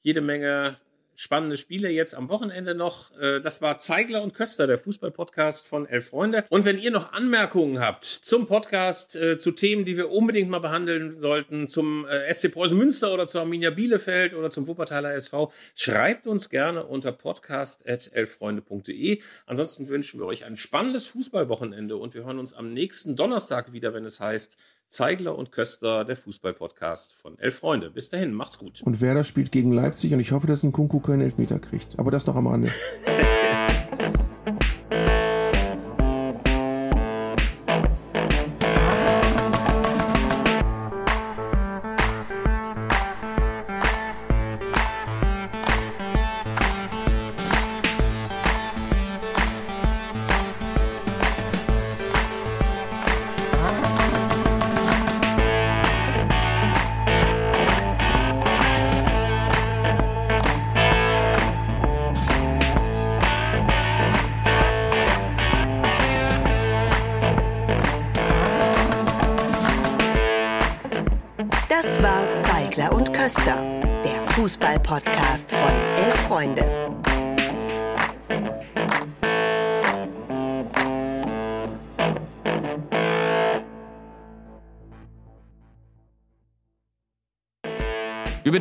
jede 0.00 0.22
Menge 0.22 0.78
spannende 1.14 1.56
Spiele 1.56 1.88
jetzt 1.90 2.14
am 2.14 2.28
Wochenende 2.28 2.74
noch. 2.74 3.16
Äh, 3.18 3.40
das 3.40 3.62
war 3.62 3.78
Zeigler 3.78 4.22
und 4.22 4.34
Köster, 4.34 4.66
der 4.66 4.78
Fußball-Podcast 4.78 5.66
von 5.66 5.86
Elf 5.86 6.08
Freunde. 6.08 6.44
Und 6.48 6.64
wenn 6.64 6.78
ihr 6.78 6.90
noch 6.90 7.12
Anmerkungen 7.12 7.80
habt 7.80 8.04
zum 8.04 8.46
Podcast, 8.46 9.14
äh, 9.16 9.38
zu 9.38 9.52
Themen, 9.52 9.84
die 9.84 9.96
wir 9.96 10.10
unbedingt 10.10 10.50
mal 10.50 10.58
behandeln 10.58 11.20
sollten, 11.20 11.68
zum 11.68 12.04
äh, 12.06 12.32
SC 12.32 12.52
Preußen 12.52 12.76
Münster 12.76 13.12
oder 13.12 13.26
zur 13.26 13.42
Arminia 13.42 13.70
Bielefeld 13.70 14.34
oder 14.34 14.50
zum 14.50 14.66
Wuppertaler 14.68 15.14
SV, 15.14 15.52
schreibt 15.74 16.26
uns 16.26 16.50
gerne 16.50 16.86
unter 16.86 17.12
podcast.elffreunde.de. 17.12 19.22
Ansonsten 19.46 19.88
wünschen 19.88 20.20
wir 20.20 20.26
euch 20.26 20.44
ein 20.44 20.56
spannendes 20.56 21.06
Fußballwochenende 21.08 21.96
und 21.96 22.14
wir 22.14 22.24
hören 22.24 22.38
uns 22.38 22.52
am 22.52 22.72
nächsten 22.72 23.16
Donnerstag 23.16 23.72
wieder, 23.72 23.94
wenn 23.94 24.04
es 24.04 24.20
heißt 24.20 24.56
Zeigler 24.92 25.38
und 25.38 25.52
Köster, 25.52 26.04
der 26.04 26.16
Fußball-Podcast 26.16 27.14
von 27.14 27.38
Elf 27.38 27.60
Freunde. 27.60 27.90
Bis 27.90 28.10
dahin, 28.10 28.34
macht's 28.34 28.58
gut. 28.58 28.82
Und 28.84 29.00
Werder 29.00 29.24
spielt 29.24 29.50
gegen 29.50 29.72
Leipzig 29.72 30.12
und 30.12 30.20
ich 30.20 30.32
hoffe, 30.32 30.46
dass 30.46 30.62
ein 30.62 30.72
Kunku 30.72 31.00
keinen 31.00 31.22
Elfmeter 31.22 31.58
kriegt. 31.58 31.98
Aber 31.98 32.10
das 32.10 32.26
noch 32.26 32.36
am 32.36 32.46
Rande. 32.46 32.70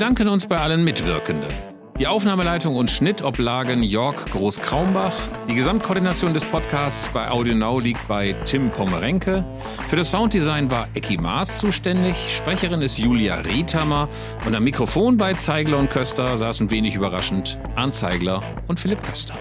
bedanken 0.02 0.30
uns 0.30 0.47
bei 0.47 0.58
allen 0.58 0.84
Mitwirkenden. 0.84 1.52
Die 1.99 2.08
Aufnahmeleitung 2.08 2.76
und 2.76 2.89
Schnitt 2.89 3.22
oblagen 3.22 3.84
Jörg 3.84 4.16
Groß-Kraumbach. 4.32 5.14
Die 5.47 5.54
Gesamtkoordination 5.54 6.34
des 6.34 6.43
Podcasts 6.43 7.08
bei 7.10 7.30
Audio 7.30 7.54
Now 7.54 7.78
liegt 7.78 8.08
bei 8.08 8.34
Tim 8.45 8.72
Pomerenke. 8.72 9.45
Für 9.88 9.97
das 9.97 10.10
Sounddesign 10.10 10.72
war 10.72 10.88
Ecki 10.95 11.18
Maas 11.18 11.60
zuständig. 11.60 12.36
Sprecherin 12.36 12.82
ist 12.82 12.97
Julia 12.97 13.36
Riethammer. 13.41 14.10
Und 14.43 14.56
am 14.56 14.64
Mikrofon 14.64 15.20
bei 15.20 15.36
Zeigler 15.36 15.78
und 15.78 15.91
Köster 15.91 16.36
saßen 16.36 16.72
wenig 16.72 16.95
überraschend 16.95 17.60
Arndt 17.76 17.93
Zeigler 17.93 18.41
und 18.68 18.80
Philipp 18.80 19.04
Köster. 19.04 19.36